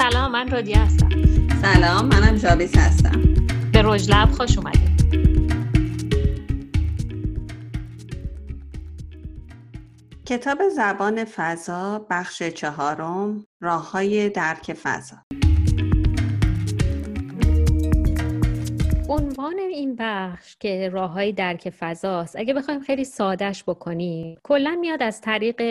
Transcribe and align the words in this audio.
سلام 0.00 0.32
من 0.32 0.48
رودی 0.50 0.72
هستم. 0.72 1.08
سلام 1.62 2.06
منم 2.06 2.36
جابیس 2.36 2.76
هستم. 2.76 3.22
به 3.72 3.82
رژ 3.84 4.10
لب 4.10 4.30
خوش 4.30 4.58
اومدید. 4.58 5.00
کتاب 10.26 10.58
زبان 10.76 11.24
فضا 11.24 12.06
بخش 12.10 12.42
چهارم 12.42 13.44
راه 13.60 13.90
های 13.90 14.28
درک 14.30 14.72
فضا. 14.72 15.16
عنوان 19.20 19.58
این 19.58 19.96
بخش 19.98 20.56
که 20.60 20.88
راه 20.88 21.10
های 21.10 21.32
درک 21.32 21.70
فضاست. 21.70 22.36
اگه 22.36 22.54
بخوایم 22.54 22.80
خیلی 22.80 23.04
سادش 23.04 23.64
بکنیم 23.64 24.38
کلا 24.42 24.76
میاد 24.80 25.02
از 25.02 25.20
طریق 25.20 25.62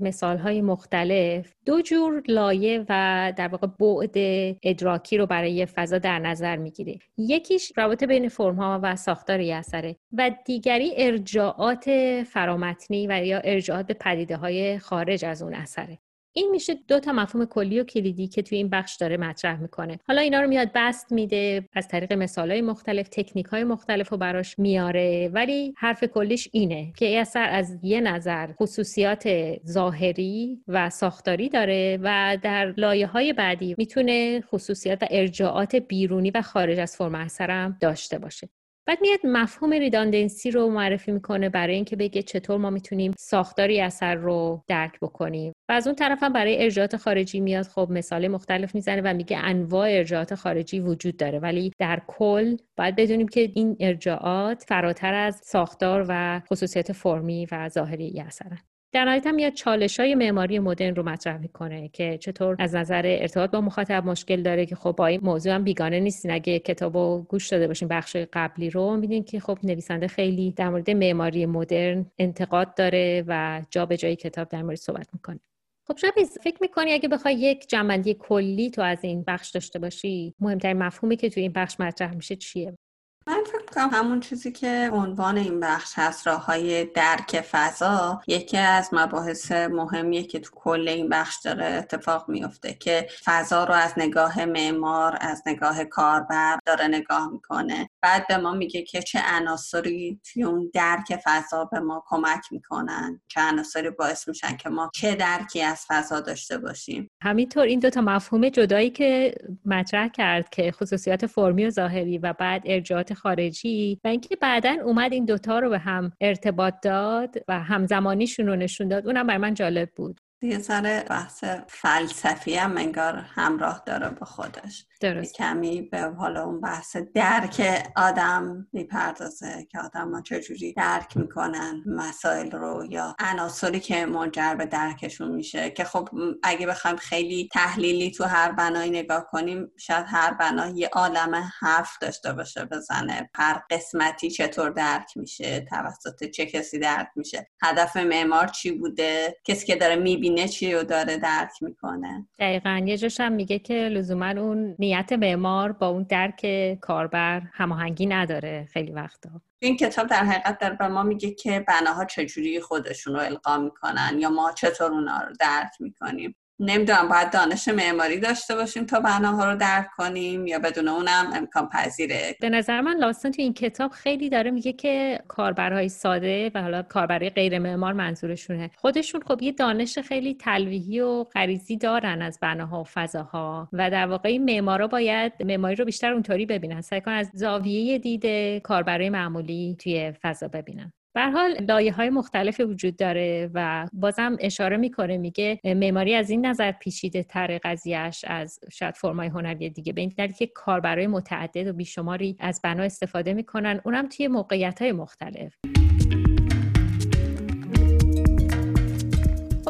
مثال 0.00 0.38
های 0.38 0.62
مختلف. 0.62 1.54
دو 1.66 1.80
جور 1.80 2.22
لایه 2.28 2.84
و 2.88 3.32
در 3.36 3.48
واقع 3.48 3.66
بعد 3.66 4.16
ادراکی 4.62 5.18
رو 5.18 5.26
برای 5.26 5.66
فضا 5.66 5.98
در 5.98 6.18
نظر 6.18 6.56
می‌گیره 6.56 6.98
یکیش 7.16 7.72
رابطه 7.76 8.06
بین 8.06 8.28
فرم 8.28 8.56
ها 8.56 8.80
و 8.82 8.96
ساختار 8.96 9.40
اثره 9.40 9.96
و 10.12 10.30
دیگری 10.44 10.92
ارجاعات 10.96 11.84
فرامتنی 12.24 13.06
و 13.06 13.24
یا 13.24 13.38
ارجاعات 13.38 13.86
به 13.86 13.94
پدیده 13.94 14.36
های 14.36 14.78
خارج 14.78 15.24
از 15.24 15.42
اون 15.42 15.54
اثره. 15.54 15.98
این 16.32 16.50
میشه 16.50 16.74
دو 16.88 17.00
تا 17.00 17.12
مفهوم 17.12 17.44
کلی 17.44 17.80
و 17.80 17.84
کلیدی 17.84 18.28
که 18.28 18.42
توی 18.42 18.58
این 18.58 18.68
بخش 18.68 18.96
داره 18.96 19.16
مطرح 19.16 19.60
می‌کنه. 19.60 19.98
حالا 20.08 20.20
اینا 20.20 20.40
رو 20.40 20.48
میاد 20.48 20.70
بست 20.74 21.12
میده 21.12 21.68
از 21.72 21.88
طریق 21.88 22.12
مثالهای 22.12 22.60
مختلف 22.62 23.08
تکنیک 23.08 23.46
های 23.46 23.64
مختلف 23.64 24.08
رو 24.08 24.16
براش 24.16 24.58
میاره 24.58 25.30
ولی 25.32 25.74
حرف 25.76 26.04
کلیش 26.04 26.48
اینه 26.52 26.92
که 26.96 27.20
اثر 27.20 27.48
از 27.50 27.78
یه 27.82 28.00
نظر 28.00 28.52
خصوصیات 28.52 29.28
ظاهری 29.66 30.62
و 30.68 30.90
ساختاری 30.90 31.48
داره 31.48 31.98
و 32.02 32.38
در 32.42 32.74
لایه 32.76 33.06
های 33.06 33.32
بعدی 33.32 33.74
می‌تونه 33.78 34.40
خصوصیات 34.40 35.02
و 35.02 35.06
ارجاعات 35.10 35.76
بیرونی 35.76 36.30
و 36.30 36.42
خارج 36.42 36.78
از 36.78 36.96
فرم 36.96 37.14
اثرم 37.14 37.76
داشته 37.80 38.18
باشه. 38.18 38.48
بعد 38.86 38.98
میاد 39.00 39.20
مفهوم 39.24 39.72
ریداندنسی 39.72 40.50
رو 40.50 40.70
معرفی 40.70 41.12
می‌کنه 41.12 41.48
برای 41.48 41.74
اینکه 41.74 41.96
بگه 41.96 42.22
چطور 42.22 42.56
ما 42.56 42.70
می‌تونیم 42.70 43.12
ساختاری 43.18 43.80
اثر 43.80 44.14
رو 44.14 44.62
درک 44.68 45.00
بکنیم. 45.00 45.52
و 45.68 45.72
از 45.72 45.86
اون 45.86 45.96
طرف 45.96 46.22
هم 46.22 46.32
برای 46.32 46.62
ارجاعات 46.62 46.96
خارجی 46.96 47.40
میاد 47.40 47.66
خب 47.66 47.88
مثال 47.90 48.28
مختلف 48.28 48.74
می‌زنه 48.74 49.02
و 49.04 49.14
میگه 49.14 49.38
انواع 49.38 49.88
ارجاعات 49.90 50.34
خارجی 50.34 50.80
وجود 50.80 51.16
داره. 51.16 51.38
ولی 51.38 51.72
در 51.78 52.02
کل 52.06 52.56
باید 52.78 52.96
بدونیم 52.96 53.28
که 53.28 53.52
این 53.54 53.76
ارجاعات 53.80 54.64
فراتر 54.68 55.14
از 55.14 55.40
ساختار 55.44 56.06
و 56.08 56.40
خصوصیت 56.50 56.92
فرمی 56.92 57.46
و 57.52 57.68
ظاهری 57.68 58.20
اثرن. 58.20 58.58
در 58.94 59.04
نهایت 59.04 59.26
هم 59.26 59.34
میاد 59.34 59.52
چالش 59.52 60.00
های 60.00 60.14
معماری 60.14 60.58
مدرن 60.58 60.94
رو 60.94 61.02
مطرح 61.02 61.36
می‌کنه 61.36 61.88
که 61.88 62.18
چطور 62.18 62.56
از 62.58 62.74
نظر 62.74 63.02
ارتباط 63.04 63.50
با 63.50 63.60
مخاطب 63.60 64.06
مشکل 64.06 64.42
داره 64.42 64.66
که 64.66 64.74
خب 64.74 64.94
با 64.98 65.06
این 65.06 65.20
موضوع 65.22 65.52
هم 65.54 65.64
بیگانه 65.64 66.00
نیستین. 66.00 66.30
اگه 66.30 66.58
کتاب 66.58 66.96
رو 66.96 67.26
گوش 67.28 67.48
داده 67.48 67.66
باشین 67.68 67.88
بخش 67.88 68.16
قبلی 68.32 68.70
رو 68.70 68.96
میدین 68.96 69.24
که 69.24 69.40
خب 69.40 69.58
نویسنده 69.62 70.08
خیلی 70.08 70.50
در 70.52 70.68
مورد 70.68 70.90
معماری 70.90 71.46
مدرن 71.46 72.06
انتقاد 72.18 72.74
داره 72.74 73.24
و 73.26 73.62
جا 73.70 73.86
به 73.86 73.96
جای 73.96 74.16
کتاب 74.16 74.48
در 74.48 74.62
مورد 74.62 74.76
صحبت 74.76 75.08
می‌کنه. 75.12 75.40
خب 75.88 75.96
شبیز 75.96 76.38
فکر 76.44 76.58
می‌کنی 76.60 76.92
اگه 76.92 77.08
بخوای 77.08 77.34
یک 77.34 77.68
جنبندی 77.68 78.14
کلی 78.14 78.70
تو 78.70 78.82
از 78.82 79.04
این 79.04 79.24
بخش 79.26 79.50
داشته 79.50 79.78
باشی 79.78 80.34
مهمترین 80.40 80.78
مفهومی 80.78 81.16
که 81.16 81.30
تو 81.30 81.40
این 81.40 81.52
بخش 81.52 81.80
مطرح 81.80 82.14
میشه 82.14 82.36
چیه؟ 82.36 82.78
من 83.26 83.44
فکر 83.46 83.64
کنم 83.74 83.88
همون 83.92 84.20
چیزی 84.20 84.52
که 84.52 84.90
عنوان 84.92 85.38
این 85.38 85.60
بخش 85.60 85.92
هست 85.96 86.26
راه 86.26 86.44
های 86.44 86.84
درک 86.84 87.40
فضا 87.40 88.22
یکی 88.26 88.58
از 88.58 88.88
مباحث 88.92 89.52
مهمیه 89.52 90.22
که 90.22 90.40
تو 90.40 90.50
کل 90.54 90.88
این 90.88 91.08
بخش 91.08 91.36
داره 91.44 91.64
اتفاق 91.64 92.28
میفته 92.28 92.74
که 92.74 93.06
فضا 93.24 93.64
رو 93.64 93.74
از 93.74 93.94
نگاه 93.96 94.44
معمار 94.44 95.18
از 95.20 95.42
نگاه 95.46 95.84
کاربر 95.84 96.58
داره 96.66 96.88
نگاه 96.88 97.32
می‌کنه. 97.32 97.90
بعد 98.02 98.26
به 98.26 98.36
ما 98.36 98.52
میگه 98.52 98.82
که 98.82 99.02
چه 99.02 99.20
عناصری 99.24 100.20
توی 100.24 100.44
اون 100.44 100.70
درک 100.74 101.20
فضا 101.24 101.64
به 101.64 101.80
ما 101.80 102.04
کمک 102.06 102.42
می‌کنن 102.50 103.20
چه 103.28 103.40
عناصری 103.40 103.90
باعث 103.90 104.28
میشن 104.28 104.56
که 104.56 104.68
ما 104.68 104.90
چه 104.94 105.14
درکی 105.14 105.62
از 105.62 105.84
فضا 105.88 106.20
داشته 106.20 106.58
باشیم. 106.58 107.10
همینطور 107.22 107.62
این 107.62 107.80
دوتا 107.80 108.00
مفهوم 108.00 108.48
جدایی 108.48 108.90
که 108.90 109.34
مطرح 109.64 110.08
کرد 110.08 110.48
که 110.48 110.72
خصوصیات 110.72 111.26
فرمی 111.26 111.66
و 111.66 111.70
ظاهری 111.70 112.18
و 112.18 112.32
بعد 112.32 112.62
ارجاعات 112.64 113.11
خارجی 113.14 114.00
و 114.04 114.08
اینکه 114.08 114.36
بعدا 114.36 114.76
اومد 114.84 115.12
این 115.12 115.24
دوتا 115.24 115.58
رو 115.58 115.70
به 115.70 115.78
هم 115.78 116.12
ارتباط 116.20 116.74
داد 116.82 117.36
و 117.48 117.60
همزمانیشون 117.60 118.46
رو 118.46 118.56
نشون 118.56 118.88
داد. 118.88 119.06
اونم 119.06 119.26
بر 119.26 119.36
من 119.36 119.54
جالب 119.54 119.90
بود. 119.96 120.20
یه 120.42 120.58
ذره 120.58 121.04
بحث 121.10 121.44
فلسفی 121.68 122.54
هم 122.54 122.76
انگار 122.76 123.14
همراه 123.16 123.82
داره 123.86 124.08
با 124.08 124.26
خودش. 124.26 124.86
درست. 125.02 125.34
کمی 125.34 125.82
به 125.82 126.00
حالا 126.00 126.44
اون 126.44 126.60
بحث 126.60 126.96
درک 126.96 127.86
آدم 127.96 128.68
می‌پردازه 128.72 129.66
که 129.70 129.78
آدم 129.78 130.08
ما 130.08 130.20
چجوری 130.20 130.72
درک 130.72 131.16
می‌کنن 131.16 131.82
مسائل 131.86 132.50
رو 132.50 132.86
یا 132.90 133.16
عناصری 133.18 133.80
که 133.80 134.06
منجر 134.06 134.54
به 134.54 134.66
درکشون 134.66 135.30
میشه 135.30 135.70
که 135.70 135.84
خب 135.84 136.08
اگه 136.42 136.66
بخوایم 136.66 136.96
خیلی 136.96 137.48
تحلیلی 137.52 138.10
تو 138.10 138.24
هر 138.24 138.52
بنایی 138.52 138.90
نگاه 138.90 139.26
کنیم 139.30 139.70
شاید 139.78 140.06
هر 140.08 140.34
بنا 140.34 140.66
یه 140.66 140.88
عالم 140.92 141.50
حرف 141.60 141.98
داشته 142.00 142.32
باشه 142.32 142.64
بزنه 142.64 143.30
هر 143.34 143.62
قسمتی 143.70 144.30
چطور 144.30 144.70
درک 144.70 145.16
میشه 145.16 145.60
توسط 145.60 146.24
چه 146.24 146.46
کسی 146.46 146.78
درک 146.78 147.08
میشه 147.16 147.50
هدف 147.62 147.96
معمار 147.96 148.46
چی 148.46 148.70
بوده 148.70 149.36
کسی 149.44 149.66
که 149.66 149.76
داره 149.76 149.96
می‌بینه 149.96 150.48
چی 150.48 150.72
رو 150.72 150.82
داره 150.82 151.16
درک 151.16 151.62
می‌کنه 151.62 152.26
دقیقا 152.38 152.82
یه 152.86 152.96
جاش 152.96 153.20
هم 153.20 153.32
میگه 153.32 153.58
که 153.58 153.74
لزوما 153.74 154.30
اون 154.30 154.76
نیت 154.92 155.12
معمار 155.12 155.72
با 155.72 155.88
اون 155.88 156.02
درک 156.02 156.46
کاربر 156.80 157.42
هماهنگی 157.52 158.06
نداره 158.06 158.68
خیلی 158.72 158.92
وقتا. 158.92 159.30
این 159.58 159.76
کتاب 159.76 160.06
در 160.06 160.24
حقیقت 160.24 160.58
در 160.58 160.72
به 160.72 160.88
ما 160.88 161.02
میگه 161.02 161.30
که 161.30 161.64
بناها 161.68 162.04
چجوری 162.04 162.60
خودشون 162.60 163.14
رو 163.14 163.20
القا 163.20 163.58
می‌کنن 163.58 164.16
یا 164.18 164.30
ما 164.30 164.52
چطور 164.52 164.92
اونا 164.92 165.20
رو 165.20 165.32
درک 165.40 165.72
می‌کنیم. 165.80 166.34
نمی‌دونم 166.60 167.08
باید 167.08 167.30
دانش 167.30 167.68
معماری 167.68 168.20
داشته 168.20 168.54
باشیم 168.54 168.86
تا 168.86 169.00
بناها 169.00 169.50
رو 169.50 169.56
درک 169.56 169.86
کنیم 169.96 170.46
یا 170.46 170.58
بدون 170.58 170.88
اونم 170.88 171.32
امکان 171.34 171.68
پذیره. 171.68 172.36
به 172.40 172.50
نظر 172.50 172.80
من 172.80 172.96
لاستن 172.96 173.30
تو 173.30 173.42
این 173.42 173.54
کتاب 173.54 173.90
خیلی 173.90 174.28
داره 174.28 174.50
میگه 174.50 174.72
که 174.72 175.20
کاربرهای 175.28 175.88
ساده 175.88 176.50
و 176.54 176.62
حالا 176.62 176.82
کاربرهای 176.82 177.30
غیر 177.30 177.58
معمار 177.58 177.92
منظورشونه. 177.92 178.70
خودشون 178.76 179.20
خب 179.28 179.42
یه 179.42 179.52
دانش 179.52 179.98
خیلی 179.98 180.34
تلویحی 180.34 181.00
و 181.00 181.24
غریزی 181.24 181.76
دارن 181.76 182.22
از 182.22 182.38
بناها 182.42 182.80
و 182.80 182.84
فضاها 182.84 183.68
و 183.72 183.90
در 183.90 184.06
واقع 184.06 184.38
معمارا 184.38 184.86
باید 184.86 185.32
معماری 185.44 185.74
رو 185.74 185.84
بیشتر 185.84 186.12
اونطوری 186.12 186.46
ببینن. 186.46 186.80
سعی 186.80 187.00
کنن 187.00 187.14
از 187.14 187.30
زاویه 187.34 187.98
دید 187.98 188.26
کاربرای 188.62 189.10
معمولی 189.10 189.76
توی 189.80 190.12
فضا 190.22 190.48
ببینن. 190.48 190.92
به 191.14 191.30
حال 191.30 191.64
لایه 191.68 191.92
های 191.92 192.10
مختلفی 192.10 192.62
وجود 192.62 192.96
داره 192.96 193.50
و 193.54 193.88
بازم 193.92 194.36
اشاره 194.40 194.76
می‌کنه 194.76 195.16
میگه 195.16 195.60
معماری 195.64 196.14
از 196.14 196.30
این 196.30 196.46
نظر 196.46 196.72
پیچیده 196.72 197.22
تر 197.22 197.58
قضیهش 197.58 198.24
از 198.28 198.60
شاید 198.72 198.96
فرمای 198.96 199.28
هنری 199.28 199.70
دیگه. 199.70 199.92
به 199.92 200.00
این 200.00 200.12
دلیل 200.16 200.32
که 200.32 200.46
کاربرای 200.46 201.06
متعدد 201.06 201.66
و 201.66 201.72
بیشماری 201.72 202.36
از 202.40 202.60
بنا 202.64 202.82
استفاده 202.82 203.34
می‌کنن. 203.34 203.80
اونم 203.84 204.08
توی 204.08 204.28
موقعیت 204.28 204.82
های 204.82 204.92
مختلف. 204.92 205.56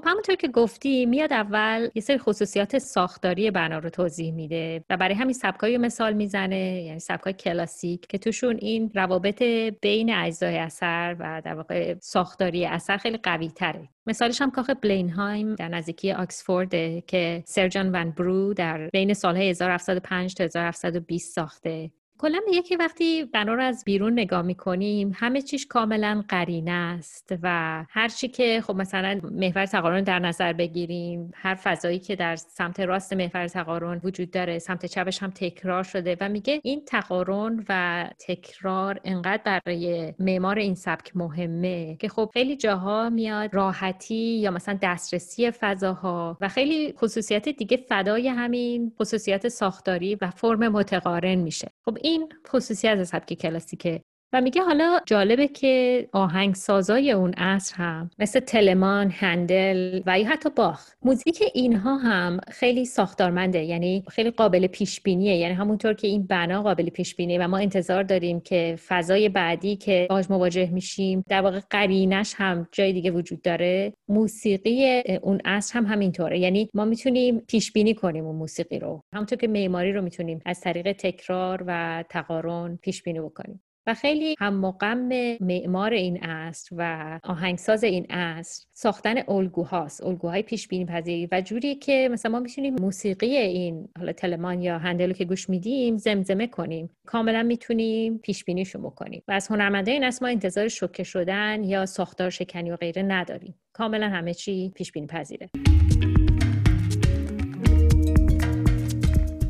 خب 0.03 0.09
همونطور 0.09 0.35
که 0.35 0.49
گفتی 0.49 1.07
میاد 1.07 1.33
اول 1.33 1.89
یه 1.95 2.03
سری 2.03 2.19
خصوصیات 2.19 2.79
ساختاری 2.79 3.51
بنا 3.51 3.79
رو 3.79 3.91
توضیح 3.91 4.33
میده 4.33 4.85
و 4.91 4.97
برای 4.97 5.15
همین 5.15 5.33
سبکای 5.33 5.79
مثال 5.79 6.13
می‌زنه 6.13 6.83
یعنی 6.83 7.01
سبکای 7.01 7.33
کلاسیک 7.33 8.07
که 8.07 8.19
توشون 8.19 8.57
این 8.57 8.91
روابط 8.95 9.43
بین 9.83 10.15
اجزای 10.15 10.59
اثر 10.59 11.17
و 11.19 11.43
در 11.45 11.55
واقع 11.55 11.95
ساختاری 12.01 12.67
اثر 12.67 12.97
خیلی 12.97 13.17
قوی 13.17 13.49
تره 13.49 13.89
مثالش 14.07 14.43
هم 14.43 14.51
کاخ 14.51 14.71
بلینهایم 14.83 15.55
در 15.55 15.69
نزدیکی 15.69 16.13
آکسفورد 16.13 17.07
که 17.07 17.43
سرجان 17.47 17.91
ون 17.93 18.11
برو 18.11 18.55
در 18.55 18.89
بین 18.93 19.15
سالهای 19.15 19.51
1705 19.51 20.35
تا 20.35 20.45
1720 20.45 21.35
ساخته. 21.35 21.91
کلا 22.23 22.41
میگه 22.47 22.63
که 22.63 22.77
وقتی 22.77 23.25
بنا 23.25 23.55
رو 23.55 23.63
از 23.63 23.85
بیرون 23.85 24.13
نگاه 24.13 24.43
می‌کنیم 24.43 25.13
همه 25.15 25.43
چیش 25.43 25.67
کاملا 25.67 26.25
قرینه 26.29 26.71
است 26.71 27.35
و 27.43 27.85
هر 27.91 28.09
چی 28.09 28.29
که 28.29 28.61
خب 28.67 28.77
مثلا 28.77 29.21
محور 29.31 29.67
تقارن 29.67 30.05
در 30.05 30.19
نظر 30.19 30.53
بگیریم 30.53 31.31
هر 31.35 31.55
فضایی 31.55 31.99
که 31.99 32.17
در 32.17 32.37
سمت 32.37 32.81
راست 32.81 33.13
محور 33.13 33.49
تقارن 33.49 34.01
وجود 34.05 34.31
داره 34.31 34.59
سمت 34.59 34.87
چپش 34.87 35.23
هم 35.23 35.31
تکرار 35.31 35.83
شده 35.83 36.17
و 36.21 36.29
میگه 36.29 36.61
این 36.63 36.85
تقارن 36.85 37.65
و 37.69 38.05
تکرار 38.19 39.01
انقدر 39.05 39.61
برای 39.65 40.15
معمار 40.19 40.59
این 40.59 40.75
سبک 40.75 41.17
مهمه 41.17 41.97
که 41.97 42.09
خب 42.09 42.31
خیلی 42.33 42.57
جاها 42.57 43.11
میاد 43.11 43.55
راحتی 43.55 44.39
یا 44.39 44.51
مثلا 44.51 44.79
دسترسی 44.83 45.51
فضاها 45.51 46.39
و 46.41 46.49
خیلی 46.49 46.95
خصوصیت 46.99 47.49
دیگه 47.49 47.77
فدای 47.77 48.29
همین 48.29 48.93
خصوصیت 49.01 49.49
ساختاری 49.49 50.15
و 50.15 50.31
فرم 50.31 50.69
متقارن 50.69 51.35
میشه. 51.35 51.71
خب 51.85 51.99
این 52.03 52.12
خصوصیت 52.49 52.99
از 52.99 53.09
سبک 53.09 53.33
کلاسیکه 53.33 54.05
و 54.33 54.41
میگه 54.41 54.63
حالا 54.63 55.01
جالبه 55.07 55.49
که 55.49 56.09
آهنگسازای 56.13 57.13
اون 57.13 57.33
عصر 57.33 57.77
هم 57.77 58.11
مثل 58.19 58.41
تلمان، 58.41 59.11
هندل 59.11 60.01
و 60.07 60.19
یا 60.19 60.29
حتی 60.29 60.51
باخ 60.51 60.91
موزیک 61.03 61.43
اینها 61.55 61.97
هم 61.97 62.41
خیلی 62.51 62.85
ساختارمنده 62.85 63.65
یعنی 63.65 64.05
خیلی 64.09 64.31
قابل 64.31 64.67
پیش 64.67 65.01
بینیه 65.01 65.37
یعنی 65.37 65.55
همونطور 65.55 65.95
که 65.95 66.09
این 66.09 66.27
بنا 66.27 66.63
قابل 66.63 66.91
پیش 66.91 67.15
بینیه 67.15 67.45
و 67.45 67.49
ما 67.49 67.59
انتظار 67.59 68.03
داریم 68.03 68.41
که 68.41 68.79
فضای 68.87 69.29
بعدی 69.29 69.77
که 69.77 70.07
باش 70.11 70.31
مواجه 70.31 70.71
میشیم 70.71 71.25
در 71.29 71.41
واقع 71.41 71.61
قرینش 71.71 72.35
هم 72.37 72.69
جای 72.73 72.93
دیگه 72.93 73.11
وجود 73.11 73.43
داره. 73.43 73.93
موسیقی 74.09 75.03
اون 75.23 75.41
عصر 75.45 75.79
هم 75.79 75.87
همینطوره. 75.87 76.39
یعنی 76.39 76.71
ما 76.75 76.85
می‌تونیم 76.85 77.39
پیش 77.39 77.73
بینی 77.73 77.95
کنیم 77.95 78.25
اون 78.25 78.37
موسیقی 78.37 78.79
رو. 78.79 79.01
همونطور 79.15 79.39
که 79.39 79.49
معماری 79.49 79.93
رو 79.93 80.03
می‌تونیم 80.03 80.41
از 80.47 80.61
طریق 80.61 80.93
تکرار 80.93 81.65
و 81.67 82.05
تقارن 82.09 82.79
پیش 82.83 83.03
بینی 83.03 83.21
بکنیم. 83.21 83.63
و 83.87 83.95
خیلی 83.95 84.35
هم 84.39 84.61
مقام 84.61 85.37
معمار 85.41 85.93
این 85.93 86.17
عصر 86.17 86.75
و 86.79 87.21
آهنگساز 87.23 87.85
این 87.85 88.07
عصر 88.11 88.67
ساختن 88.73 89.15
الگوهاست 89.29 90.05
الگوهای 90.05 90.43
پیش 90.43 90.69
بینی 90.69 90.85
پذیری 90.85 91.29
و 91.33 91.41
جوری 91.41 91.75
که 91.75 92.09
مثلا 92.13 92.33
ما 92.33 92.41
می‌تونیم 92.41 92.75
موسیقی 92.75 93.37
این 93.37 93.89
حالا 93.99 94.13
تلمان 94.13 94.63
یا 94.63 94.79
هندلو 94.79 95.13
که 95.13 95.25
گوش 95.25 95.51
میدیم 95.51 95.97
زمزمه 95.97 96.47
کنیم. 96.47 96.91
کاملا 97.07 97.43
می‌تونیم 97.43 98.19
پیش 98.19 98.45
بینیشو 98.45 98.79
بکنیم 98.79 99.23
و 99.29 99.33
از 99.33 99.49
هنرمنده 99.49 99.91
این 99.91 100.11
ما 100.23 100.29
انتظار 100.29 100.69
شوکه 100.69 101.03
شدن 101.03 101.65
یا 101.65 101.87
ساختار 101.87 102.31
شکنی 102.31 102.71
و 102.71 102.77
غیره 102.77 103.03
نداریم. 103.03 103.55
کاملا 103.73 104.09
همه 104.09 104.35
چی 104.35 104.73
پیش 104.75 104.93
بینی 104.93 105.07
پذیره. 105.07 105.51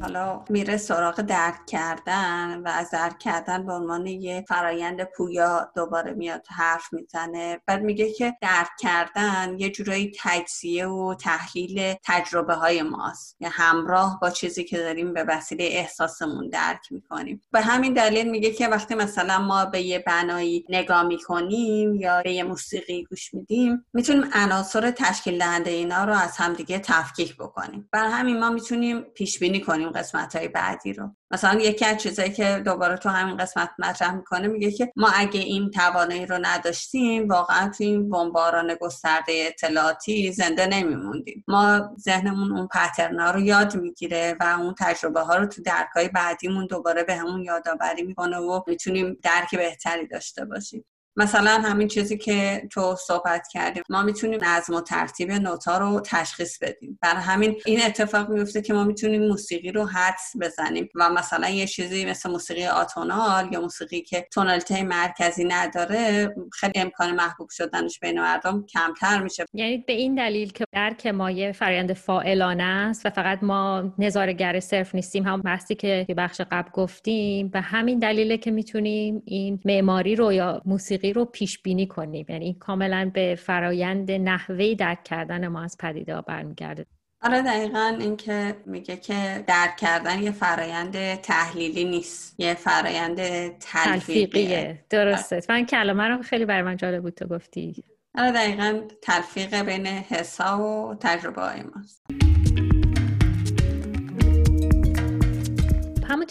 حالا 0.02 0.44
میره 0.48 0.76
سراغ 0.76 1.20
درک 1.20 1.66
کردن 1.66 2.62
و 2.64 2.68
از 2.68 2.90
درک 2.90 3.18
کردن 3.18 3.66
به 3.66 3.72
عنوان 3.72 4.06
یه 4.06 4.44
فرایند 4.48 5.04
پویا 5.04 5.70
دوباره 5.76 6.12
میاد 6.12 6.46
حرف 6.48 6.92
می‌زنه. 6.92 7.60
بعد 7.66 7.82
میگه 7.82 8.12
که 8.12 8.36
درک 8.40 8.68
کردن 8.80 9.56
یه 9.58 9.70
جورایی 9.70 10.12
تجزیه 10.20 10.86
و 10.86 11.14
تحلیل 11.14 11.94
تجربه 12.04 12.54
های 12.54 12.82
ماست. 12.82 13.36
یا 13.40 13.48
همراه 13.52 14.18
با 14.22 14.30
چیزی 14.30 14.64
که 14.64 14.78
داریم 14.78 15.14
به 15.14 15.24
وسیله 15.24 15.64
احساسمون 15.64 16.48
درک 16.48 16.92
می‌کنیم. 16.92 17.42
به 17.52 17.60
همین 17.60 17.92
دلیل 17.92 18.30
میگه 18.30 18.50
که 18.50 18.68
وقتی 18.68 18.94
مثلا 18.94 19.38
ما 19.38 19.64
به 19.64 19.82
یه 19.82 19.98
بنایی 19.98 20.64
نگاه 20.68 21.02
می‌کنیم 21.02 21.94
یا 21.94 22.22
به 22.22 22.32
یه 22.32 22.42
موسیقی 22.42 23.04
گوش 23.04 23.34
میدیم 23.34 23.86
می‌تونیم 23.92 24.30
عناصر 24.32 24.90
تشکیل 24.90 25.38
دهنده 25.38 25.70
اینا 25.70 26.04
رو 26.04 26.12
از 26.12 26.36
همدیگه 26.36 26.78
تفکیک 26.78 27.36
بکنیم. 27.36 27.88
بر 27.92 28.06
همین 28.06 28.40
ما 28.40 28.50
می‌تونیم 28.50 29.00
پیش 29.00 29.38
بینی 29.38 29.60
کنیم 29.60 29.91
قسمت 29.92 30.36
های 30.36 30.48
بعدی 30.48 30.92
رو. 30.92 31.10
مثلا 31.30 31.60
یکی 31.60 31.84
از 31.84 31.96
چیزایی 31.96 32.32
که 32.32 32.62
دوباره 32.64 32.96
تو 32.96 33.08
همین 33.08 33.36
قسمت 33.36 33.70
مطرح 33.78 34.14
می‌کنه 34.14 34.48
میگه 34.48 34.70
که 34.72 34.92
ما 34.96 35.08
اگه 35.14 35.40
این 35.40 35.70
توانایی 35.70 36.26
رو 36.26 36.38
نداشتیم 36.42 37.28
واقعا 37.28 37.68
تو 37.68 37.84
این 37.84 38.10
بمباران 38.10 38.74
گسترده 38.80 39.32
اطلاعاتی 39.46 40.32
زنده 40.32 40.66
نمیموندیم. 40.66 41.44
ما 41.48 41.90
ذهنمون 42.00 42.56
اون 42.56 42.68
پترنا 42.68 43.30
رو 43.30 43.40
یاد 43.40 43.76
می‌گیره 43.76 44.36
و 44.40 44.56
اون 44.60 44.74
تجربه 44.78 45.20
ها 45.20 45.36
رو 45.36 45.46
تو 45.46 45.62
درکای 45.62 46.08
بعدیمون 46.08 46.66
دوباره 46.66 47.04
به 47.04 47.14
همون 47.14 47.42
یادآوری 47.42 48.02
می‌کنه 48.02 48.36
و 48.36 48.60
می‌تونیم 48.66 49.18
درک 49.22 49.56
بهتری 49.56 50.06
داشته 50.06 50.44
باشیم. 50.44 50.84
مثلا 51.16 51.50
همین 51.50 51.88
چیزی 51.88 52.18
که 52.18 52.68
تو 52.70 52.96
صحبت 53.06 53.48
کردیم 53.52 53.82
ما 53.88 54.02
می‌تونیم 54.02 54.44
نظم 54.44 54.74
و 54.74 54.80
ترتیب 54.80 55.32
نوتا 55.32 55.78
رو 55.78 56.00
تشخیص 56.00 56.58
بدیم. 56.58 56.98
برای 57.02 57.22
همین 57.22 57.56
این 57.66 57.82
اتفاق 57.82 58.30
میفته 58.30 58.62
که 58.62 58.74
ما 58.74 58.84
می‌تونیم 58.84 59.28
موسیقی 59.28 59.72
رو 59.72 59.86
حدس 59.86 60.32
بزنیم 60.40 60.88
و 60.94 61.10
مثلا 61.10 61.48
یه 61.48 61.66
چیزی 61.66 62.04
مثل 62.04 62.30
موسیقی 62.30 62.66
آتونال 62.66 63.52
یا 63.52 63.60
موسیقی 63.60 64.00
که 64.00 64.26
تونالیته 64.32 64.82
مرکزی 64.82 65.44
نداره 65.44 66.34
خیلی 66.52 66.72
امکان 66.76 67.14
محبوب 67.14 67.50
شدنش 67.50 67.98
بین 67.98 68.20
مردم 68.20 68.66
کمتر 68.66 69.22
میشه. 69.22 69.44
یعنی 69.54 69.78
به 69.78 69.92
این 69.92 70.14
دلیل 70.14 70.52
که 70.52 70.64
درک 70.72 71.06
مایه 71.06 71.52
فرآیند 71.52 71.92
فاعلانه 71.92 72.62
است 72.62 73.06
و 73.06 73.10
فقط 73.10 73.38
ما 73.42 73.94
نظارگر 73.98 74.60
صرف 74.60 74.94
نیستیم 74.94 75.24
هم 75.24 75.42
بحثی 75.42 75.74
که 75.74 76.06
بخش 76.16 76.40
قبل 76.50 76.70
گفتیم. 76.72 77.48
به 77.48 77.60
همین 77.60 77.98
دلیله 77.98 78.38
که 78.38 78.50
می‌تونیم 78.50 79.22
این 79.24 79.60
معماری 79.64 80.16
رو 80.16 80.32
یا 80.32 80.62
موسیقی 80.64 81.01
موسیقی 81.02 81.12
رو 81.12 81.24
پیش 81.24 81.62
بینی 81.62 81.86
کنیم. 81.86 82.26
یعنی 82.28 82.56
کاملا 82.60 83.10
به 83.14 83.34
فرایند 83.34 84.10
نحوه 84.10 84.74
درک 84.74 85.04
کردن 85.04 85.48
ما 85.48 85.62
از 85.62 85.76
پدیده 85.78 86.20
برمیگرده. 86.20 86.86
آره 87.22 87.42
دقیقا 87.42 87.96
اینکه 88.00 88.56
میگه 88.66 88.96
که 88.96 89.44
درک 89.46 89.76
کردن 89.76 90.22
یه 90.22 90.30
فرایند 90.30 91.14
تحلیلی 91.14 91.84
نیست 91.84 92.40
یه 92.40 92.54
فرایند 92.54 93.18
تلفیقیه. 93.58 94.84
درسته. 94.90 95.40
من 95.48 95.66
کلمه 95.66 96.08
رو 96.08 96.22
خیلی 96.22 96.44
برای 96.44 96.62
من 96.62 96.76
جالب 96.76 97.02
بود 97.02 97.14
تو 97.14 97.26
گفتی. 97.26 97.84
آره 98.18 98.32
دقیقا 98.32 98.80
تلفیق 99.02 99.62
بین 99.62 99.86
حسا 99.86 100.58
و 100.58 100.94
تجربه 101.00 101.42
های 101.42 101.62
ماست. 101.62 102.31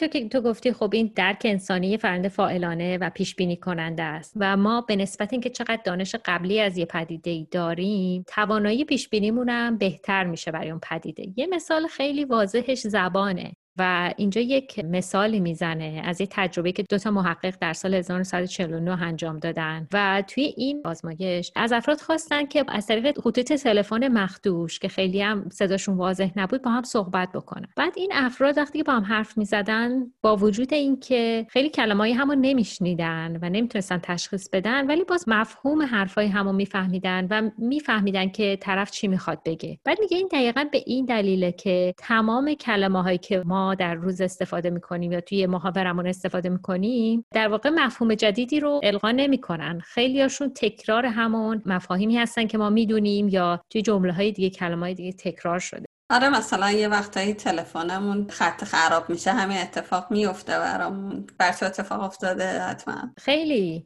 همونطور 0.01 0.21
که 0.21 0.29
تو 0.29 0.41
گفتی 0.41 0.73
خب 0.73 0.89
این 0.93 1.11
درک 1.15 1.41
انسانی 1.45 1.97
فرنده 1.97 2.29
فاعلانه 2.29 2.97
و 2.97 3.09
پیش 3.09 3.35
بینی 3.35 3.57
کننده 3.57 4.03
است 4.03 4.33
و 4.35 4.57
ما 4.57 4.81
به 4.81 4.95
نسبت 4.95 5.33
اینکه 5.33 5.49
چقدر 5.49 5.81
دانش 5.85 6.15
قبلی 6.25 6.59
از 6.59 6.77
یه 6.77 6.85
پدیده 6.85 7.31
ای 7.31 7.47
داریم 7.51 8.23
توانایی 8.27 8.85
پیش 8.85 9.09
بینیمون 9.09 9.49
هم 9.49 9.77
بهتر 9.77 10.23
میشه 10.23 10.51
برای 10.51 10.69
اون 10.69 10.79
پدیده. 10.79 11.33
یه 11.35 11.47
مثال 11.47 11.87
خیلی 11.87 12.25
واضحش 12.25 12.79
زبانه. 12.79 13.53
و 13.81 14.13
اینجا 14.17 14.41
یک 14.41 14.85
مثالی 14.85 15.39
می‌زنه 15.39 16.01
از 16.05 16.21
یه 16.21 16.27
تجربه 16.31 16.71
که 16.71 16.83
دو 16.83 16.97
تا 16.97 17.11
محقق 17.11 17.53
در 17.61 17.73
سال 17.73 17.93
1949 17.93 19.03
انجام 19.03 19.39
دادن. 19.39 19.87
و 19.93 20.23
توی 20.27 20.53
این 20.57 20.81
آزمایش 20.85 21.51
از 21.55 21.71
افراد 21.71 22.01
خواستن 22.01 22.45
که 22.45 22.65
از 22.67 22.87
طریق 22.87 23.19
خطوط 23.19 23.53
تلفن 23.53 24.07
مخدوش 24.07 24.79
که 24.79 24.87
خیلی 24.87 25.21
هم 25.21 25.49
صداشون 25.51 25.97
واضح 25.97 26.31
نبود 26.35 26.61
با 26.61 26.71
هم 26.71 26.83
صحبت 26.83 27.31
بکنن. 27.31 27.67
بعد 27.77 27.93
این 27.97 28.11
افراد 28.13 28.57
وقتی 28.57 28.83
با 28.83 28.93
هم 28.93 29.03
حرف 29.03 29.37
می‌زدن 29.37 30.11
با 30.21 30.35
وجود 30.35 30.73
اینکه 30.73 31.45
خیلی 31.49 31.69
کلمه‌ای 31.69 32.13
همو 32.13 32.35
نمیشنیدن 32.35 33.39
و 33.41 33.49
نمی‌تونستن 33.49 33.99
تشخیص 34.03 34.49
بدن 34.49 34.87
ولی 34.87 35.03
باز 35.03 35.29
مفهوم 35.29 35.81
حرفای 35.81 36.27
همو 36.27 36.53
میفهمیدن 36.53 37.27
و 37.29 37.49
میفهمیدن 37.57 38.29
که 38.29 38.57
طرف 38.61 38.91
چی 38.91 39.07
می‌خواد 39.07 39.39
بگه. 39.45 39.79
بعد 39.85 39.97
میگه 39.99 40.17
این 40.17 40.29
دقیقا 40.31 40.65
به 40.71 40.83
این 40.85 41.05
دلیله 41.05 41.51
که 41.51 41.93
تمام 41.97 42.53
کلمه 42.53 43.03
هایی 43.03 43.17
که 43.17 43.43
ما 43.45 43.70
در 43.75 43.95
روز 43.95 44.21
استفاده 44.21 44.69
می‌کنیم 44.69 45.11
یا 45.11 45.21
توی 45.21 45.45
محاورمون 45.45 46.07
استفاده 46.07 46.49
می‌کنیم 46.49 47.25
در 47.33 47.47
واقع 47.47 47.69
مفهوم 47.69 48.15
جدیدی 48.15 48.59
رو 48.59 48.81
القا 48.83 49.11
نمی‌کنن. 49.11 49.79
خیلیاشون 49.79 50.51
تکرار 50.55 51.05
همون 51.05 51.61
مفاهیمی 51.65 52.17
هستن 52.17 52.47
که 52.47 52.57
ما 52.57 52.69
می‌دونیم 52.69 53.29
یا 53.29 53.61
توی 53.69 53.81
جمله 53.81 54.13
های 54.13 54.31
دیگه 54.31 54.49
کلمه 54.49 54.81
های 54.81 54.93
دیگه 54.93 55.13
تکرار 55.13 55.59
شده. 55.59 55.85
آره 56.11 56.29
مثلا 56.29 56.71
یه 56.71 56.87
وقتایی 56.87 57.33
تلفنمون 57.33 58.27
خط 58.29 58.63
خراب 58.63 59.09
میشه 59.09 59.31
همه 59.31 59.55
اتفاق 59.55 60.11
میفته 60.11 60.51
برامون. 60.51 61.27
بر 61.37 61.51
تو 61.51 61.65
اتفاق 61.65 62.01
افتاده 62.01 62.61
حتما. 62.61 63.13
خیلی. 63.17 63.85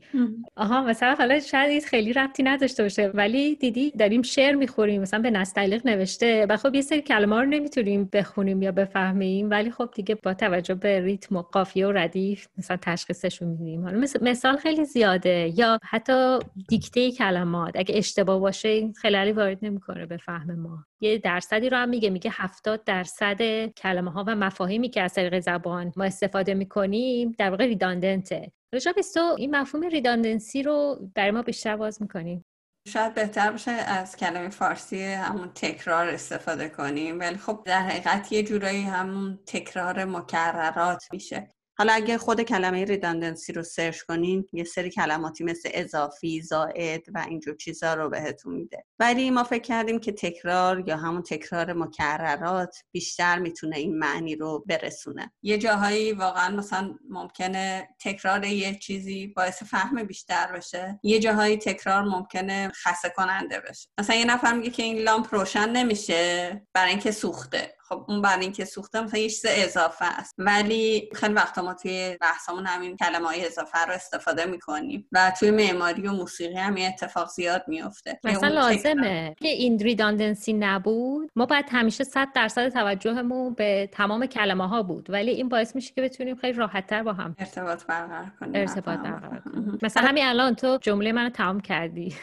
آها 0.56 0.84
مثلا 0.84 1.16
حالا 1.16 1.40
شاید 1.40 1.84
خیلی 1.84 2.14
ربطی 2.14 2.44
نداشته 2.44 2.84
باشه 2.84 3.12
ولی 3.14 3.56
دیدی 3.56 3.92
داریم 3.92 4.22
شعر 4.22 4.56
می‌خوریم 4.56 5.02
مثلا 5.02 5.20
به 5.20 5.32
نستعلیق 5.32 5.88
نوشته. 5.88 6.46
و 6.50 6.58
خب 6.58 6.76
یه 6.76 6.82
سری 6.82 7.02
کلمه 7.02 7.36
رو 7.36 7.46
نمی‌تونیم 7.46 8.10
بخونیم 8.14 8.62
یا 8.62 8.72
بفهمیم 8.72 9.50
ولی 9.50 9.72
خب 9.72 9.90
دیگه 9.96 10.16
با 10.16 10.34
توجه 10.34 10.76
به 10.76 11.00
ریتم 11.00 11.36
و 11.36 11.42
قافیه 11.42 11.88
و 11.88 11.92
ردیف 11.92 12.48
مثلا 12.58 12.78
تشخیصش 12.82 13.42
رو 13.42 13.48
میدیم. 13.48 13.84
حالا 13.84 14.08
مثال 14.22 14.58
خیلی 14.58 14.86
زیاده. 14.86 15.54
یا 15.56 15.80
حتی 15.84 16.40
دیکته 16.68 17.12
کلمات. 17.12 17.72
اگه 17.76 17.98
اشتباه 17.98 18.40
باشه 18.40 18.70
این 18.70 18.94
خلالی 18.94 19.32
وارد 19.32 19.58
نمی‌کنه 19.62 20.06
به 20.06 20.18
فهم 20.18 20.56
ما. 20.60 20.86
یه 21.02 21.18
درصدی 21.18 21.70
رو 21.70 21.78
هم 21.78 21.90
میگه 21.90 22.10
میگه 22.16 22.32
70 22.34 22.84
درصد 22.84 23.66
کلمه 23.66 24.12
ها 24.12 24.24
و 24.28 24.36
مفاهیمی 24.36 24.90
که 24.90 25.02
از 25.02 25.14
طریق 25.14 25.40
زبان 25.40 25.94
ما 25.96 26.04
استفاده 26.04 26.54
می‌کنیم 26.54 27.36
در 27.38 27.50
واقع 27.50 27.66
ریداندنته 27.66 28.52
رجا 28.74 28.94
تو 29.14 29.36
این 29.38 29.56
مفهوم 29.56 29.88
ریداندنسی 29.88 30.64
رو 30.64 31.10
برای 31.16 31.32
ما 31.32 31.42
بیشتر 31.42 31.78
باز 31.78 32.02
می‌کنیم. 32.02 32.46
شاید 32.88 33.14
بهتر 33.14 33.52
باشه 33.52 33.72
از 33.72 34.18
کلمه 34.18 34.50
فارسی 34.50 35.04
همون 35.04 35.52
تکرار 35.56 36.08
استفاده 36.08 36.70
کنیم. 36.70 37.20
ولی 37.20 37.38
خب 37.38 37.64
در 37.66 37.82
حقیقت 37.82 38.32
یه 38.32 38.44
جورایی 38.44 38.82
همون 38.82 39.40
تکرار 39.46 40.06
مکررات 40.06 41.04
میشه. 41.12 41.55
حالا 41.78 41.94
اگه 41.94 42.18
خود 42.18 42.42
کلمه 42.42 42.86
ریداندنسی 42.86 43.54
رو 43.54 43.64
سرچ 43.64 44.02
کنین 44.02 44.46
یه 44.54 44.64
سری 44.64 44.90
کلماتی 44.90 45.44
مثل 45.44 45.70
اضافی، 45.74 46.42
زائد 46.42 47.02
و 47.14 47.26
اینجور 47.30 47.56
چیزا 47.56 47.94
رو 47.94 48.10
بهتون 48.10 48.54
میده. 48.54 48.86
ولی 49.00 49.30
ما 49.30 49.44
فکر 49.44 49.64
کردیم 49.64 50.00
که 50.00 50.12
تکرار 50.12 50.84
یا 50.88 50.98
همون 50.98 51.24
تکرار 51.24 51.74
مکررات 51.74 52.78
بیشتر 52.92 53.40
می‌تونه 53.40 53.78
این 53.78 53.98
معنی 53.98 54.36
رو 54.36 54.64
برسونه. 54.68 55.32
یه 55.42 55.58
جاهایی 55.58 56.12
واقعا 56.12 56.56
مثلا 56.56 56.96
ممکنه 57.10 57.90
تکرار 58.00 58.46
یه 58.46 58.80
چیزی 58.80 59.28
باعث 59.28 59.64
فهم 59.64 60.04
بیشتر 60.04 60.52
بشه. 60.52 61.00
یه 61.04 61.20
جاهایی 61.20 61.58
تکرار 61.58 62.04
ممکنه 62.04 62.72
خسته 62.84 63.10
کننده 63.16 63.60
بشه. 63.60 63.88
مثلا 64.00 64.16
یه 64.16 64.26
نفر 64.26 64.54
میگه 64.54 64.70
که 64.70 64.84
این 64.84 64.98
لامپ 64.98 65.36
روشن 65.36 65.70
نمیشه 65.70 66.62
برای 66.74 66.90
اینکه 66.90 67.12
سوخته. 67.12 67.75
خب 67.90 68.06
اون 68.08 68.22
برای 68.22 68.44
اینکه 68.44 68.66
سوخته 68.66 69.02
مثلا 69.02 69.20
یه 69.20 69.30
چیز 69.30 69.46
اضافه 69.50 70.06
است. 70.06 70.36
ولی 70.38 71.10
خیلی 71.16 71.34
وقتا 71.34 71.62
ما 71.62 71.74
توی 71.74 72.18
بحثمون 72.22 72.66
همین 72.66 72.98
کلمه 72.98 73.28
های 73.28 73.46
اضافه 73.46 73.86
رو 73.86 73.94
استفاده 73.94 74.46
می‌کنیم 74.46 75.08
و 75.12 75.32
توی 75.40 75.52
معماری 75.52 76.08
و 76.08 76.12
موسیقی 76.12 76.58
هم 76.58 76.78
یه 76.78 76.88
اتفاق 76.88 77.30
زیاد 77.30 77.64
میفته 77.68 78.20
مثلا 78.24 78.48
لازمه 78.48 79.36
که 79.40 79.48
این 79.48 79.80
ریداندنسی 79.80 80.54
نبود. 80.54 81.32
ما 81.36 81.46
باید 81.46 81.66
همیشه 81.70 82.04
100 82.04 82.28
درصد 82.36 82.70
توجهمون 82.70 83.54
به 83.54 83.90
تمام 83.92 84.26
کلمه 84.26 84.68
ها 84.68 84.84
بود. 84.84 85.10
ولی 85.10 85.32
این 85.32 85.50
باعث 85.50 85.76
میشه 85.76 85.94
که 85.94 86.02
بتونیم 86.02 86.36
خیلی 86.36 86.58
راحت 86.58 86.88
تر 86.88 87.04
با 87.04 87.14
هم 87.14 87.36
ارتباط 87.40 87.86
برقرار 87.86 88.32
کنیم 88.40 88.52
ارتباط 88.56 89.00
برقرار 89.00 89.40
کنیم. 89.40 89.80
مثلا 89.82 90.08
همین 90.08 90.26
الان 90.26 90.56
تو 90.56 90.78
جمله 90.82 91.12
منو 91.12 91.30
تمام 91.30 91.60
کردی. 91.60 92.16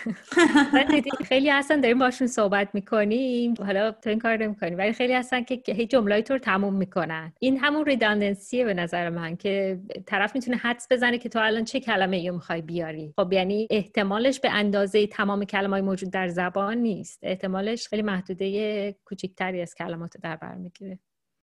خیلی 1.29 1.51
اصلا 1.51 1.81
داریم 1.81 1.99
باشون 1.99 2.27
صحبت 2.27 2.69
می‌کنیم. 2.75 3.55
حالا 3.59 3.91
تو 3.91 4.11
این 4.11 4.19
کار 4.19 4.37
نمی‌کنیم 4.37 4.79
ولی 4.79 4.93
خیلی 4.93 5.13
هستن 5.13 5.43
که 5.57 5.73
هی 5.73 5.87
جملای 5.87 6.23
تو 6.23 6.35
رو 6.35 6.39
تموم 6.39 6.75
می‌کنن. 6.75 7.33
این 7.39 7.59
همون 7.59 7.85
ریداندنسیه 7.87 8.65
به 8.65 8.75
نظر 8.75 9.09
من 9.09 9.37
که 9.37 9.81
طرف 10.07 10.35
می‌تونه 10.35 10.57
حدس 10.57 10.87
بزنه 10.91 11.19
که 11.19 11.29
تو 11.29 11.39
الان 11.39 11.65
چه 11.65 11.81
کلمه 11.81 12.17
ای 12.17 12.31
می‌خوای 12.31 12.63
بیاری. 12.63 13.15
خب 13.17 13.33
یعنی 13.33 13.69
احتمالش 13.71 14.41
به 14.41 14.51
اندازه 14.51 15.07
تمام 15.07 15.45
کلمه 15.45 15.81
موجود 15.81 16.11
در 16.11 16.29
زبان 16.29 16.79
نیست. 16.79 17.19
احتمالش 17.23 17.89
خیلی 17.89 18.03
محدوده 18.03 18.93
کوچیکتری 19.05 19.63
از 19.63 19.75
کلمات 19.75 20.17
در 20.23 20.37
بر 20.37 20.55
می‌گیره. 20.55 20.99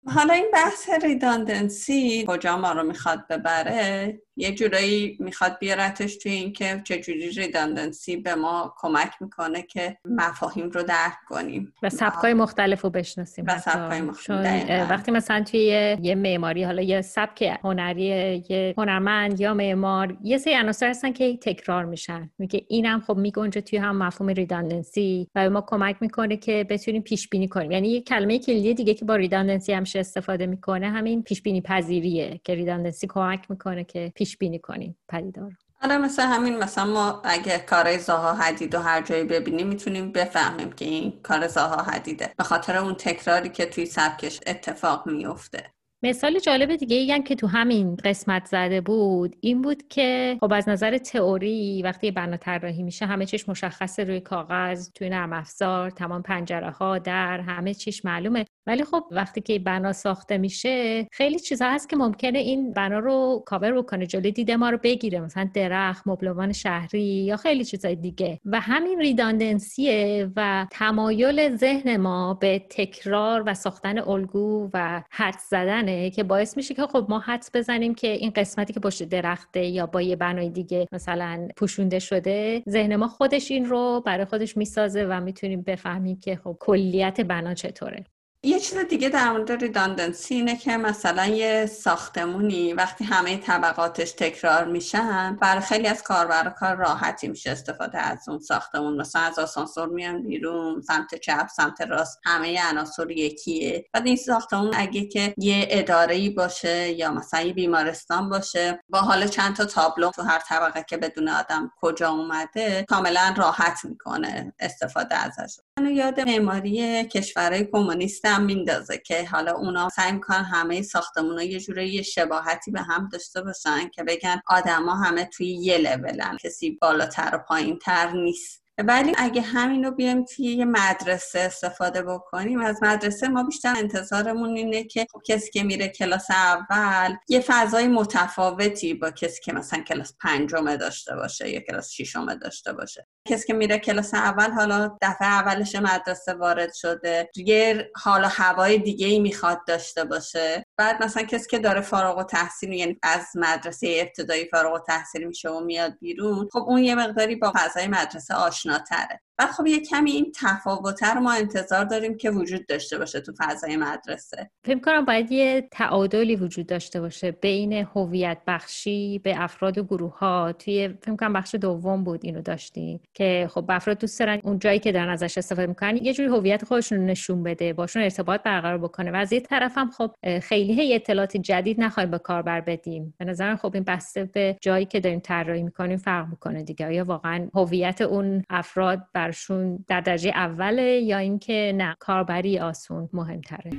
حالا 0.06 0.34
این 0.34 0.46
بحث 0.52 0.90
ریداندنسی 1.04 2.24
کجا 2.28 2.56
ما 2.56 2.72
رو 2.72 2.82
می‌خواد 2.82 3.28
ببره؟ 3.28 4.20
یه 4.36 4.54
جورایی 4.54 5.16
می‌خواد 5.20 5.58
بیارتش 5.58 6.16
توی 6.16 6.32
اینکه 6.32 6.82
چجوری 6.84 7.30
ریداندنسی 7.30 8.16
به 8.16 8.34
ما 8.34 8.74
کمک 8.78 9.12
می‌کنه 9.20 9.62
که 9.62 9.96
مفاهیم 10.04 10.70
رو 10.70 10.82
درک 10.82 11.12
کنیم. 11.28 11.72
و 11.82 11.88
سبکای 11.88 12.34
مختلف 12.34 12.80
رو 12.80 12.90
بشناسیم 12.90 13.44
و 13.48 13.58
سبکای 13.58 14.00
مختلف 14.00 14.90
وقتی 14.90 15.10
مثلا 15.10 15.44
توی 15.44 15.96
یه 16.02 16.14
معماری 16.14 16.64
حالا 16.64 16.82
یه 16.82 17.00
سبک 17.00 17.58
هنری 17.64 18.02
یه 18.48 18.74
هنرمند 18.78 19.40
یا 19.40 19.54
معمار 19.54 20.16
یه 20.22 20.38
سری 20.38 20.54
عناصر 20.54 20.88
هستن 20.88 21.12
که 21.12 21.36
تکرار 21.36 21.84
میشن. 21.84 22.30
میگه 22.38 22.64
اینم 22.68 23.00
خب 23.00 23.16
میگنجه 23.16 23.60
توی 23.60 23.78
هم 23.78 23.96
مفهوم 23.96 24.30
ریداندنسی 24.30 25.28
و 25.34 25.42
به 25.42 25.48
ما 25.48 25.64
کمک 25.66 25.96
می‌کنه 26.00 26.36
که 26.36 26.66
بتونیم 26.70 27.02
پیش 27.02 27.28
بینی 27.28 27.48
کنیم. 27.48 27.70
یعنی 27.70 27.88
یه 27.88 28.00
کلمه 28.00 28.38
کلیدی 28.38 28.74
دیگه 28.74 28.94
که 28.94 29.04
با 29.04 29.16
ریداندنسی 29.16 29.72
همیشه 29.72 29.98
استفاده 29.98 30.46
می‌کنه 30.46 30.90
همین 30.90 31.22
پیش 31.22 31.42
بینی 31.42 31.60
پذیریه 31.60 32.40
که 32.44 32.54
ریداندنسی 32.54 33.06
کمک 33.06 33.50
می‌کنه 33.50 33.84
که 33.84 34.12
پیش 34.22 34.38
بینی 34.38 34.58
کنیم 34.58 34.98
پدیدار 35.08 35.52
آره 35.82 35.98
مثل 35.98 36.22
همین 36.22 36.58
مثلا 36.58 36.84
ما 36.84 37.22
اگه 37.24 37.58
کار 37.58 37.98
زاها 37.98 38.34
حدید 38.34 38.74
و 38.74 38.78
هر 38.78 39.02
جایی 39.02 39.24
ببینیم 39.24 39.66
می‌تونیم 39.66 40.12
بفهمیم 40.12 40.72
که 40.72 40.84
این 40.84 41.20
کار 41.22 41.46
زاها 41.46 41.82
حدیده. 41.82 42.30
به 42.36 42.44
خاطر 42.44 42.76
اون 42.76 42.94
تکراری 42.94 43.48
که 43.48 43.66
توی 43.66 43.86
سبکش 43.86 44.40
اتفاق 44.46 45.06
میفته 45.06 45.70
مثال 46.04 46.38
جالب 46.38 46.76
دیگه 46.76 46.96
ای 46.96 47.12
هم 47.12 47.22
که 47.22 47.34
تو 47.34 47.46
همین 47.46 47.96
قسمت 47.96 48.46
زده 48.46 48.80
بود 48.80 49.36
این 49.40 49.62
بود 49.62 49.88
که 49.88 50.36
خب 50.40 50.52
از 50.52 50.68
نظر 50.68 50.98
تئوری 50.98 51.82
وقتی 51.82 52.10
بنا 52.10 52.36
طراحی 52.36 52.82
میشه 52.82 53.06
همه 53.06 53.26
چیش 53.26 53.48
مشخصه 53.48 54.04
روی 54.04 54.20
کاغذ 54.20 54.90
توی 54.94 55.08
نرم 55.08 55.32
افزار 55.32 55.90
تمام 55.90 56.22
پنجره 56.22 56.70
ها 56.70 56.98
در 56.98 57.40
همه 57.40 57.74
چیش 57.74 58.04
معلومه. 58.04 58.44
ولی 58.66 58.84
خب 58.84 59.04
وقتی 59.10 59.40
که 59.40 59.58
بنا 59.58 59.92
ساخته 59.92 60.38
میشه 60.38 61.06
خیلی 61.12 61.38
چیزها 61.38 61.70
هست 61.70 61.88
که 61.88 61.96
ممکنه 61.96 62.38
این 62.38 62.72
بنا 62.72 62.98
رو 62.98 63.42
کاور 63.46 63.72
بکنه 63.72 64.06
جلوی 64.06 64.32
دید 64.32 64.50
ما 64.50 64.70
رو 64.70 64.78
بگیره 64.82 65.20
مثلا 65.20 65.50
درخت 65.54 66.06
مبلمان 66.06 66.52
شهری 66.52 67.02
یا 67.02 67.36
خیلی 67.36 67.64
چیزای 67.64 67.96
دیگه. 67.96 68.40
و 68.44 68.60
همین 68.60 68.98
ریداندنسیه 68.98 70.30
و 70.36 70.66
تمایل 70.70 71.56
ذهن 71.56 71.96
ما 71.96 72.34
به 72.34 72.58
تکرار 72.70 73.42
و 73.46 73.54
ساختن 73.54 73.98
الگو 73.98 74.70
و 74.74 75.02
حد 75.10 75.38
زدنه 75.50 76.10
که 76.10 76.22
باعث 76.22 76.56
میشه 76.56 76.74
که 76.74 76.86
خب 76.86 77.06
ما 77.08 77.18
حدس 77.18 77.50
بزنیم 77.54 77.94
که 77.94 78.08
این 78.08 78.30
قسمتی 78.30 78.72
که 78.72 78.80
پشت 78.80 79.02
درخته 79.02 79.64
یا 79.64 79.86
با 79.86 80.02
یه 80.02 80.16
بنای 80.16 80.50
دیگه 80.50 80.86
مثلا 80.92 81.48
پوشونده 81.56 81.98
شده 81.98 82.62
ذهن 82.68 82.96
ما 82.96 83.08
خودش 83.08 83.50
این 83.50 83.64
رو 83.64 84.02
برای 84.06 84.24
خودش 84.24 84.56
می‌سازه 84.56 85.04
و 85.04 85.20
می‌تونیم 85.20 85.62
بفهمیم 85.62 86.18
که 86.20 86.36
خب 86.36 86.56
کلیت 86.60 87.20
بنا 87.20 87.54
چطوره. 87.54 88.04
یه 88.44 88.60
چیز 88.60 88.78
دیگه 88.78 89.08
در 89.08 89.30
مورد 89.30 89.52
ریداندنسی 89.52 90.34
اینه 90.34 90.56
که 90.56 90.76
مثلا 90.76 91.26
یه 91.26 91.66
ساختمونی 91.66 92.72
وقتی 92.72 93.04
همه 93.04 93.36
طبقاتش 93.36 94.12
تکرار 94.12 94.64
میشن 94.64 95.36
برای 95.36 95.60
خیلی 95.60 95.88
از 95.88 96.02
کاربر 96.02 96.50
کار 96.50 96.76
راحتی 96.76 97.28
میشه 97.28 97.50
استفاده 97.50 97.98
از 97.98 98.28
اون 98.28 98.38
ساختمون. 98.38 99.00
مثلا 99.00 99.22
از 99.22 99.38
آسانسور 99.38 99.88
میان 99.88 100.22
بیرون 100.22 100.80
سمت 100.80 101.14
چپ 101.14 101.46
سمت 101.56 101.80
راست 101.80 102.20
همه 102.24 102.68
عناصر 102.70 103.10
یکیه. 103.10 103.84
بعد 103.92 104.06
این 104.06 104.16
ساختمون 104.16 104.70
اگه 104.74 105.06
که 105.06 105.34
یه 105.38 105.66
اداره 105.70 106.30
باشه 106.30 106.90
یا 106.90 107.10
مثلا 107.10 107.40
یه 107.40 107.52
بیمارستان 107.52 108.28
باشه 108.28 108.80
با 108.88 108.98
حال 108.98 109.26
چند 109.26 109.56
تا 109.56 109.64
تابلو 109.64 110.10
تو 110.10 110.22
هر 110.22 110.38
طبقه 110.38 110.84
که 110.88 110.96
بدون 110.96 111.28
آدم 111.28 111.70
کجا 111.80 112.10
اومده 112.10 112.84
کاملا 112.88 113.34
راحت 113.36 113.84
می‌کنه 113.84 114.52
استفاده 114.60 115.14
ازش. 115.14 115.56
منو 115.78 115.90
یاد 115.90 116.20
معماری 116.20 117.04
کشورهای 117.04 117.64
کمونیست 117.64 118.24
هم 118.24 118.44
میندازه 118.44 118.98
که 118.98 119.24
حالا 119.24 119.52
اونا 119.52 119.88
سعی 119.88 120.12
می‌کنن 120.12 120.44
همه 120.44 120.82
ساختمون 120.82 121.38
یه 121.38 121.60
جوره 121.60 121.88
یه 121.88 122.02
شباهتی 122.02 122.70
به 122.70 122.80
هم 122.80 123.08
داشته 123.12 123.42
باشن 123.42 123.88
که 123.88 124.04
بگن 124.04 124.40
آدما 124.46 124.94
همه 124.94 125.24
توی 125.24 125.46
یه 125.46 125.78
لولن 125.78 126.36
کسی 126.42 126.70
بالاتر 126.70 127.30
و 127.34 127.38
پایین 127.38 127.78
تر 127.78 128.12
نیست. 128.12 128.61
ولی 128.82 129.12
اگه 129.18 129.40
همین 129.40 129.84
رو 129.84 129.90
بیایم 129.90 130.24
توی 130.24 130.44
یه 130.44 130.64
مدرسه 130.64 131.38
استفاده 131.38 132.02
بکنیم 132.02 132.60
از 132.60 132.82
مدرسه 132.82 133.28
ما 133.28 133.42
بیشتر 133.42 133.74
انتظارمون 133.78 134.56
اینه 134.56 134.84
که 134.84 135.06
خب 135.12 135.20
کسی 135.26 135.50
که 135.50 135.62
میره 135.62 135.88
کلاس 135.88 136.30
اول 136.30 137.16
یه 137.28 137.40
فضای 137.40 137.88
متفاوتی 137.88 138.94
با 138.94 139.10
کسی 139.10 139.40
که 139.44 139.52
مثلا 139.52 139.82
کلاس 139.82 140.14
پنجم 140.20 140.76
داشته 140.76 141.16
باشه 141.16 141.50
یا 141.50 141.60
کلاس 141.60 141.90
ششم 141.90 142.34
داشته 142.34 142.72
باشه. 142.72 143.06
کسی 143.28 143.46
که 143.46 143.54
میره 143.54 143.78
کلاس 143.78 144.14
اول 144.14 144.50
حالا 144.50 144.98
دفعه 145.02 145.28
اولش 145.28 145.76
مدرسه 145.76 146.34
وارد 146.34 146.74
شده 146.74 147.30
یه 147.36 147.90
حالا 147.96 148.28
هوای 148.28 148.78
دیگه 148.78 149.06
ای 149.06 149.20
می‌خواد 149.20 149.60
داشته 149.66 150.04
باشه. 150.04 150.64
بعد 150.76 151.02
مثلا 151.02 151.22
کسی 151.22 151.48
که 151.50 151.58
داره 151.58 151.80
فارغ 151.80 152.18
و 152.18 152.22
تحصیل 152.22 152.72
یعنی 152.72 152.98
از 153.02 153.26
مدرسه 153.34 153.96
ابتدایی 154.00 154.48
فارغ 154.48 154.74
و 154.74 154.78
تحصیل 154.78 155.26
میشه 155.26 155.50
و 155.50 155.60
میاد 155.60 155.98
بیرون 156.00 156.48
خب 156.52 156.58
اون 156.58 156.82
یه 156.82 156.94
مقداری 156.94 157.36
با 157.36 157.52
فضای 157.56 157.86
مدرسه 157.86 158.34
آشناتره 158.71 159.21
بعد 159.42 159.50
خب 159.50 159.66
یه 159.66 159.80
کمی 159.80 160.10
این 160.10 160.32
تفاوتر 160.40 161.18
ما 161.18 161.32
انتظار 161.32 161.84
داریم 161.84 162.16
که 162.16 162.30
وجود 162.30 162.66
داشته 162.66 162.98
باشه 162.98 163.20
تو 163.20 163.32
فضای 163.38 163.76
مدرسه. 163.76 164.50
فکر 164.64 164.78
کنم 164.78 165.04
باید 165.04 165.32
یه 165.32 165.68
تعادلی 165.70 166.36
وجود 166.36 166.66
داشته 166.66 167.00
باشه 167.00 167.30
بین 167.30 167.72
هویت 167.72 168.38
بخشی 168.46 169.18
به 169.18 169.42
افراد 169.42 169.78
و 169.78 169.84
گروه 169.84 170.18
ها 170.18 170.52
توی 170.52 170.88
فکر 170.88 171.16
کنم 171.16 171.32
بخش 171.32 171.54
دوم 171.54 172.04
بود 172.04 172.20
اینو 172.22 172.42
داشتیم 172.42 173.00
که 173.14 173.48
خب 173.50 173.64
افراد 173.68 173.98
دوست 173.98 174.18
دارن 174.20 174.40
اون 174.44 174.58
جایی 174.58 174.78
که 174.78 174.92
دارن 174.92 175.08
ازش 175.08 175.38
استفاده 175.38 175.66
می‌کنن 175.66 175.96
یه 175.96 176.14
جوری 176.14 176.28
هویت 176.28 176.64
خودشون 176.64 176.98
رو 176.98 177.04
نشون 177.04 177.42
بده 177.42 177.72
باشون 177.72 178.02
ارتباط 178.02 178.42
برقرار 178.42 178.78
بکنه. 178.78 179.10
و 179.10 179.16
از 179.16 179.32
یه 179.32 179.40
طرف 179.40 179.78
هم 179.78 179.90
خب 179.90 180.14
خیلی 180.42 180.80
هی 180.80 180.94
اطلاعات 180.94 181.36
جدید 181.36 181.80
نخوایم 181.80 182.10
به 182.10 182.18
کاربر 182.18 182.60
بدیم. 182.60 183.14
به 183.18 183.24
نظرم 183.24 183.56
خب 183.56 183.70
این 183.74 183.84
بسته 183.84 184.24
به 184.24 184.56
جایی 184.60 184.84
که 184.84 185.00
داریم 185.00 185.20
طراحی 185.20 185.62
می‌کنیم 185.62 185.96
فرق 185.96 186.28
می‌کنه 186.28 186.62
دیگه. 186.62 186.94
یا 186.94 187.04
واقعا 187.04 187.48
هویت 187.54 188.00
اون 188.00 188.42
افراد 188.50 189.00
برشون 189.32 189.84
در 189.88 190.00
درجه 190.00 190.30
اوله 190.30 190.82
یا 190.82 191.18
اینکه 191.18 191.72
نه 191.76 191.96
کاربری 191.98 192.58
آسون 192.58 193.08
مهمتره. 193.12 193.70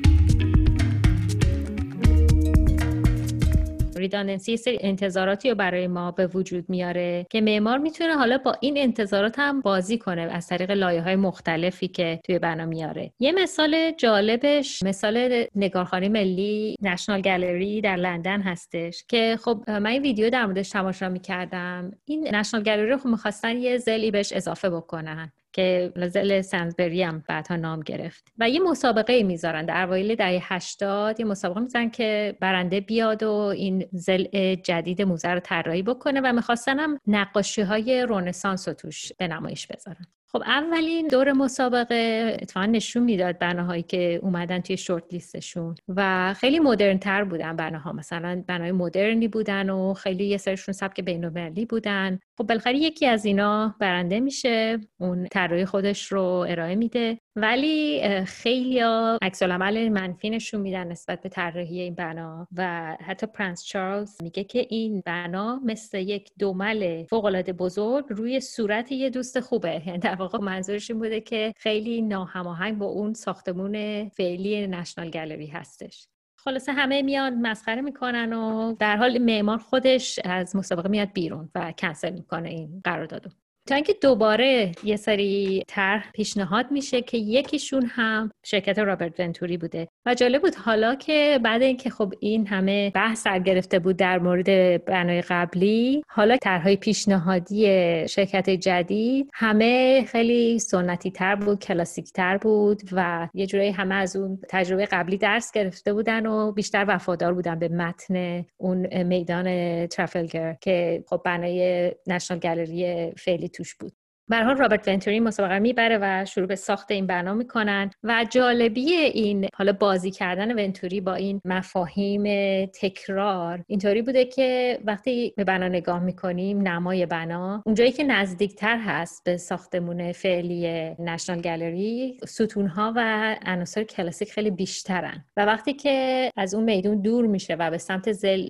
ریداندنسی 3.96 4.58
سری 4.58 4.78
انتظاراتی 4.82 5.50
رو 5.50 5.56
برای 5.56 5.88
ما 5.88 6.12
به 6.12 6.28
وجود 6.28 6.70
میاره 6.70 7.26
که 7.30 7.42
معمار 7.42 7.78
می‌تونه 7.78 8.16
حالا 8.16 8.38
با 8.38 8.56
این 8.62 8.78
انتظارات 8.78 9.40
هم 9.40 9.62
بازی 9.62 9.98
کنه 9.98 10.22
از 10.22 10.48
طریق 10.48 10.72
لایه 10.72 11.02
های 11.02 11.16
مختلفی 11.16 11.88
که 11.88 12.20
توی 12.26 12.40
بنا 12.40 12.66
میاره. 12.66 13.12
یه 13.20 13.32
مثال 13.32 13.92
جالبش 13.92 14.84
مثال 14.84 15.46
نگارخانه 15.56 16.10
ملی 16.10 16.76
نشنال 16.82 17.22
گالری 17.22 17.82
در 17.82 17.96
لندن 17.96 18.42
هستش 18.42 19.04
که 19.08 19.38
خب 19.44 19.64
من 19.70 19.86
این 19.86 20.02
ویدیو 20.02 20.30
در 20.30 20.46
موردش 20.46 20.70
تماشا 20.70 21.10
می‌کردم. 21.10 21.92
این 22.06 22.36
نشنال 22.36 22.64
گالری 22.64 22.98
خب 22.98 23.10
می‌خواستن 23.10 23.58
یه 23.58 23.78
زلی 23.78 24.12
بهش 24.12 24.34
اضافه 24.34 24.70
بکنن. 24.70 25.32
که 25.54 25.92
زل 25.96 26.42
سنزبری 26.42 27.04
هم 27.04 27.24
بعدها 27.28 27.56
نام 27.56 27.80
گرفت. 27.80 28.28
و 28.38 28.50
یه 28.50 28.60
مسابقه 28.60 29.24
می‌ذارن 29.24 29.66
در 29.66 29.84
اوایل 29.84 30.16
دهه 30.16 30.54
80 30.54 31.20
یه 31.20 31.26
مسابقه 31.26 31.60
می‌ذارن 31.60 31.90
که 31.90 32.38
برنده 32.40 32.82
بیاد 32.82 33.24
و 33.24 33.32
این 33.32 33.86
زل 33.92 34.56
جدید 34.56 35.02
موزه 35.02 35.30
رو 35.30 35.40
طراحی 35.40 35.84
بکنه 35.84 36.22
و 36.24 36.34
می‌خواستن 36.34 36.80
هم 36.80 37.00
نقاشی 37.08 37.62
های 37.62 38.02
رونسانس 38.02 38.68
رو 38.68 38.74
توش 38.74 39.14
به 39.14 39.28
نمایش 39.28 39.68
بذارن. 39.68 40.06
خب 40.36 40.44
اولین 40.46 41.08
دور 41.08 41.32
مسابقه 41.32 42.38
اتفاقا 42.42 42.66
نشون 42.66 43.04
می‌داد 43.04 43.38
بناهایی 43.40 43.84
که 43.84 44.20
اومدن 44.24 44.60
توی 44.60 44.78
شورت 44.78 45.04
لیستشون 45.12 45.76
و 45.88 46.34
خیلی 46.34 46.60
مدرن 46.60 46.98
تر 46.98 47.24
بودن 47.24 47.56
بناها. 47.56 47.94
مثلا 47.94 48.44
بنای 48.48 48.72
مدرنی 48.72 49.28
بودن 49.28 49.70
و 49.70 49.94
خیلی 49.94 50.26
یه 50.26 50.38
سرشون 50.38 50.74
سبک 50.74 51.02
بین‌المللی 51.02 51.66
بودن. 51.66 52.20
خب 52.38 52.48
بالاخره 52.48 52.78
یکی 52.78 53.08
از 53.08 53.26
اینا 53.26 53.76
برنده 53.80 54.20
میشه 54.20 54.80
اون 55.00 55.28
طراحی 55.32 55.66
خودش 55.66 56.12
رو 56.12 56.46
ارائه 56.50 56.76
میده. 56.76 57.18
ولی 57.36 58.02
خیلی 58.26 58.80
عکس 59.22 59.44
العمل 59.44 59.90
منفی 59.90 60.30
نشون 60.30 60.62
میدن 60.62 60.88
نسبت 60.88 61.22
به 61.22 61.30
طراحی 61.30 61.82
این 61.82 61.96
بنا 61.96 62.48
و 62.58 62.96
حتی 63.02 63.28
پرنس 63.28 63.66
چارلز 63.66 64.22
میگه 64.24 64.44
که 64.44 64.68
این 64.70 65.04
بنا 65.06 65.60
مثل 65.66 65.98
یک 65.98 66.32
دومل 66.40 67.04
فوق 67.04 67.26
العاده 67.26 67.54
بزرگ 67.54 68.06
روی 68.10 68.40
صورت 68.40 68.92
یه 68.92 69.10
دوست 69.10 69.40
خوبه. 69.40 69.82
یعنی 69.86 70.00
واقع 70.24 70.38
منظورش 70.38 70.90
این 70.90 71.00
بوده 71.00 71.22
که 71.22 71.54
خیلی 71.58 72.02
ناهماهنگ 72.02 72.78
با 72.78 72.86
اون 72.86 73.14
ساختمون 73.14 74.10
فعلی 74.10 74.68
نشنال 74.68 75.10
گالری 75.10 75.48
هستش. 75.48 76.08
خلاصه 76.40 76.72
همه 76.72 77.02
میان 77.02 77.42
مسخره 77.42 77.82
می‌کنن 77.82 78.34
و 78.34 78.76
در 78.80 78.98
حال 78.98 79.18
معمار 79.18 79.58
خودش 79.58 80.20
از 80.24 80.56
مسابقه 80.56 80.90
میاد 80.90 81.14
بیرون 81.14 81.50
و 81.56 81.72
کنسل 81.72 82.14
می‌کنه 82.14 82.50
این 82.50 82.82
قراردادو. 82.84 83.30
تا 83.68 83.76
اینکه 83.76 83.94
دوباره 84.02 84.72
یه 84.84 84.96
سری 84.96 85.64
طرح 85.68 86.12
پیشنهاد 86.12 86.72
میشه 86.72 87.02
که 87.02 87.18
یکیشون 87.18 87.86
هم 87.86 88.32
شرکت 88.44 88.80
رابرت 88.80 89.20
ونتوری 89.20 89.58
بوده. 89.58 89.88
و 90.06 90.14
جالب 90.14 90.42
بود 90.42 90.56
حالا 90.56 90.96
که 90.96 91.40
بعد 91.44 91.62
اینکه 91.62 91.90
خب 91.90 92.14
این 92.20 92.48
همه 92.48 92.90
بحث 92.90 93.22
سر 93.22 93.40
گرفته 93.40 93.80
بود 93.80 93.98
در 93.98 94.20
مورد 94.20 94.86
بنای 94.86 95.22
قبلی 95.22 96.04
حالا 96.08 96.38
طرحهای 96.38 96.76
پیشنهادی 96.76 97.68
شرکت 98.08 98.50
جدید 98.50 99.30
همه 99.34 100.06
خیلی 100.08 100.60
سنتی 100.60 101.12
تر 101.12 101.36
بود 101.36 101.60
کلاسیک 101.60 102.12
تر 102.12 102.38
بود 102.38 102.82
و 102.92 103.30
یه 103.34 103.46
جورایی 103.46 103.72
همه 103.72 103.96
از 103.96 104.16
اون 104.16 104.40
تجربه 104.50 104.86
قبلی 104.86 105.18
درس 105.18 105.52
گرفته 105.52 105.94
بودن 105.94 106.26
و 106.26 106.52
بیشتر 106.52 106.86
وفادار 106.88 107.34
بودن 107.34 107.60
به 107.60 107.70
متن 107.70 108.46
اون 108.58 109.04
میدان 109.04 109.88
ترافلگر 109.88 110.58
که 110.62 111.04
خب 111.10 111.22
بنای 111.26 111.92
نشنال 112.08 112.40
گالری 112.40 113.12
فعلی 113.18 113.50
توش 113.54 113.76
بود. 113.76 113.98
حال 114.34 114.58
رابرت 114.58 114.88
ونتوری 114.88 115.20
مسابقه 115.20 115.60
می‌بره 115.60 116.00
و 116.02 116.26
شروع 116.26 116.48
به 116.48 116.56
ساخت 116.56 116.92
این 116.92 117.08
بنا 117.08 117.34
می‌کنن 117.34 117.92
و 118.04 118.26
جالبی 118.30 118.92
این 118.94 119.48
حالا 119.56 119.74
بازی 119.74 120.12
کردن 120.12 120.52
ونتوری 120.52 121.02
با 121.02 121.14
این 121.14 121.42
مفاهیم 121.46 122.24
تکرار 122.66 123.64
اینطوری 123.68 124.02
بوده 124.02 124.26
که 124.26 124.80
وقتی 124.86 125.34
به 125.38 125.44
بنا 125.44 125.68
نگاه 125.68 126.00
می‌کنیم 126.00 126.68
نمای 126.68 127.06
بنا 127.06 127.64
اونجایی 127.66 127.92
که 127.92 128.04
نزدیکتر 128.04 128.78
هست 128.78 129.24
به 129.24 129.38
ساختمون 129.38 130.12
فعلی 130.12 130.68
نشنال 131.00 131.42
گالری 131.42 132.18
ستونها 132.28 132.94
و 132.96 133.36
عناصر 133.46 133.84
کلاسیک 133.84 134.32
خیلی 134.32 134.52
بیشترن. 134.52 135.26
و 135.38 135.46
وقتی 135.46 135.74
که 135.74 136.30
از 136.38 136.54
اون 136.54 136.64
میدون 136.64 137.02
دور 137.02 137.26
میشه 137.26 137.56
و 137.56 137.72
به 137.72 137.78
سمت 137.78 138.12
زل 138.12 138.48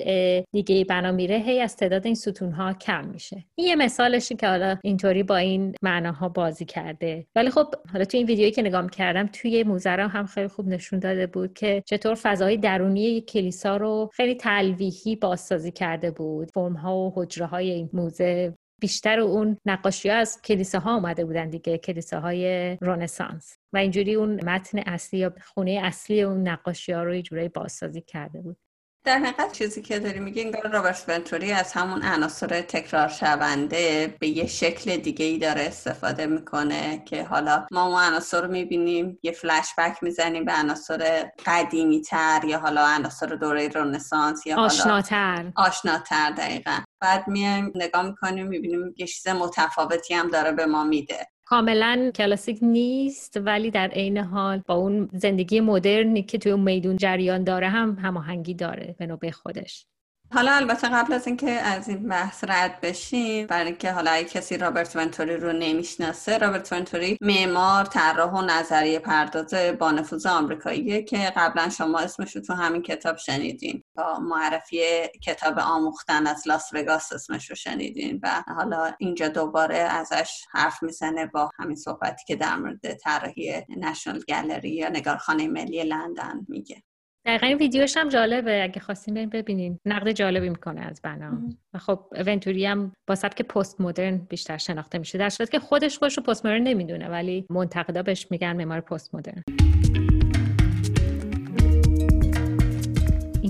دیگه 0.51 0.85
بنا 0.85 1.11
میره 1.11 1.37
هی 1.37 1.61
از 1.61 1.75
تعداد 1.75 2.05
این 2.05 2.15
ستونها 2.15 2.73
کم 2.73 3.05
میشه. 3.05 3.43
این 3.55 3.67
یه 3.67 3.75
مثالشه 3.75 4.35
که 4.35 4.47
حالا 4.47 4.77
اینطوری 4.83 5.23
با 5.23 5.37
این 5.37 5.72
معناها 5.81 6.29
بازی 6.29 6.65
کرده. 6.65 7.27
ولی 7.35 7.49
خب 7.49 7.75
حالا 7.93 8.05
تو 8.05 8.17
این 8.17 8.27
ویدیویی 8.27 8.51
که 8.51 8.61
نگاه 8.61 8.89
کردم 8.89 9.27
توی 9.27 9.63
موزرا 9.63 10.07
هم 10.07 10.25
خیلی 10.25 10.47
خوب 10.47 10.67
نشون 10.67 10.99
داده 10.99 11.27
بود 11.27 11.53
که 11.53 11.83
چطور 11.85 12.15
فضای 12.15 12.57
درونی 12.57 13.01
یک 13.01 13.25
کلیسا 13.25 13.77
رو 13.77 14.09
خیلی 14.13 14.35
تلویحی 14.35 15.15
بازسازی 15.15 15.71
کرده 15.71 16.11
بود. 16.11 16.51
فرم 16.53 16.73
ها 16.73 16.97
و 16.97 17.13
حجره 17.15 17.45
های 17.45 17.71
این 17.71 17.89
موزه 17.93 18.53
بیشتر 18.81 19.19
اون 19.19 19.57
نقاشی 19.65 20.09
ها 20.09 20.15
از 20.15 20.41
کلیساها 20.41 20.95
اومده 20.95 21.25
بودن 21.25 21.49
دیگه 21.49 21.77
کلیساهای 21.77 22.77
رنسانس. 22.81 23.57
و 23.73 23.77
اینجوری 23.77 24.15
اون 24.15 24.43
متن 24.45 24.79
اصلی 24.79 25.19
یا 25.19 25.33
خونه 25.41 25.79
اصلی 25.83 26.21
اون 26.21 26.47
نقاشی 26.47 26.91
ها 26.91 27.03
رو 27.03 27.15
یه 27.15 27.21
جورایی 27.21 27.49
بازسازی 27.49 28.01
کرده 28.01 28.41
بود. 28.41 28.57
در 29.05 29.17
حقیقت 29.17 29.51
چیزی 29.51 29.81
که 29.81 29.99
داری 29.99 30.19
میگی 30.19 30.41
انگار 30.41 30.67
رابرت 30.71 31.05
ونتوری 31.07 31.51
از 31.51 31.73
همون 31.73 32.03
عناصر 32.03 32.61
تکرار 32.61 33.07
شونده 33.07 34.15
به 34.19 34.27
یه 34.27 34.47
شکل 34.47 34.97
دیگه 34.97 35.25
ای 35.25 35.37
داره 35.37 35.61
استفاده 35.61 36.25
می‌کنه 36.25 37.03
که 37.05 37.23
حالا 37.23 37.65
ما 37.71 37.87
اون 37.87 38.03
عناصر 38.03 38.41
رو 38.41 38.51
می‌بینیم 38.51 39.19
یه 39.23 39.31
فلش 39.31 39.67
بک 39.77 40.03
می‌زنیم 40.03 40.45
به 40.45 40.53
عناصر 40.53 41.31
قدیمی 41.45 42.01
تر 42.01 42.41
یا 42.47 42.59
حالا 42.59 42.87
عناصر 42.87 43.25
دوره 43.25 43.67
رنسانس 43.67 44.47
یا 44.47 44.59
آشناتر. 44.59 45.51
آشناتر 45.55 46.31
دقیقا. 46.31 46.79
بعد 47.01 47.27
میایم 47.27 47.71
نگاه 47.75 48.03
می‌کنیم 48.03 48.47
می‌بینیم 48.47 48.93
یه 48.97 49.07
چیز 49.07 49.27
متفاوتی 49.27 50.13
هم 50.13 50.29
داره 50.29 50.51
به 50.51 50.65
ما 50.65 50.83
میده. 50.83 51.27
کاملا 51.53 52.11
کلاسیک 52.15 52.59
نیست 52.61 53.37
ولی 53.37 53.71
در 53.71 53.87
عین 53.87 54.17
حال 54.17 54.61
با 54.67 54.75
اون 54.75 55.09
زندگی 55.13 55.59
مدرنی 55.59 56.23
که 56.23 56.37
توی 56.37 56.51
اون 56.51 56.61
میدون 56.61 56.97
جریان 56.97 57.43
داره 57.43 57.69
هم 57.69 57.97
هماهنگی 58.01 58.53
داره 58.53 58.95
به 58.99 59.05
نوبه 59.05 59.31
خودش. 59.31 59.85
حالا 60.33 60.51
البته 60.55 60.89
قبل 60.89 61.13
از 61.13 61.27
اینکه 61.27 61.51
از 61.51 61.89
این 61.89 62.07
بحث 62.07 62.43
رد 62.43 62.81
بشیم 62.81 63.47
برای 63.47 63.67
اینکه 63.67 63.91
حالا 63.91 64.11
اگه 64.11 64.27
کسی 64.27 64.57
رابرت 64.57 64.95
ونتوری 64.95 65.37
رو 65.37 65.53
نمی‌شناسه 65.53 66.37
رابرت 66.37 66.73
ونتوری 66.73 67.17
معمار 67.21 67.85
طراح 67.85 68.31
و 68.31 68.41
نظریه 68.41 68.99
پرداز 68.99 69.53
با 69.79 69.91
نفوذ 69.91 70.25
آمریکاییه 70.25 71.03
که 71.03 71.33
قبلا 71.35 71.69
شما 71.69 71.99
اسمش 71.99 72.35
رو 72.35 72.41
تو 72.41 72.53
همین 72.53 72.81
کتاب 72.81 73.17
شنیدین. 73.17 73.83
با 73.95 74.19
معرفی 74.19 74.81
کتاب 75.23 75.59
آموختن 75.59 76.27
از 76.27 76.47
لاس 76.47 76.69
وگاس 76.73 77.13
اسمش 77.13 77.49
رو 77.49 77.55
شنیدین 77.55 78.19
و 78.23 78.43
حالا 78.55 78.93
اینجا 78.99 79.27
دوباره 79.27 79.77
ازش 79.77 80.45
حرف 80.51 80.83
می‌زنه 80.83 81.25
با 81.25 81.49
همین 81.59 81.75
صحبتی 81.75 82.23
که 82.27 82.35
در 82.35 82.55
مورد 82.55 82.93
طراحی 82.93 83.65
نشنال 83.69 84.23
گالری 84.29 84.69
یا 84.69 84.89
نگارخانه 84.89 85.47
ملی 85.47 85.83
لندن 85.83 86.45
میگه. 86.47 86.83
دقیقا 87.25 87.47
این 87.47 87.57
ویدیوش 87.57 87.97
هم 87.97 88.09
جالبه. 88.09 88.63
اگه 88.63 88.79
خواستین 88.79 89.13
بریم 89.15 89.29
ببینین. 89.29 89.79
نقد 89.85 90.11
جالبی 90.11 90.49
می‌کنه 90.49 90.81
از 90.81 91.01
بنا. 91.03 91.41
و 91.73 91.77
خب 91.77 91.99
ونتوری 92.25 92.65
هم 92.65 92.91
با 93.07 93.15
سبک 93.15 93.41
پست 93.41 93.81
مدرن 93.81 94.17
بیشتر 94.17 94.57
شناخته 94.57 94.97
میشه. 94.97 95.17
در 95.17 95.29
صورتی 95.29 95.51
که 95.51 95.59
خودش 95.59 95.97
خودش 95.97 96.17
رو 96.17 96.23
پست 96.23 96.45
مدرن 96.45 96.63
نمی‌دونه 96.63 97.09
ولی 97.09 97.45
منتقدا 97.49 98.03
بهش 98.03 98.27
میگن 98.31 98.55
معمار 98.55 98.79
پست 98.79 99.15
مدرن 99.15 99.43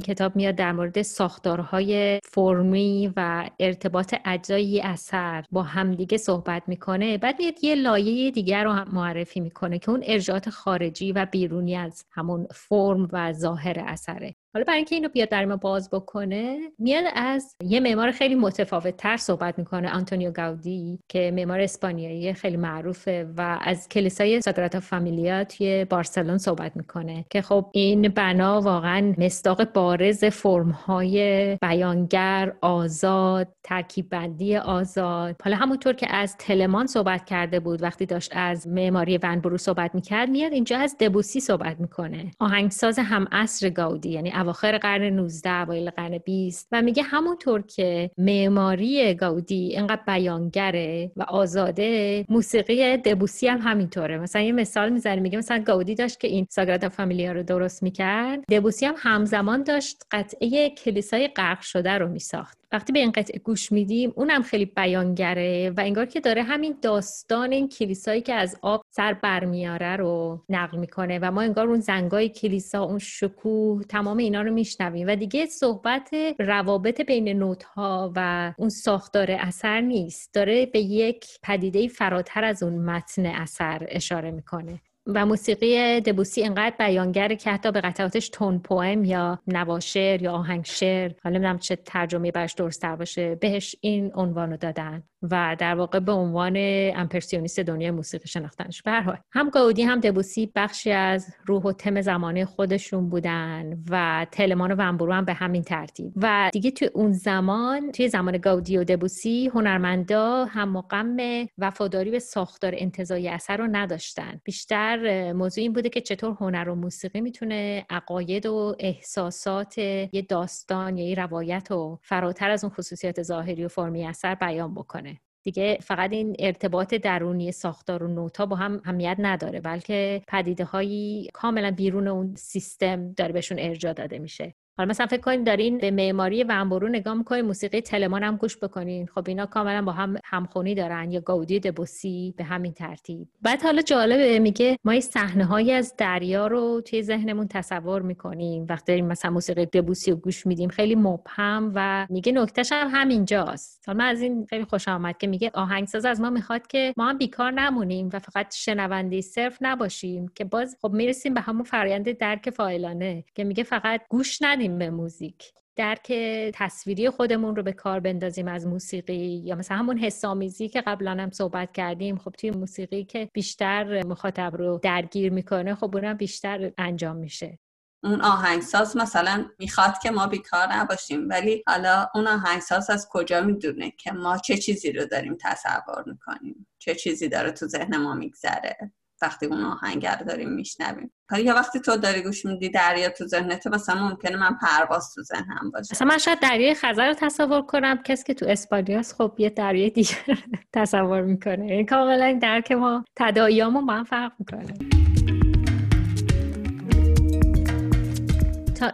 کتاب 0.04 0.36
میاد 0.36 0.56
در 0.56 0.72
مورد 0.72 1.02
ساختارهای 1.02 2.20
فرمی 2.24 3.14
و 3.16 3.50
ارتباط 3.60 4.16
اجزای 4.26 4.82
اثر 4.82 5.46
با 5.52 5.64
همدیگه 5.64 6.18
صحبت 6.18 6.64
می‌کنه. 6.68 7.18
بعد 7.18 7.40
میاد 7.40 7.64
یه 7.64 7.76
لایه 7.76 8.32
دیگر 8.32 8.64
رو 8.64 8.72
هم 8.72 8.88
معرفی 8.94 9.40
می‌کنه 9.40 9.80
که 9.80 9.92
اون 9.92 10.04
ارجاعات 10.08 10.50
خارجی 10.50 11.12
و 11.12 11.26
بیرونی 11.32 11.76
از 11.76 12.06
همون 12.12 12.48
فرم 12.54 13.08
و 13.12 13.34
ظاهر 13.34 13.80
اثره. 13.80 14.36
حالا 14.56 14.64
برای 14.68 14.78
اینکه 14.78 14.96
اینو 14.96 15.10
بیاد 15.10 15.30
در 15.30 15.46
ما 15.46 15.56
باز 15.56 15.90
بکنه 15.90 16.58
میاد 16.80 17.04
از 17.16 17.56
یه 17.64 17.80
معمار 17.80 18.12
خیلی 18.12 18.36
متفاوت 18.36 18.98
تر 18.98 19.18
صحبت 19.18 19.60
می‌کنه 19.60 19.94
آنتونیو 19.94 20.32
گاودی 20.32 21.00
که 21.10 21.32
معمار 21.36 21.60
اسپانیایی 21.60 22.34
خیلی 22.34 22.58
معروفه 22.58 23.28
و 23.38 23.60
از 23.62 23.90
کلیسای 23.90 24.42
ساگراتا 24.42 24.80
فامیلیا 24.80 25.44
توی 25.44 25.86
بارسلون 25.86 26.38
صحبت 26.38 26.78
می‌کنه 26.78 27.26
که 27.30 27.42
خب 27.42 27.66
این 27.72 28.08
بنا 28.08 28.62
واقعا 28.62 29.14
مصداق 29.18 29.74
بارز 29.74 30.26
فرمهای 30.26 31.58
بیانگر 31.62 32.54
آزاد 32.62 33.48
ترکیب 33.64 34.10
بندی 34.10 34.58
آزاد. 34.58 35.36
حالا 35.44 35.56
همونطور 35.56 35.94
که 35.94 36.16
از 36.16 36.38
تلمان 36.38 36.88
صحبت 36.88 37.26
کرده 37.26 37.60
بود 37.60 37.84
وقتی 37.84 38.06
داشت 38.06 38.32
از 38.36 38.68
معماری 38.68 39.20
ونبرو 39.24 39.58
صحبت 39.58 39.96
می‌کرد 39.96 40.30
میاد 40.30 40.54
اینجا 40.54 40.78
از 40.78 40.96
دبوسی 41.00 41.40
صحبت 41.40 41.80
می‌کنه. 41.80 42.32
آهنگساز 42.40 43.00
هم 43.00 43.28
عصر 43.32 43.70
گاودی 43.70 44.10
یعنی 44.10 44.43
اواخر 44.44 44.78
قرن 44.78 45.04
19 45.04 45.50
اوایل 45.50 45.90
قرن 45.90 46.18
20 46.18 46.68
و 46.72 46.82
میگه 46.82 47.04
همونطور 47.04 47.62
که 47.62 48.12
معماری 48.18 49.14
گاودی 49.14 49.76
اینقدر 49.76 50.02
بیانگره 50.08 51.12
و 51.16 51.24
آزاده 51.24 52.26
موسیقی 52.30 52.98
دبوسی 52.98 53.48
هم 53.48 53.60
همینطوره. 53.62 54.18
مثلا 54.18 54.42
یه 54.42 54.52
مثال 54.52 54.90
می‌زنه 54.90 55.22
میگه 55.22 55.38
مثلا 55.38 55.64
گاودی 55.66 55.96
داشت 55.96 56.20
که 56.20 56.28
این 56.28 56.48
ساگرادا 56.50 56.90
فامیلیا 56.90 57.32
رو 57.32 57.44
درست 57.44 57.84
می‌کرد. 57.84 58.40
دبوسی 58.52 58.86
هم 58.86 58.96
همزمان 58.98 59.64
داشت 59.64 60.04
قطعه 60.12 60.70
کلیسای 60.70 61.28
غرق 61.28 61.62
شده 61.62 61.92
رو 61.92 62.08
میساخت. 62.08 62.63
وقتی 62.74 62.94
به 62.94 63.00
این 63.00 63.12
قطعه 63.12 63.40
گوش 63.40 63.72
میدیم 63.72 64.14
اونم 64.16 64.42
خیلی 64.42 64.66
بیانگره 64.66 65.70
و 65.70 65.80
انگار 65.80 66.06
که 66.06 66.20
داره 66.20 66.44
همین 66.44 66.76
داستان 66.82 67.52
این 67.52 67.70
کلیسایی 67.70 68.22
که 68.22 68.34
از 68.34 68.58
آب 68.62 68.82
سر 68.90 69.14
برمیاره 69.14 69.96
رو 69.96 70.44
نقل 70.50 70.78
می‌کنه 70.78 71.20
و 71.22 71.32
ما 71.32 71.42
انگار 71.42 71.68
اون 71.68 71.80
زنگای 71.80 72.30
کلیسا 72.30 72.84
اون 72.84 73.00
شکوه 73.00 73.84
تمام 73.84 74.18
اینا 74.18 74.42
رو 74.42 74.54
میشنویم 74.54 75.08
و 75.08 75.16
دیگه 75.16 75.46
صحبت 75.46 76.10
روابط 76.40 77.02
بین 77.02 77.30
نوت 77.30 77.64
ها 77.64 78.12
و 78.16 78.54
اون 78.58 78.70
ساختار 78.70 79.32
اثر 79.32 79.82
نیست. 79.82 80.34
داره 80.34 80.66
به 80.66 80.80
یک 80.80 81.26
پدیده 81.44 81.88
فراتر 81.88 82.44
از 82.44 82.64
اون 82.64 82.86
متن 82.86 83.26
اثر 83.26 83.88
اشاره 83.90 84.32
می‌کنه. 84.32 84.82
و 85.06 85.26
موسیقی 85.26 86.02
دبوسی 86.02 86.44
انقدر 86.44 86.76
بیانگره 86.80 87.36
که 87.36 87.52
حتی 87.52 87.72
به 87.72 87.82
قطعاتش 87.82 88.30
تون 88.30 88.60
پویم 88.60 89.06
یا 89.06 89.40
نواشر 89.48 90.22
یا 90.22 90.32
آهنگ 90.32 90.66
شعر 90.66 91.12
حالا 91.24 91.36
نمی‌دونم 91.36 91.60
چه 91.60 91.76
ترجمه 91.76 92.32
برش 92.32 92.54
درست 92.54 92.86
باشه 92.86 93.36
بهش 93.36 93.76
این 93.82 94.12
عنوان 94.16 94.52
رو 94.52 94.58
دادن 94.58 95.04
و 95.32 95.56
در 95.60 95.76
واقع 95.76 96.00
به 96.00 96.12
عنوان 96.12 96.54
امپرسیونیست 96.96 97.60
دنیای 97.60 97.92
موسیقی 97.92 98.28
شناختنش. 98.28 98.82
به 98.82 99.02
حال 99.02 99.18
هم 99.32 99.50
گاودی 99.50 99.84
هم 99.84 100.00
دبوسی 100.00 100.52
بخشی 100.56 100.92
از 100.92 101.28
روح 101.46 101.64
و 101.64 101.72
تم 101.72 102.02
زمانه 102.02 102.46
خودشون 102.46 103.10
بودن 103.10 103.84
و 103.90 104.26
تلمان 104.32 104.72
و 104.72 104.76
ونبرو 104.76 105.14
هم 105.14 105.26
به 105.26 105.34
همین 105.34 105.64
ترتیب. 105.64 106.14
و 106.16 106.50
دیگه 106.54 106.72
توی 106.72 106.90
اون 106.94 107.12
زمان 107.12 107.92
توی 107.92 108.10
زمان 108.10 108.38
گاودی 108.38 108.78
و 108.78 108.84
دبوسی 108.84 109.48
هنرمندا 109.48 110.46
هم 110.46 110.70
مقام 110.70 111.22
وفاداری 111.58 112.12
به 112.12 112.20
ساختار 112.20 112.74
انتظایی 112.78 113.30
اثر 113.30 113.58
رو 113.58 113.68
نداشتن. 113.72 114.42
بیشتر 114.44 114.93
موضوع 115.34 115.62
این 115.62 115.74
بوده 115.74 115.90
که 115.90 116.02
چطور 116.02 116.38
هنر 116.40 116.70
و 116.70 116.76
موسیقی 116.76 117.22
می‌تونه 117.22 117.86
عقاید 117.90 118.46
و 118.46 118.76
احساسات 118.80 119.78
یه 119.78 120.22
داستان 120.30 120.98
یا 120.98 121.10
یه 121.10 121.16
روایت 121.16 121.72
و 121.72 122.00
فراتر 122.02 122.50
از 122.50 122.64
اون 122.64 122.74
خصوصیات 122.74 123.24
ظاهری 123.24 123.66
و 123.66 123.68
فرمی 123.68 124.06
اثر 124.06 124.36
بیان 124.36 124.74
بکنه. 124.74 125.22
دیگه 125.44 125.78
فقط 125.82 126.12
این 126.14 126.36
ارتباط 126.40 126.94
درونی 126.94 127.52
ساختار 127.52 128.04
و 128.04 128.08
نوتا 128.08 128.46
با 128.46 128.56
هم 128.56 128.82
همیت 128.86 129.16
نداره 129.20 129.62
بلکه 129.62 130.22
پدیده 130.28 130.64
هایی 130.64 131.30
کاملا 131.34 131.72
بیرون 131.72 132.08
اون 132.08 132.36
سیستم 132.36 133.14
داره 133.14 133.34
بهشون 133.34 133.60
ارجا 133.60 133.94
داده 133.94 134.20
میشه. 134.20 134.56
حالا 134.78 134.90
مثلا 134.90 135.06
فکر 135.06 135.22
کنید 135.22 135.46
دارین 135.46 135.78
به 135.78 135.92
معماری 135.92 136.44
ونبرو 136.44 136.88
نگاه 136.88 137.14
می‌کنین 137.14 137.46
موسیقی 137.46 137.82
تلمان 137.82 138.24
هم 138.24 138.38
گوش 138.38 138.58
بکنین. 138.58 139.08
خب 139.08 139.24
اینا 139.28 139.46
کاملا 139.46 139.82
با 139.82 139.92
هم 139.92 140.18
همخونی 140.26 140.76
دارن 140.76 141.12
یا 141.12 141.20
گاودی 141.20 141.60
دبوسی 141.60 142.34
به 142.38 142.44
همین 142.44 142.74
ترتیب. 142.74 143.28
بعد 143.42 143.64
حالا 143.64 143.82
جالبه 143.82 144.40
میگه 144.40 144.78
ما 144.84 144.92
این 144.92 145.02
صحنه 145.02 145.46
هایی 145.46 145.72
از 145.72 145.94
دریا 145.98 146.48
رو 146.48 146.82
توی 146.82 147.04
ذهنمون 147.04 147.48
تصور 147.48 148.02
می‌کنیم. 148.02 148.66
وقتی 148.70 148.86
داریم 148.88 149.08
مثلا 149.08 149.32
موسیقی 149.32 149.66
دبوسی 149.66 150.12
رو 150.12 150.18
گوش 150.18 150.46
میدیم 150.46 150.70
خیلی 150.70 150.96
مبهم 150.96 151.72
و 151.76 152.08
میگه 152.10 152.32
نکتهش 152.32 152.72
هم 152.72 152.90
همینجاست. 152.92 153.84
حالا 153.88 153.98
من 153.98 154.06
از 154.06 154.22
این 154.22 154.46
خیلی 154.50 154.66
خوش 154.66 154.88
آمد 154.88 155.18
که 155.18 155.28
میگه 155.28 155.52
آهنگساز 155.54 156.06
از 156.06 156.22
ما 156.22 156.30
می‌خواد 156.30 156.68
که 156.68 156.94
ما 156.98 157.10
هم 157.10 157.18
بیکار 157.18 157.52
نمونیم 157.52 158.10
و 158.14 158.20
فقط 158.20 158.56
شنونده 158.56 159.22
صرف 159.22 159.58
نباشیم 159.62 160.28
که 160.36 160.46
باز 160.46 160.78
خب 160.82 160.92
می‌رسیم 160.92 161.34
به 161.34 161.42
همون 161.42 161.64
فرآیند 161.64 162.12
درک 162.18 162.50
فایلانه 162.50 163.24
که 163.36 163.44
میگه 163.44 163.64
فقط 163.64 164.02
گوش 164.10 164.42
ندیم 164.42 164.63
به 164.68 164.90
موزیک؟ 164.90 165.54
درک 165.76 166.14
تصویری 166.54 167.10
خودمون 167.10 167.56
رو 167.56 167.64
به 167.64 167.74
کار 167.74 168.00
بندازیم 168.00 168.48
از 168.48 168.68
موسیقی 168.68 169.42
یا 169.46 169.56
مثلا 169.56 169.78
همون 169.78 169.98
حسامیزی 169.98 170.70
که 170.70 170.82
قبلا 170.82 171.12
هم 171.12 171.32
صحبت 171.32 171.72
کردیم. 171.72 172.18
خب 172.18 172.32
توی 172.32 172.52
موسیقی 172.52 173.04
که 173.04 173.30
بیشتر 173.34 174.04
مخاطب 174.04 174.56
رو 174.56 174.80
درگیر 174.84 175.32
می‌کنه 175.32 175.76
خب 175.76 175.96
اونم 175.96 176.14
بیشتر 176.14 176.72
انجام 176.78 177.16
میشه. 177.16 177.60
اون 178.04 178.22
آهنگساز 178.22 178.98
مثلا 178.98 179.46
می‌خواد 179.60 179.98
که 180.04 180.12
ما 180.12 180.28
بیکار 180.28 180.74
نباشیم 180.74 181.30
ولی 181.30 181.64
حالا 181.68 182.08
اون 182.16 182.28
آهنگساز 182.28 182.90
از 182.90 183.08
کجا 183.12 183.42
می‌دونه 183.42 183.92
که 183.92 184.12
ما 184.12 184.38
چه 184.38 184.58
چیزی 184.58 184.92
رو 184.92 185.06
داریم 185.06 185.38
تصور 185.42 186.04
می‌کنیم؟ 186.08 186.68
چه 186.80 186.96
چیزی 186.96 187.30
داره 187.30 187.52
تو 187.52 187.68
ذهن 187.68 187.98
ما 187.98 188.14
میگذره؟ 188.14 188.92
وقتی 189.24 189.46
اون 189.46 189.64
آهنگر 189.64 190.16
داریم 190.16 190.50
میشنویم. 190.50 191.12
یا 191.38 191.54
وقتی 191.54 191.80
تو 191.80 191.98
داری 191.98 192.22
گوش 192.22 192.46
میدی 192.46 192.70
دریا 192.70 193.10
تو 193.10 193.28
ذهنت 193.28 193.68
مثلا 193.68 194.10
ممکنه 194.10 194.38
من 194.38 194.58
پرواز 194.62 195.14
تو 195.16 195.22
ذهنم 195.22 195.72
باشه. 195.74 195.88
مثلا 195.92 196.08
من 196.08 196.18
شاید 196.18 196.40
دریای 196.40 196.76
خزر 196.76 197.08
رو 197.08 197.14
تصور 197.14 197.62
کنم 197.62 198.04
کسی 198.04 198.24
که 198.24 198.34
تو 198.34 198.46
اسپانیاست 198.50 199.16
خب 199.16 199.36
یه 199.38 199.50
دریای 199.50 199.90
دیگه 199.90 200.16
تصور 200.74 201.22
می‌کنه. 201.22 201.66
این 201.66 201.86
کاملا 201.86 202.40
درک 202.42 202.72
ما 202.72 203.06
تداعیامون 203.16 203.86
با 203.86 203.94
هم 203.94 204.04
فرق 204.04 204.32
می‌کنه. 204.40 205.03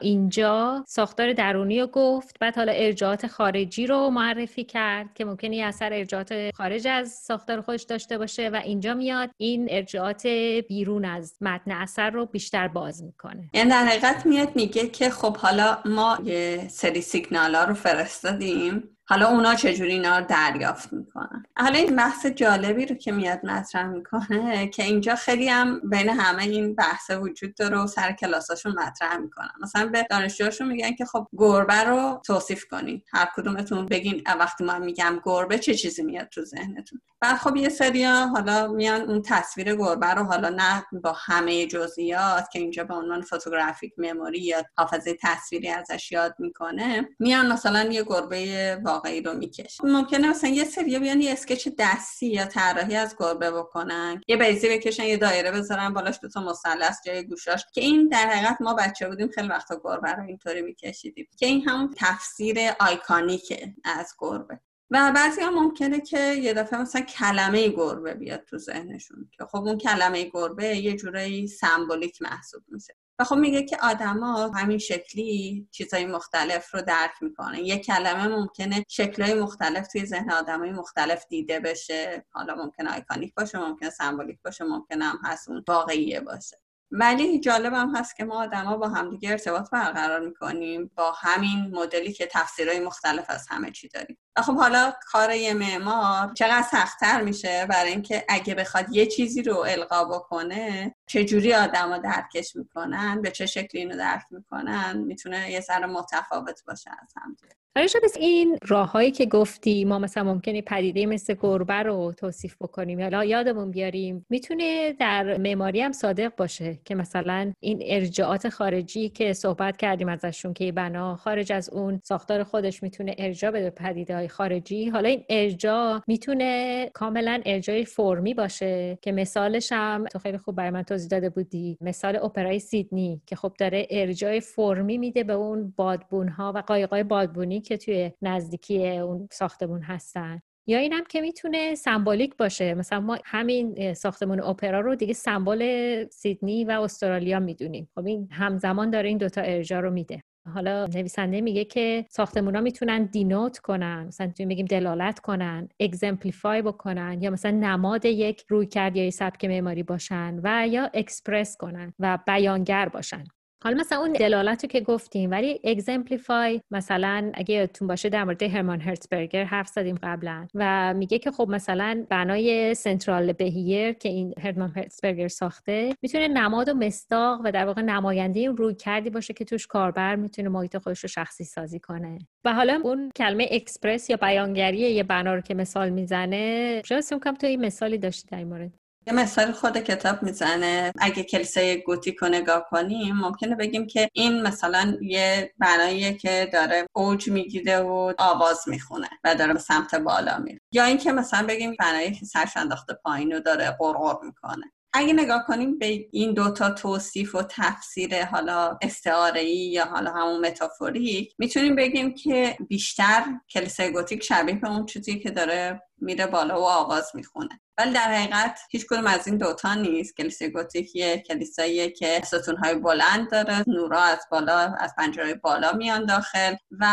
اینجا 0.02 0.84
ساختار 0.88 1.34
درونی 1.34 1.80
رو 1.80 1.88
گفت. 1.88 2.36
بعد 2.40 2.56
حالا 2.56 2.72
ارجاعات 2.72 3.28
خارجی 3.28 3.88
رو 3.88 4.10
معرفی 4.10 4.64
کرد 4.64 5.14
که 5.14 5.26
ممکنه 5.26 5.56
یه 5.56 5.66
اثر 5.66 5.94
ارجاعات 5.94 6.34
خارج 6.56 6.88
از 6.88 7.10
ساختار 7.10 7.62
خودش 7.62 7.84
داشته 7.84 8.18
باشه 8.18 8.50
و 8.50 8.62
اینجا 8.66 8.94
میاد. 8.94 9.30
این 9.38 9.68
ارجاعات 9.72 10.28
بیرون 10.68 11.06
از 11.06 11.36
متن 11.42 11.72
اثر 11.72 12.10
رو 12.10 12.26
بیشتر 12.26 12.68
باز 12.68 13.04
می‌کنه. 13.04 13.50
یعنی 13.54 13.70
در 13.70 13.86
حقیقت 13.86 14.26
میاد 14.26 14.56
میگه 14.56 14.88
که 14.88 15.10
خب 15.10 15.38
حالا 15.38 15.78
ما 15.86 16.18
یه 16.24 16.68
سری 16.68 17.02
سیگنال 17.02 17.56
ها 17.56 17.64
رو 17.64 17.74
فرستادیم 17.74 18.84
حالا 19.10 19.28
اونا 19.28 19.56
چجوری 19.56 19.92
اینا 19.92 20.20
رو 20.20 20.26
دریافت 20.26 20.94
می‌کنن؟ 20.94 21.46
حالا 21.58 21.78
این 21.80 21.96
بحث 21.96 22.26
جالبی 22.26 22.86
رو 22.86 22.96
که 22.96 23.12
میاد 23.12 23.46
مطرح 23.46 23.88
می‌کنه 23.88 24.68
که 24.68 24.84
اینجا 24.84 25.16
خیلی 25.16 25.50
هم 25.50 25.82
بین 25.90 26.10
همه 26.10 26.44
این 26.44 26.76
بحث 26.76 27.10
وجود 27.10 27.56
داره 27.56 27.78
و 27.78 27.88
سر 27.88 28.12
کلاساشون 28.12 28.72
مطرح 28.80 29.18
می‌کنن. 29.18 29.52
مثلا 29.62 29.86
به 29.86 30.08
دانشجوهاشون 30.10 30.68
میگن 30.68 30.96
که 30.96 31.06
خب 31.06 31.28
گربه 31.38 31.84
رو 31.84 32.22
توصیف 32.26 32.66
کنین. 32.72 33.02
هر 33.14 33.30
کدومتون 33.36 33.86
بگین 33.86 34.24
وقتی 34.40 34.64
ما 34.64 34.80
میگم 34.80 35.20
گربه 35.24 35.60
چه 35.60 35.76
چیزی 35.76 36.04
میاد 36.04 36.28
تو 36.28 36.46
ذهنتون؟ 36.46 37.02
بعد 37.22 37.38
خب 37.38 37.56
یه 37.56 37.70
سریا 37.70 38.28
حالا 38.28 38.68
میان 38.68 39.02
اون 39.02 39.22
تصویر 39.22 39.76
گربه 39.76 40.08
رو 40.08 40.24
حالا 40.24 40.50
نه 40.50 40.86
با 41.04 41.16
همه 41.18 41.68
جزئیات 41.68 42.50
که 42.52 42.60
اینجا 42.60 42.84
به 42.84 42.94
عنوان 42.94 43.22
فوتوگرافیک 43.22 43.94
مموری 43.98 44.40
یا 44.40 44.64
حافظه 44.78 45.18
تصویری 45.22 45.70
ازش 45.70 46.12
یاد 46.12 46.36
می‌کنه 46.40 47.10
میان 47.20 47.52
مثلا 47.52 47.84
یه 47.84 48.04
گربه 48.04 48.76
واقعی 49.00 49.22
رو 49.22 49.34
می‌کشه 49.34 49.86
ممکنه 49.86 50.30
مثلا 50.30 50.50
یه 50.50 50.66
سری 50.66 51.00
بیان 51.00 51.22
یه 51.22 51.32
اسکچ 51.32 51.68
دستی 51.78 52.28
یا 52.28 52.46
طراحی 52.46 52.96
از 52.96 53.16
گربه 53.20 53.52
بکنن 53.52 54.22
یه 54.28 54.38
بیزی 54.38 54.70
بکشن 54.70 55.04
یه 55.04 55.18
دایره 55.18 55.52
بذارن 55.52 55.94
بالاش 55.94 56.20
دو 56.22 56.30
تا 56.30 56.42
مثلث 56.42 56.98
جای 57.06 57.28
گوشاش 57.28 57.66
که 57.74 57.82
این 57.82 58.08
در 58.08 58.28
حقیقت 58.28 58.62
ما 58.62 58.74
بچه 58.74 59.10
بودیم 59.10 59.28
خیلی 59.28 59.48
وقتا 59.48 59.82
گربه 59.84 60.12
رو 60.12 60.24
اینطوری 60.24 60.62
میکشیدیم 60.62 61.28
که 61.38 61.46
این 61.46 61.70
همون 61.70 61.94
تفسیر 61.98 62.58
آیکانیکه 62.80 63.74
از 63.84 64.14
گربه. 64.20 64.60
و 64.92 65.12
بعضی 65.16 65.42
ها 65.42 65.50
ممکنه 65.50 66.02
که 66.02 66.34
یه 66.34 66.54
دفعه 66.54 66.82
مثلا 66.82 67.02
کلمه 67.02 67.70
گربه 67.70 68.14
بیاد 68.14 68.44
تو 68.44 68.58
ذهنشون 68.58 69.30
که 69.32 69.46
خب 69.46 69.58
اون 69.58 69.78
کلمه 69.78 70.30
گربه 70.34 70.66
یه 70.78 70.96
جورایی 70.96 71.48
سمبولیک 71.48 72.22
محسوب 72.22 72.64
میشه. 72.68 72.99
و 73.20 73.24
خب 73.24 73.36
میگه 73.36 73.64
که 73.64 73.78
آدما 73.82 74.52
همین 74.56 74.78
شکلی 74.78 75.68
چیزهای 75.72 76.06
مختلف 76.06 76.74
رو 76.74 76.82
درک 76.82 77.12
می‌کنن. 77.22 77.60
یه 77.60 77.78
کلمه 77.78 78.28
ممکنه 78.28 78.86
شکلهای 78.88 79.34
مختلف 79.34 79.88
توی 79.88 80.06
ذهن 80.06 80.32
آدمای 80.32 80.72
مختلف 80.72 81.26
دیده 81.30 81.60
بشه. 81.60 82.26
حالا 82.32 82.56
ممکنه 82.56 82.94
آیکانیک 82.94 83.34
باشه 83.36 83.60
ممکنه 83.60 83.90
سمبولیک 83.90 84.40
باشه 84.46 84.64
ممکنه 84.64 85.06
هم 85.06 85.20
هست 85.24 85.50
اون 85.50 85.64
واقعیه 85.68 86.22
باشه. 86.22 86.58
ولی 86.92 87.40
جالب 87.40 87.74
هم 87.74 87.96
هست 87.96 88.16
که 88.16 88.24
ما 88.26 88.44
آدما 88.44 88.78
با 88.78 88.90
همدیگه 88.90 89.32
ارتباط 89.32 89.70
برقرار 89.70 90.20
می‌کنیم 90.20 90.92
با 90.96 91.12
همین 91.12 91.76
مدلی 91.76 92.14
که 92.14 92.28
تفسیرهای 92.32 92.80
مختلف 92.80 93.26
از 93.28 93.48
همه 93.50 93.72
چی 93.72 93.88
داریم. 93.88 94.18
و 94.36 94.42
خب 94.42 94.56
حالا 94.56 94.94
کار 95.12 95.32
یه 95.32 95.54
معمار 95.54 96.34
چقدر 96.34 96.66
سختتر 96.72 97.22
میشه 97.22 97.66
برای 97.70 97.92
اینکه 97.92 98.26
اگه 98.30 98.56
بخواد 98.56 98.86
یه 98.96 99.06
چیزی 99.06 99.44
رو 99.44 99.58
القا 99.58 100.06
بکنه 100.06 100.96
چجوری 101.08 101.54
آدما 101.54 101.98
درکش 101.98 102.56
می‌کنن 102.56 103.22
به 103.22 103.32
چه 103.32 103.46
شکلی 103.46 103.82
اینو 103.82 103.98
درک 103.98 104.24
می‌کنن 104.32 104.98
می‌تونه 104.98 105.52
یه 105.52 105.60
ذره 105.62 105.86
متفاوت 105.86 106.66
باشه 106.68 106.92
از 107.02 107.14
هم. 107.18 107.38
آره 107.76 107.88
این 108.20 108.58
راههایی 108.68 109.12
که 109.12 109.26
گفتی 109.26 109.86
ما 109.86 110.00
مثلا 110.00 110.24
ممکنه 110.24 110.62
پدیده 110.62 111.06
مثل 111.06 111.36
گربه 111.42 111.74
رو 111.74 112.14
توصیف 112.18 112.56
بکنیم؟ 112.62 113.00
یا 113.00 113.24
یادمون 113.24 113.72
بیاریم 113.72 114.26
می‌تونه 114.30 114.94
در 114.94 115.38
معماری 115.38 115.82
هم 115.82 115.92
صادق 115.92 116.36
باشه 116.36 116.80
که 116.86 116.96
مثلا 116.96 117.54
این 117.60 117.80
ارجاعات 117.86 118.50
خارجی 118.50 119.10
که 119.10 119.34
صحبت 119.34 119.78
کردیم 119.78 120.10
ازشون 120.10 120.54
که 120.54 120.72
بنا 120.72 121.16
خارج 121.16 121.52
از 121.52 121.70
اون 121.70 122.02
ساختار 122.04 122.44
خودش 122.44 122.84
می‌تونه 122.84 123.16
ارجاع 123.18 123.52
بده 123.52 123.70
پدیده 123.70 124.16
های 124.16 124.28
خارجی 124.28 124.90
حالا 124.90 125.10
این 125.10 125.24
ارجاع 125.30 126.02
می‌تونه 126.08 126.90
کاملا 126.94 127.42
ارجاع 127.46 127.84
فرمی 127.84 128.34
باشه 128.34 128.98
که 129.02 129.12
مثالش 129.12 129.72
هم 129.72 130.06
تو 130.06 130.20
خیلی 130.20 130.38
خوب 130.38 130.56
برای 130.56 130.70
من 130.70 130.84
توضیح 130.84 131.10
داده 131.10 131.30
بودی. 131.30 131.78
مثال 131.82 132.16
اپرای 132.16 132.60
سیدنی 132.60 133.22
که 133.26 133.36
خب 133.36 133.54
داره 133.60 133.88
ارجاع 133.90 134.40
فرمی 134.40 134.98
میده 134.98 135.24
به 135.24 135.34
اون 135.34 135.74
بادبون 135.78 136.28
ها 136.28 136.54
و 136.56 136.58
قایقای 136.58 137.04
بادبونی 137.04 137.59
که 137.62 137.78
توی 137.78 138.12
نزدیکی 138.22 138.98
اون 138.98 139.28
ساختمون 139.32 139.82
هستن؟ 139.82 140.42
یا 140.68 140.78
اینم 140.78 141.04
که 141.10 141.22
می‌تونه 141.22 141.76
symbolic 141.76 142.38
باشه. 142.38 142.74
مثلا 142.74 143.00
ما 143.00 143.18
همین 143.26 143.94
ساختمون 143.94 144.40
اپرا 144.40 144.80
رو 144.80 144.96
دیگه 144.96 145.14
سمبل 145.14 146.06
سیدنی 146.12 146.66
و 146.66 146.72
استرالیا 146.72 147.40
می‌دونیم. 147.40 147.90
خب 147.96 148.06
این 148.06 148.28
همزمان 148.32 148.90
داره 148.90 149.10
این 149.10 149.18
دوتا 149.18 149.42
ارجاع 149.42 149.82
رو 149.82 149.92
میده. 149.92 150.24
حالا 150.54 150.86
نویسنده 150.86 151.42
میگه 151.42 151.66
که 151.66 152.06
ساختمونا 152.10 152.62
می‌تونن 152.62 153.06
denote 153.06 153.58
کنن. 153.58 154.06
مثلا 154.08 154.32
میگیم 154.40 154.66
دلالت 154.66 155.20
کنن 155.20 155.70
exemplify 155.80 156.62
بکنن 156.62 157.22
یا 157.22 157.32
مثلا 157.32 157.52
نماد 157.52 158.06
یک 158.06 158.44
رویکرد 158.48 158.96
یا 158.96 159.12
سبک 159.12 159.46
معماری 159.46 159.84
باشن 159.84 160.40
و 160.44 160.68
یا 160.68 160.90
اکسپرس 160.94 161.58
کنن 161.58 161.94
و 162.00 162.20
بیانگر 162.28 162.90
باشن. 162.90 163.24
حالا 163.64 163.78
مثلا 163.78 164.00
اون 164.00 164.12
دلالت 164.12 164.66
که 164.66 164.82
گفتیم 164.82 165.32
ولی 165.32 165.60
exemplify 165.64 166.62
مثلا 166.72 167.32
اگه 167.34 167.56
یادتون 167.56 167.88
باشه 167.88 168.10
در 168.10 168.24
مورد 168.24 168.44
هرمان 168.44 168.82
هرتزبرگر 168.82 169.44
حرف 169.44 169.68
زدیم 169.68 170.00
قبلا 170.04 170.48
و 170.56 170.94
میگه 170.94 171.20
که 171.20 171.32
خب 171.32 171.48
مثلا 171.50 172.06
بنای 172.10 172.74
سنترال 172.74 173.34
بهير 173.34 173.94
که 173.94 174.10
این 174.10 174.34
هرمان 174.44 174.74
هرتزبرگر 174.76 175.28
ساخته 175.28 175.96
می‌تونه 176.02 176.28
نماد 176.28 176.70
و 176.70 176.74
مصداق 176.74 177.42
و 177.44 177.52
در 177.52 177.66
واقع 177.66 177.82
نماینده 177.82 178.40
این 178.40 178.58
رویکردی 178.58 179.10
باشه 179.10 179.34
که 179.34 179.46
توش 179.46 179.68
کاربر 179.68 180.16
می‌تونه 180.16 180.50
محیط 180.50 180.78
خودش 180.78 181.00
رو 181.00 181.10
شخصی 181.10 181.44
سازی 181.44 181.80
کنه. 181.80 182.18
و 182.46 182.54
حالا 182.54 182.82
اون 182.84 183.12
کلمه 183.16 183.48
اکسپرس 183.52 184.10
یا 184.10 184.18
بیانگری 184.18 184.78
یه 184.78 185.04
بنا 185.04 185.36
رو 185.36 185.42
که 185.42 185.54
مثال 185.54 185.90
می‌زنه 185.90 186.82
شاید 186.86 187.04
می‌کنم 187.12 187.36
تو 187.36 187.48
این 187.48 187.66
مثالی 187.66 187.98
داشتی 187.98 188.28
در 188.28 188.38
این 188.38 188.48
مورد. 188.48 188.89
یه 189.10 189.16
مثال 189.16 189.52
خود 189.52 189.78
کتاب 189.78 190.24
می‌زنه. 190.24 190.92
اگه 191.00 191.24
کلیسای 191.24 191.82
گوتیک 191.82 192.16
رو 192.16 192.28
نگاه 192.28 192.66
کنیم 192.70 193.16
ممکنه 193.16 193.56
بگیم 193.56 193.88
که 193.88 194.10
این 194.14 194.42
مثلا 194.42 194.98
یه 195.02 195.54
بناییه 195.60 196.14
که 196.14 196.50
داره 196.54 196.88
اوج 196.96 197.30
می‌گیره 197.30 197.80
و 197.80 198.14
آواز 198.18 198.64
می‌خونه 198.68 199.10
و 199.24 199.36
داره 199.36 199.54
به 199.54 199.60
سمت 199.60 199.96
بالا 199.96 200.38
میره. 200.38 200.60
یا 200.72 200.84
اینکه 200.84 201.12
مثلا 201.12 201.48
بگیم 201.48 201.76
بنایی 201.80 202.12
که 202.12 202.26
سرش 202.26 202.58
انداخته 202.58 202.94
پایین 202.94 203.34
و 203.36 203.40
داره 203.40 203.76
قرقر 203.80 204.26
می‌کنه. 204.26 204.64
اگه 204.94 205.14
نگاه 205.14 205.46
کنیم 205.48 205.80
به 205.80 206.08
این 206.12 206.34
دوتا 206.34 206.70
توصیف 206.70 207.36
و 207.36 207.42
تفسیر 207.50 208.26
حالا 208.26 208.78
استعاره 208.82 209.46
یا 209.46 209.86
حالا 209.86 210.12
همون 210.12 210.46
متافوریک 210.46 211.34
می‌تونیم 211.38 211.76
بگیم 211.76 212.14
که 212.14 212.58
بیشتر 212.68 213.24
کلیسای 213.50 213.92
گوتیک 213.92 214.24
شبیه 214.24 214.56
به 214.56 214.70
اون 214.70 214.86
چیزی 214.86 215.20
که 215.20 215.32
داره 215.32 215.82
میره 216.02 216.26
بالا 216.26 216.62
و 216.62 216.64
آواز 216.64 217.12
می‌خونه. 217.14 217.60
ولی 217.78 217.94
در 217.94 218.14
حقیقت 218.14 218.60
هیچ 218.72 218.86
کدوم 218.88 219.08
از 219.08 219.28
این 219.28 219.38
دوتا 219.38 219.74
نیست. 219.74 220.18
کلیسای 220.18 220.50
گوتیک 220.50 220.92
کلیسایی 221.28 221.92
که 221.92 222.22
ستونهای 222.24 222.76
بلند 222.76 223.32
داره. 223.32 223.64
نورا 223.68 224.00
از 224.02 224.20
بالا 224.32 224.58
از 224.58 224.96
پنجره 224.98 225.34
بالا 225.34 225.72
میان 225.74 226.06
داخل 226.06 226.56
و 226.80 226.88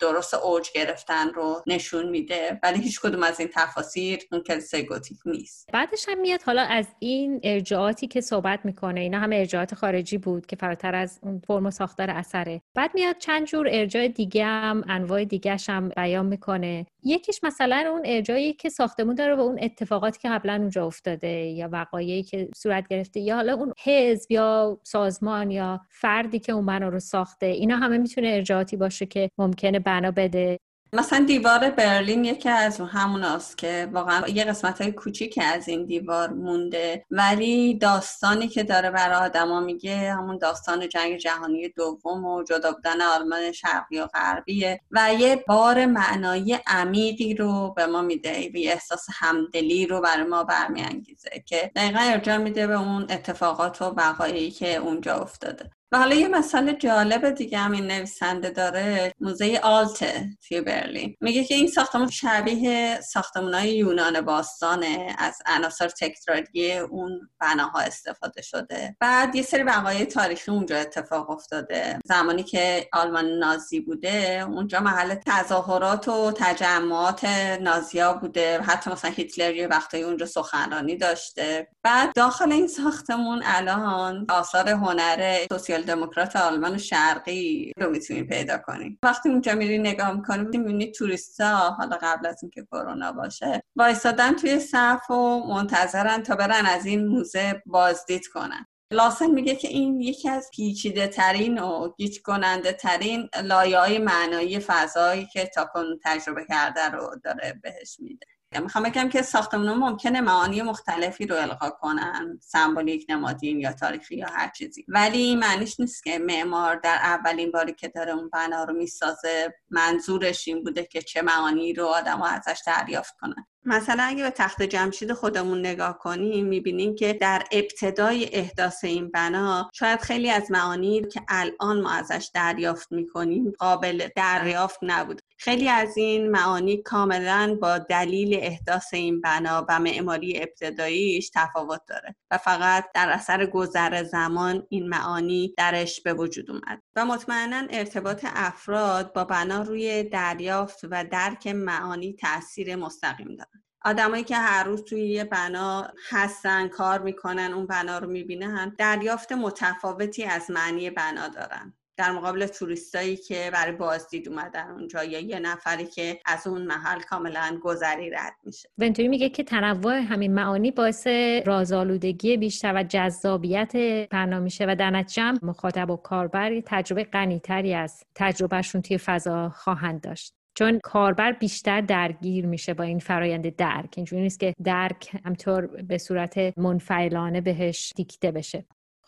درست 0.00 0.34
اوج 0.34 0.68
گرفتن 0.74 1.28
رو 1.28 1.62
نشون 1.66 2.08
میده. 2.08 2.60
ولی 2.62 2.80
هیچ 2.80 3.00
کدوم 3.00 3.22
از 3.22 3.40
این 3.40 3.48
تفاسیر 3.54 4.20
اون 4.32 4.42
کلیسای 4.42 4.86
گوتیک 4.86 5.18
نیست. 5.24 5.68
بعدش 5.72 6.08
هم 6.08 6.20
میاد 6.20 6.42
حالا 6.42 6.62
از 6.62 6.86
این 6.98 7.40
ارجاعاتی 7.42 8.06
که 8.06 8.20
صحبت 8.20 8.60
می‌کنه. 8.64 9.00
اینا 9.00 9.18
هم 9.20 9.32
ارجاعات 9.32 9.74
خارجی 9.74 10.18
بود 10.18 10.46
که 10.46 10.56
فراتر 10.56 10.94
از 10.94 11.18
اون 11.22 11.42
فرم 11.46 11.66
و 11.66 11.70
ساختار 11.70 12.10
اثره. 12.10 12.60
بعد 12.74 12.90
میاد 12.94 13.18
چند 13.18 13.46
جور 13.46 13.68
ارجاع 13.70 14.08
دیگه 14.08 14.44
هم 14.44 14.84
انواع 14.88 15.24
دیگه 15.24 15.56
هم 15.68 15.88
بیان 15.88 16.26
می‌کنه. 16.26 16.86
یکیش 17.04 17.40
مثلا 17.44 17.84
اون 17.92 18.02
ارجایی 18.04 18.52
که 18.52 18.68
ساختمون 18.68 19.14
داره 19.14 19.34
و 19.34 19.40
اون 19.40 19.58
اتفاقاتی 19.62 20.18
که 20.20 20.28
قبلا 20.28 20.54
اونجا 20.54 20.86
افتاده 20.86 21.28
یا 21.28 21.68
وقایعی 21.72 22.22
که 22.22 22.48
صورت 22.56 22.88
گرفته 22.88 23.20
یا 23.20 23.36
حالا 23.36 23.54
اون 23.54 23.72
حزب 23.84 24.30
یا 24.32 24.78
سازمان 24.84 25.50
یا 25.50 25.80
فردی 25.90 26.38
که 26.38 26.52
اون 26.52 26.66
بنا 26.66 26.88
رو 26.88 27.00
ساخته 27.00 27.46
اینا 27.46 27.76
همه 27.76 27.98
می‌تونه 27.98 28.28
ارجاعاتی 28.28 28.76
باشه 28.76 29.06
که 29.06 29.30
ممکنه 29.38 29.78
بنا 29.78 30.10
بده. 30.10 30.58
مثلا 30.94 31.24
دیوار 31.24 31.70
برلین 31.70 32.24
یکی 32.24 32.48
از 32.48 32.80
همون 32.80 33.24
است 33.24 33.58
که 33.58 33.88
واقعا 33.92 34.28
یه 34.28 34.44
قسمت 34.44 34.80
های 34.80 34.92
کوچیک 34.92 35.38
از 35.42 35.68
این 35.68 35.86
دیوار 35.86 36.30
مونده. 36.30 37.04
ولی 37.10 37.74
داستانی 37.78 38.48
که 38.48 38.62
داره 38.62 38.90
برای 38.90 39.16
آدما 39.16 39.60
میگه 39.60 40.12
همون 40.12 40.38
داستان 40.38 40.88
جنگ 40.88 41.16
جهانی 41.16 41.68
دوم 41.68 42.24
و 42.24 42.42
جدا 42.42 42.72
بودن 42.72 43.00
آلمان 43.00 43.52
شرقی 43.52 44.00
و 44.00 44.06
غربیه 44.06 44.80
و 44.90 45.14
یه 45.18 45.44
بار 45.48 45.86
معنایی 45.86 46.58
عمیقی 46.66 47.34
رو 47.34 47.72
به 47.76 47.86
ما 47.86 48.02
میده. 48.02 48.50
و 48.54 48.56
یه 48.56 48.72
احساس 48.72 49.06
همدلی 49.12 49.86
رو 49.86 50.00
برای 50.00 50.24
ما 50.24 50.44
برمیانگیزه 50.44 51.30
که 51.46 51.70
دقیقا 51.76 52.00
ارجاع 52.02 52.36
میده 52.36 52.66
به 52.66 52.80
اون 52.80 53.02
اتفاقات 53.10 53.82
و 53.82 53.84
وقایعی 53.84 54.50
که 54.50 54.76
اونجا 54.76 55.14
افتاده. 55.14 55.70
و 55.92 55.98
حالا 55.98 56.14
یه 56.14 56.28
مسئله 56.28 56.72
جالب 56.72 57.30
دیگه 57.30 57.58
هم 57.58 57.72
این 57.72 57.86
نویسنده 57.86 58.50
داره 58.50 59.12
موزه 59.20 59.60
آلته 59.62 60.28
توی 60.48 60.60
برلین. 60.60 61.16
میگه 61.20 61.44
که 61.44 61.54
این 61.54 61.68
ساختمان 61.68 62.10
شبیه 62.10 63.00
ساختمان 63.00 63.54
های 63.54 63.76
یونان 63.76 64.20
باستانه 64.20 65.16
از 65.18 65.38
عناصر 65.46 65.88
تکراری 65.88 66.78
اون 66.78 67.28
بناها 67.40 67.80
استفاده 67.80 68.42
شده. 68.42 68.96
بعد 69.00 69.36
یه 69.36 69.42
سری 69.42 69.62
وقایع 69.62 70.04
تاریخی 70.04 70.50
اونجا 70.50 70.76
اتفاق 70.76 71.30
افتاده. 71.30 71.98
زمانی 72.04 72.42
که 72.42 72.88
آلمان 72.92 73.24
نازی 73.24 73.80
بوده 73.80 74.46
اونجا 74.48 74.80
محل 74.80 75.14
تظاهرات 75.14 76.08
و 76.08 76.32
تجمعات 76.36 77.24
نازیا 77.60 78.12
بوده. 78.12 78.60
حتی 78.62 78.90
مثلا 78.90 79.10
هیتلر 79.10 79.54
یه 79.54 79.66
وقتایی 79.66 80.02
اونجا 80.02 80.26
سخنرانی 80.26 80.96
داشته. 80.96 81.68
بعد 81.82 82.12
داخل 82.14 82.52
این 82.52 82.66
ساختمون 82.66 83.42
الان 83.44 84.26
آثار 84.28 84.68
هنر 84.68 85.46
سوسیال 85.52 85.81
دموکرات 85.82 86.36
آلمان 86.36 86.78
شرقی 86.78 87.72
رو 87.76 87.90
می‌تونی 87.90 88.22
پیدا 88.22 88.58
کنی 88.58 88.98
وقتی 89.02 89.28
اونجا 89.28 89.54
میری 89.54 89.78
نگاه 89.78 90.12
می‌کنی 90.12 90.58
می‌بینی 90.58 90.92
توریستا 90.92 91.70
حالا 91.70 91.98
قبل 92.02 92.26
از 92.26 92.42
اینکه 92.42 92.66
کرونا 92.72 93.12
باشه 93.12 93.62
وایستادن 93.76 94.36
توی 94.36 94.60
صف 94.60 95.10
و 95.10 95.46
منتظرن 95.48 96.22
تا 96.22 96.36
برن 96.36 96.66
از 96.66 96.86
این 96.86 97.06
موزه 97.06 97.62
بازدید 97.66 98.26
کنن. 98.26 98.66
لاسن 98.92 99.30
میگه 99.30 99.54
که 99.54 99.68
این 99.68 100.00
یکی 100.00 100.28
از 100.28 100.50
پیچیده 100.54 101.06
ترین 101.06 101.58
و 101.58 101.92
گیج 101.98 102.22
کننده 102.22 102.72
ترین 102.72 103.28
لایه 103.42 103.78
های 103.78 103.98
معنایی 103.98 104.58
فضایی 104.58 105.26
که 105.26 105.46
تاکن 105.46 105.84
تجربه 106.04 106.44
کرده 106.48 106.88
رو 106.88 107.16
داره 107.24 107.60
بهش 107.62 107.96
میده. 108.00 108.26
می‌خوام 108.60 108.84
بگم 108.84 109.08
که 109.08 109.22
ساختمان 109.22 109.74
ممکنه 109.74 110.20
معانی 110.20 110.62
مختلفی 110.62 111.26
رو 111.26 111.36
القا 111.36 111.70
کنن 111.70 112.38
سمبولیک 112.42 113.06
نمادین 113.08 113.60
یا 113.60 113.72
تاریخی 113.72 114.16
یا 114.16 114.26
هر 114.26 114.48
چیزی. 114.48 114.84
ولی 114.88 115.36
معنیش 115.36 115.80
نیست 115.80 116.04
که 116.04 116.18
معمار 116.18 116.76
در 116.76 116.98
اولین 117.02 117.50
باری 117.50 117.72
که 117.72 117.88
داره 117.88 118.12
اون 118.12 118.28
بنا 118.28 118.64
رو 118.64 118.74
می‌سازه 118.74 119.54
منظورش 119.70 120.48
این 120.48 120.64
بوده 120.64 120.84
که 120.84 121.02
چه 121.02 121.22
معانی 121.22 121.72
رو 121.72 121.86
آدم 121.86 122.22
ازش 122.22 122.62
دریافت 122.66 123.16
کنن. 123.20 123.46
مثلا 123.64 124.02
اگه 124.02 124.22
به 124.22 124.30
تخت 124.30 124.62
جمشید 124.62 125.12
خودمون 125.12 125.58
نگاه 125.58 125.98
کنیم 125.98 126.46
می‌بینیم 126.46 126.94
که 126.94 127.12
در 127.12 127.42
ابتدای 127.52 128.28
احداث 128.32 128.84
این 128.84 129.10
بنا 129.10 129.70
شاید 129.74 130.00
خیلی 130.00 130.30
از 130.30 130.50
معانی 130.50 131.02
که 131.02 131.22
الان 131.28 131.80
ما 131.80 131.90
ازش 131.90 132.30
دریافت 132.34 132.92
می‌کنیم 132.92 133.52
قابل 133.58 134.08
دریافت 134.16 134.78
نبود 134.82 135.21
خیلی 135.44 135.68
از 135.68 135.96
این 135.96 136.30
معانی 136.30 136.82
کاملا 136.82 137.58
با 137.60 137.78
دلیل 137.78 138.38
احداث 138.40 138.94
این 138.94 139.20
بنا 139.20 139.66
و 139.68 139.78
معماری 139.78 140.42
ابتداییش 140.42 141.30
تفاوت 141.34 141.80
داره 141.88 142.16
و 142.30 142.38
فقط 142.38 142.84
در 142.94 143.10
اثر 143.10 143.46
گذر 143.46 144.02
زمان 144.02 144.66
این 144.68 144.88
معانی 144.88 145.54
درش 145.56 146.00
به 146.00 146.14
وجود 146.14 146.50
اومد. 146.50 146.82
و 146.96 147.04
مطمئنا 147.04 147.66
ارتباط 147.70 148.26
افراد 148.28 149.12
با 149.12 149.24
بنا 149.24 149.62
روی 149.62 150.02
دریافت 150.02 150.80
و 150.90 151.04
درک 151.04 151.46
معانی 151.46 152.12
تاثیر 152.12 152.76
مستقیم 152.76 153.36
داره 153.36 153.62
آدمایی 153.84 154.24
که 154.24 154.36
هر 154.36 154.64
روز 154.64 154.84
توی 154.84 155.08
یه 155.08 155.24
بنا 155.24 155.92
هستن 156.10 156.68
کار 156.68 157.02
می‌کنن 157.02 157.52
اون 157.52 157.66
بنا 157.66 157.98
رو 157.98 158.08
می‌بینن 158.10 158.74
دریافت 158.78 159.32
متفاوتی 159.32 160.24
از 160.24 160.50
معنی 160.50 160.90
بنا 160.90 161.28
دارن. 161.28 161.74
در 161.96 162.12
مقابل 162.12 162.46
توریستایی 162.46 163.16
که 163.16 163.50
برای 163.52 163.72
بازدید 163.72 164.28
اومدن 164.28 164.70
اونجا 164.70 165.04
یا 165.04 165.20
یه 165.20 165.38
نفری 165.38 165.86
که 165.86 166.20
از 166.26 166.46
اون 166.46 166.62
محل 166.62 167.00
کاملا 167.00 167.58
گذری 167.62 168.10
رد 168.10 168.36
میشه. 168.44 168.68
ونتوری 168.78 169.08
میگه 169.08 169.28
که 169.28 169.44
تنوع 169.44 169.94
همین 169.94 170.34
معانی 170.34 170.70
باعث 170.70 171.06
رازآلودگی 171.46 172.36
بیشتر 172.36 172.72
و 172.74 172.82
جذابیت 172.82 173.76
بنا 174.10 174.40
میشه 174.40 174.66
و 174.68 174.76
در 174.78 174.90
نتیجه 174.90 175.32
مخاطب 175.42 175.90
و 175.90 175.96
کاربر 175.96 176.60
تجربه 176.66 177.04
غنیتری 177.04 177.74
از 177.74 178.04
تجربهشون 178.14 178.82
توی 178.82 178.98
فضا 178.98 179.48
خواهند 179.48 180.00
داشت. 180.00 180.34
چون 180.54 180.80
کاربر 180.82 181.32
بیشتر 181.32 181.80
درگیر 181.80 182.46
میشه 182.46 182.74
با 182.74 182.84
این 182.84 182.98
فرایند 182.98 183.56
درک. 183.56 183.94
اینجوری 183.96 184.22
نیست 184.22 184.40
که 184.40 184.54
درک 184.64 185.16
همطور 185.24 185.66
به 185.66 185.98
صورت 185.98 186.58
منفعلانه 186.58 187.40
بهش 187.40 187.92
دیکته 187.96 188.30
بشه. 188.30 188.64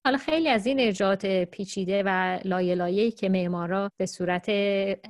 حالا 0.07 0.19
خیلی 0.19 0.49
از 0.49 0.67
این 0.67 0.81
ارجاعات 0.81 1.27
پیچیده 1.27 2.03
و 2.07 2.39
لایه 2.45 2.75
لایه‌ای 2.75 3.11
که 3.11 3.29
معمارا 3.29 3.91
به 3.97 4.07
صورت 4.07 4.49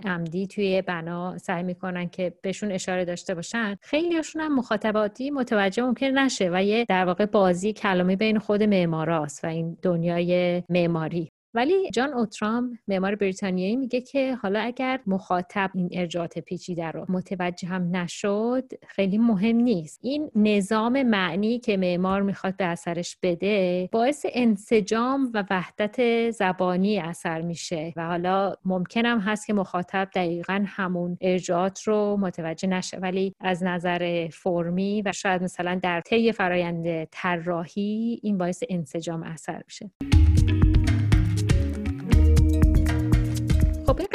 عمدی 0.04 0.46
توی 0.46 0.83
بنا 0.83 1.38
سعی 1.38 1.62
می‌کنن 1.62 2.09
که 2.09 2.35
بهشون 2.42 2.72
اشاره 2.72 3.04
داشته 3.04 3.35
باشن 3.35 3.76
خیلیشون 3.80 4.42
هم 4.42 4.54
مخاطباتی 4.54 5.30
متوجه 5.30 5.83
ممکن 5.83 6.07
نشه 6.07 6.50
و 6.52 6.64
یه 6.64 6.85
در 6.88 7.04
واقع 7.04 7.26
بازی 7.26 7.72
کلامی 7.72 8.16
بین 8.16 8.38
خود 8.38 8.62
معماراست 8.62 9.44
و 9.44 9.46
این 9.46 9.76
دنیای 9.83 10.62
معماری. 10.68 11.34
ولی 11.54 11.90
جان 11.90 12.12
اوترام 12.14 12.78
معمار 12.88 13.14
بریتانیایی 13.14 13.76
میگه 13.76 14.00
که 14.00 14.34
حالا 14.34 14.60
اگر 14.60 15.00
مخاطب 15.06 15.70
این 15.74 15.88
ارجاعات 15.92 16.38
پیچیده 16.38 16.90
رو 16.90 17.06
متوجه 17.08 17.68
هم 17.68 17.96
نشد 17.96 18.64
خیلی 18.86 19.18
مهم 19.18 19.56
نیست. 19.56 19.98
این 20.02 20.30
نظام 20.36 21.02
معنی 21.02 21.58
که 21.58 21.76
معمار 21.76 22.22
می‌خواد 22.22 22.56
به 22.56 22.64
اثرش 22.64 23.16
بده 23.22 23.88
باعث 23.92 24.26
انسجام 24.32 25.30
و 25.34 25.44
وحدت 25.50 26.30
زبانی 26.30 26.98
اثر 26.98 27.40
میشه 27.40 27.92
و 27.96 28.06
حالا 28.06 28.54
ممکنم 28.64 29.18
هست 29.18 29.46
که 29.46 29.52
مخاطب 29.52 30.08
دقیقا 30.14 30.64
همون 30.66 31.18
ارجاعات 31.20 31.82
رو 31.82 32.16
متوجه 32.20 32.68
نشه. 32.68 32.98
ولی 32.98 33.34
از 33.40 33.62
نظر 33.62 34.28
فرمی 34.32 35.02
و 35.02 35.12
شاید 35.12 35.42
مثلا 35.42 35.80
در 35.82 36.00
طی 36.00 36.32
فرایند 36.32 37.04
طراحی 37.04 38.20
این 38.22 38.38
باعث 38.38 38.62
انسجام 38.68 39.22
اثر 39.22 39.62
میشه. 39.64 39.90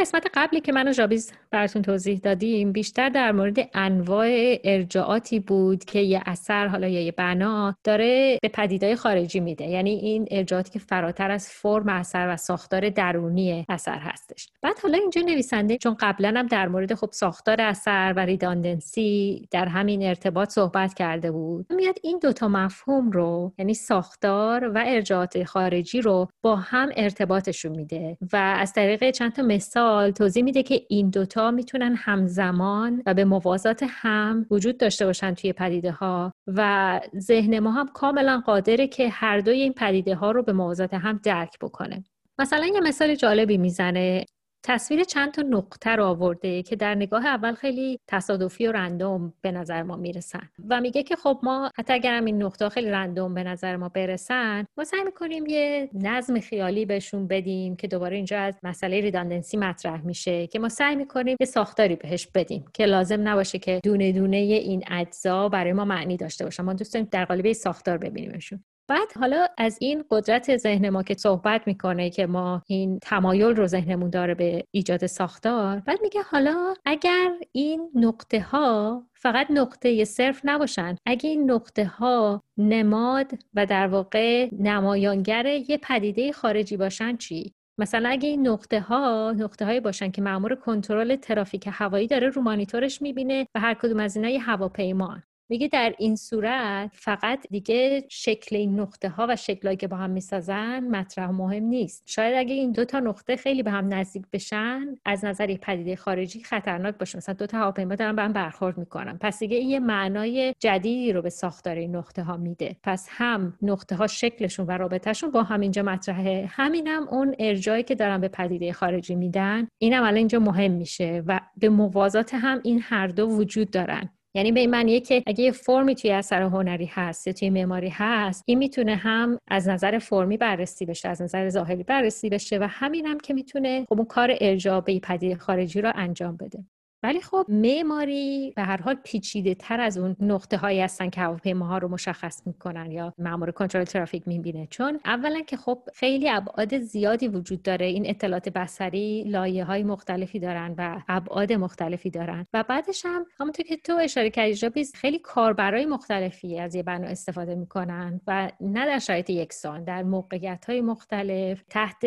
قسمت 0.10 0.28
قبلی 0.34 0.62
که 0.62 0.72
من 0.72 0.88
و 0.88 0.92
جابیز 0.92 1.32
براتون 1.52 1.82
توضیح 1.82 2.20
دادیم 2.20 2.72
بیشتر 2.72 3.10
در 3.10 3.32
مورد 3.32 3.70
انواع 3.74 4.58
ارجاعاتی 4.64 5.40
بود 5.40 5.86
که 5.86 6.00
یه 6.00 6.22
اثر 6.26 6.68
حالا 6.68 6.88
یا 6.88 7.02
یه 7.02 7.12
بنا 7.12 7.76
داره 7.84 8.40
به 8.42 8.48
پدیدهای 8.48 8.96
خارجی 8.96 9.40
میده. 9.40 9.66
یعنی 9.66 9.90
این 9.90 10.28
ارجاعاتی 10.32 10.72
که 10.72 10.80
فراتر 10.80 11.32
از 11.32 11.50
فرم 11.50 11.90
اثر 11.90 12.28
و 12.30 12.38
ساختار 12.38 12.90
درونی 12.90 13.66
اثر 13.70 14.00
هستش. 14.00 14.50
بعد 14.62 14.80
حالا 14.84 14.98
اینجا 14.98 15.22
نویسنده 15.22 15.78
چون 15.78 15.98
قبلا 16.00 16.34
هم 16.36 16.48
در 16.48 16.68
مورد 16.68 16.94
خب 16.94 17.10
ساختار 17.12 17.62
اثر 17.62 18.14
و 18.16 18.20
ریداندنسی 18.20 19.48
در 19.52 19.66
همین 19.66 20.04
ارتباط 20.04 20.50
صحبت 20.50 20.94
کرده 20.94 21.32
بود 21.32 21.74
میاد 21.74 22.00
این 22.04 22.20
دوتا 22.20 22.48
مفهوم 22.48 23.12
رو 23.12 23.54
یعنی 23.58 23.74
ساختار 23.74 24.72
و 24.76 24.84
ارجاعات 24.86 25.44
خارجی 25.44 26.02
رو 26.02 26.28
با 26.42 26.56
هم 26.56 26.90
ارتباطشون 26.96 27.72
میده 27.72 28.18
و 28.34 28.36
از 28.36 28.74
طریق 28.74 29.12
چند 29.12 29.34
تا 29.34 29.42
مثال 29.42 29.99
توضیح 30.08 30.44
میده 30.44 30.64
که 30.64 30.82
این 30.90 31.10
دوتا 31.10 31.52
می‌تونن 31.52 31.96
همزمان 31.96 33.04
و 33.06 33.14
به 33.14 33.26
موازات 33.26 33.86
هم 33.90 34.46
وجود 34.52 34.78
داشته 34.78 35.06
باشن 35.06 35.34
توی 35.34 35.54
پدیده 35.54 35.92
ها 35.92 36.34
و 36.48 37.00
ذهن 37.20 37.60
ما 37.60 37.72
هم 37.72 37.88
کاملا 37.88 38.44
قادره 38.46 38.88
که 38.88 39.10
هر 39.10 39.40
دوی 39.40 39.62
این 39.62 39.74
پدیده 39.74 40.16
ها 40.16 40.32
رو 40.32 40.44
به 40.44 40.54
موازات 40.54 40.94
هم 40.94 41.20
درک 41.24 41.60
بکنه. 41.62 42.04
مثلا 42.40 42.66
یه 42.66 42.80
مثال 42.80 43.16
جالبی 43.16 43.58
می‌زنه. 43.58 44.26
تصویر 44.64 45.04
چند 45.04 45.32
تا 45.32 45.42
نقطه 45.42 45.90
رو 45.90 46.04
آورده 46.06 46.64
که 46.64 46.76
در 46.76 46.96
نگاه 46.96 47.26
اول 47.26 47.54
خیلی 47.54 48.00
تصادفی 48.08 48.68
و 48.68 48.72
رندوم 48.72 49.34
به 49.42 49.52
نظر 49.52 49.84
ما 49.84 49.96
می‌رسن 49.96 50.50
و 50.70 50.82
میگه 50.82 51.04
که 51.04 51.16
خب 51.16 51.40
ما 51.44 51.72
حتی 51.78 51.94
اگر 51.94 52.22
این 52.26 52.44
نقطه 52.44 52.70
خیلی 52.70 52.90
رندوم 52.90 53.34
به 53.34 53.44
نظر 53.44 53.76
ما 53.76 53.90
برسن 53.90 54.66
ما 54.78 54.84
سعی 54.84 55.04
می‌کنیم 55.04 55.46
یه 55.46 55.90
نظم 55.94 56.40
خیالی 56.40 56.86
بهشون 56.86 57.28
بدیم 57.28 57.76
که 57.76 57.88
دوباره 57.88 58.16
اینجا 58.16 58.40
از 58.40 58.60
مسئله 58.64 59.02
ریداندنسی 59.02 59.58
مطرح 59.58 60.06
میشه 60.06 60.48
که 60.48 60.60
ما 60.60 60.70
سعی 60.70 60.96
می‌کنیم 60.96 61.38
یه 61.40 61.46
ساختاری 61.46 61.96
بهش 61.96 62.28
بدیم 62.28 62.66
که 62.74 62.86
لازم 62.86 63.28
نباشه 63.28 63.60
که 63.60 63.80
دونه 63.84 64.12
دونه 64.12 64.38
این 64.38 64.84
اجزا 64.92 65.50
برای 65.50 65.74
ما 65.74 65.86
معنی 65.86 66.18
داشته 66.18 66.44
باشن 66.44 66.64
ما 66.64 66.74
دوست 66.74 66.94
داریم 66.94 67.08
در 67.12 67.26
قالب 67.26 67.54
ساختار 67.54 67.98
ببینیمشون. 67.98 68.64
بعد 68.90 69.14
حالا 69.20 69.48
از 69.58 69.78
این 69.82 70.04
قدرت 70.12 70.58
ذهن 70.58 70.90
ما 70.90 71.04
که 71.04 71.14
صحبت 71.14 71.68
می‌کنه 71.68 72.10
که 72.10 72.26
ما 72.26 72.62
این 72.68 73.00
تمایل 73.00 73.56
رو 73.56 73.68
ذهنمون 73.68 74.10
داره 74.10 74.36
به 74.36 74.64
ایجاد 74.72 75.06
ساختار 75.06 75.80
بعد 75.80 76.00
میگه 76.02 76.22
حالا 76.22 76.74
اگر 76.86 77.32
این 77.52 77.90
نقطه 77.96 78.42
ها 78.42 79.04
فقط 79.14 79.48
نقطه 79.52 80.06
صرف 80.06 80.42
نباشن 80.44 80.96
اگه 81.06 81.30
این 81.30 81.52
نقطه 81.52 81.86
ها 81.86 82.42
نماد 82.58 83.32
و 83.54 83.66
در 83.66 83.88
واقع 83.88 84.50
نمایانگر 84.60 85.46
یه 85.46 85.78
پدیده 85.78 86.32
خارجی 86.32 86.78
باشن 86.78 87.18
چی؟ 87.18 87.54
مثلا 87.80 88.10
اگه 88.10 88.30
این 88.30 88.48
نقطه 88.48 88.80
ها 88.80 89.32
نقطه 89.38 89.66
هایی 89.66 89.80
باشن 89.80 90.12
که 90.12 90.22
مأمور 90.22 90.56
کنترل 90.56 91.16
ترافیک 91.16 91.70
هوایی 91.72 92.08
داره 92.08 92.30
رو 92.30 92.42
مانیتورش 92.42 93.02
می‌بینه 93.02 93.48
و 93.56 93.60
هر 93.60 93.74
کدوم 93.74 94.00
از 94.00 94.16
اینا 94.16 94.30
یه 94.30 94.40
هواپیما. 94.40 95.22
میگه 95.50 95.68
در 95.68 95.96
این 95.98 96.16
صورت 96.16 96.92
فقط 96.94 97.48
دیگه 97.52 98.06
شکل 98.10 98.56
این 98.56 98.80
نقطه 98.80 99.10
ها 99.10 99.28
و 99.30 99.36
شکلهایی 99.36 99.78
که 99.78 99.88
با 99.88 99.98
هم 99.98 100.10
می‌سازن 100.10 100.80
مطرح 100.80 101.30
مهم 101.30 101.64
نیست. 101.64 102.04
شاید 102.06 102.38
اگه 102.38 102.54
این 102.54 102.72
دو 102.72 102.86
تا 102.86 103.00
نقطه 103.00 103.36
خیلی 103.36 103.64
به 103.64 103.72
هم 103.72 103.94
نزدیک 103.94 104.24
بشن 104.34 104.96
از 105.06 105.26
نظر 105.26 105.56
پدیده 105.56 105.96
خارجی 105.96 106.44
خطرناک 106.44 106.98
باشه. 106.98 107.18
مثلا 107.18 107.36
دو 107.36 107.46
تا 107.46 107.58
هواپیما 107.58 107.96
دارن 107.96 108.16
به 108.16 108.22
هم 108.22 108.34
برخورد 108.34 108.78
می‌کنن. 108.78 109.18
پس 109.18 109.40
دیگه 109.40 109.58
این 109.58 109.70
یه 109.70 109.80
معنای 109.80 110.54
جدیدی 110.60 111.14
رو 111.14 111.22
به 111.22 111.30
ساختار 111.30 111.76
این 111.76 111.96
نقطه 111.96 112.24
ها 112.24 112.38
میده. 112.38 112.76
پس 112.84 113.08
هم 113.10 113.58
نقطه 113.62 113.96
ها 113.96 114.08
شکلشون 114.08 114.66
و 114.66 114.72
رابطهشون 114.72 115.32
با 115.32 115.44
هم 115.44 115.60
اینجا 115.60 115.84
مطرحه. 115.84 116.46
همینم 116.50 117.08
اون 117.08 117.36
ارجایی 117.40 117.84
که 117.84 117.96
دارن 117.96 118.22
به 118.22 118.28
پدیده 118.28 118.74
خارجی 118.74 119.16
میدن. 119.16 119.68
اینم 119.78 120.04
الان 120.04 120.16
اینجا 120.16 120.40
مهم 120.40 120.72
میشه 120.72 121.24
و 121.28 121.40
به 121.58 121.70
موازات 121.70 122.34
هم 122.34 122.60
این 122.64 122.80
هر 122.84 123.08
دو 123.08 123.28
وجود 123.28 123.72
دارن. 123.72 124.10
یعنی 124.36 124.52
به 124.52 124.60
این 124.60 124.70
معنیه 124.70 125.00
که 125.00 125.24
اگه 125.28 125.44
یه 125.44 125.52
فرمی 125.52 125.96
توی 125.96 126.12
اثر 126.12 126.42
هنری 126.42 126.86
هست 126.86 127.28
یا 127.28 127.34
توی 127.34 127.50
معماری 127.50 127.90
هست 127.90 128.44
این 128.46 128.58
می‌تونه 128.58 128.96
هم 128.96 129.38
از 129.48 129.68
نظر 129.68 130.00
فرمی 130.00 130.38
بررسی 130.38 130.86
بشه 130.86 131.10
از 131.10 131.22
نظر 131.22 131.50
ظاهری 131.50 131.84
بررسی 131.84 132.30
بشه 132.30 132.58
و 132.58 132.68
همین 132.70 133.06
هم 133.06 133.20
که 133.20 133.34
می‌تونه 133.34 133.86
خب 133.90 133.98
اون 133.98 134.06
کار 134.06 134.36
ارجاع 134.42 134.82
به 134.82 135.00
پدیده 135.00 135.36
خارجی 135.36 135.82
رو 135.82 135.92
انجام 135.96 136.38
بده. 136.38 136.64
ولی 137.04 137.22
خب 137.22 137.46
معماری 137.50 138.54
به 138.56 138.62
هر 138.62 138.82
حال 138.82 138.96
پیچیده 139.04 139.56
تر 139.56 139.82
از 139.82 139.98
اون 139.98 140.16
نقطه 140.20 140.58
هایی 140.58 140.82
هستن 140.82 141.10
که 141.10 141.22
هواپیماها 141.22 141.78
رو 141.78 141.88
مشخص 141.88 142.48
می‌کنن 142.48 142.92
یا 142.92 143.14
مامور 143.18 143.52
کنترل 143.52 143.84
ترافیک 143.84 144.28
می‌بینه. 144.28 144.68
چون 144.70 145.00
اولا 145.06 145.42
که 145.42 145.58
خب 145.58 145.84
خیلی 145.96 146.30
ابعاد 146.30 146.78
زیادی 146.80 147.28
وجود 147.28 147.62
داره. 147.62 147.86
این 147.86 148.10
اطلاعات 148.10 148.50
بصری 148.50 149.24
لایه 149.24 149.64
های 149.64 149.84
مختلفی 149.84 150.40
دارن 150.40 150.76
و 150.78 151.02
ابعاد 151.08 151.54
مختلفی 151.54 152.10
دارن. 152.10 152.48
و 152.54 152.64
بعدش 152.64 153.06
هم 153.06 153.26
همونطور 153.40 153.66
که 153.66 153.78
تو 153.78 153.98
اشاره 154.02 154.30
کردی 154.30 154.86
خیلی 154.96 155.20
کاربرای 155.20 155.86
مختلفی 155.86 156.60
از 156.60 156.76
یه 156.76 156.84
بنا 156.84 157.08
استفاده 157.08 157.56
می‌کنن 157.56 158.22
و 158.28 158.52
نه 158.62 158.86
در 158.86 159.00
شرایط 159.00 159.30
یکسان 159.30 159.84
در 159.84 160.04
موقعیت 160.04 160.66
های 160.66 160.82
مختلف 160.82 161.64
تحت 161.70 162.06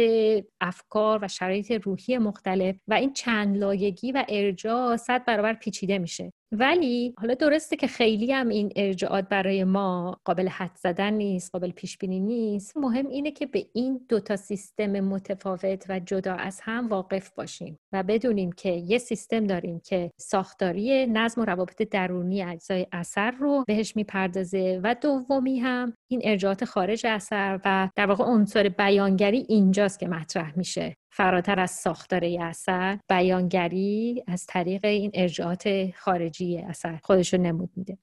افکار 0.61 1.18
و 1.22 1.28
شرایط 1.28 1.70
روحی 1.70 2.18
مختلف. 2.18 2.76
و 2.88 2.94
این 2.94 3.12
چند 3.12 3.57
لایگی 3.57 4.12
و 4.12 4.24
ارجاع 4.28 4.81
صد 4.96 5.24
برابر 5.24 5.54
پیچیده 5.54 5.98
میشه. 5.98 6.32
ولی 6.52 7.14
حالا 7.18 7.34
درسته 7.34 7.76
که 7.76 7.86
خیلی 7.86 8.32
هم 8.32 8.48
این 8.48 8.72
ارجاعات 8.76 9.28
برای 9.28 9.64
ما 9.64 10.20
قابل 10.24 10.48
حد 10.48 10.76
زدن 10.76 11.12
نیست 11.12 11.50
قابل 11.52 11.70
پیش 11.70 11.98
بینی 11.98 12.20
نیست. 12.20 12.76
مهم 12.76 13.08
اینه 13.08 13.30
که 13.30 13.46
به 13.46 13.66
این 13.74 14.00
دوتا 14.08 14.36
سیستم 14.36 15.00
متفاوت 15.00 15.86
و 15.88 16.00
جدا 16.00 16.34
از 16.34 16.60
هم 16.62 16.88
واقف 16.88 17.30
باشیم 17.30 17.78
و 17.92 18.02
بدونیم 18.02 18.52
که 18.52 18.70
یه 18.70 18.98
سیستم 18.98 19.46
داریم 19.46 19.80
که 19.84 20.10
ساختاری 20.20 21.06
نظم 21.06 21.40
و 21.40 21.44
روابط 21.44 21.82
درونی 21.82 22.42
اجزای 22.42 22.86
اثر 22.92 23.30
رو 23.30 23.64
بهش 23.66 23.96
می‌پردازه 23.96 24.80
و 24.84 24.94
دومی 24.94 25.58
هم 25.58 25.94
این 26.10 26.20
ارجاعات 26.24 26.64
خارج 26.64 27.06
اثر 27.06 27.60
و 27.64 27.88
در 27.96 28.06
واقع 28.06 28.24
عنصر 28.24 28.68
بیانگری 28.68 29.46
اینجاست 29.48 29.98
که 29.98 30.08
مطرح 30.08 30.58
میشه. 30.58 30.94
فراتر 31.14 31.61
از 31.61 31.70
ساختار 31.70 32.25
اثر 32.40 32.98
بیانگری 33.09 34.25
از 34.27 34.46
طریق 34.46 34.85
این 34.85 35.11
ارجاعات 35.14 35.90
خارجی 35.96 36.59
اثر 36.59 36.98
خودش 37.03 37.35
رو 37.35 37.40
نمود 37.40 37.70
میده. 37.77 37.98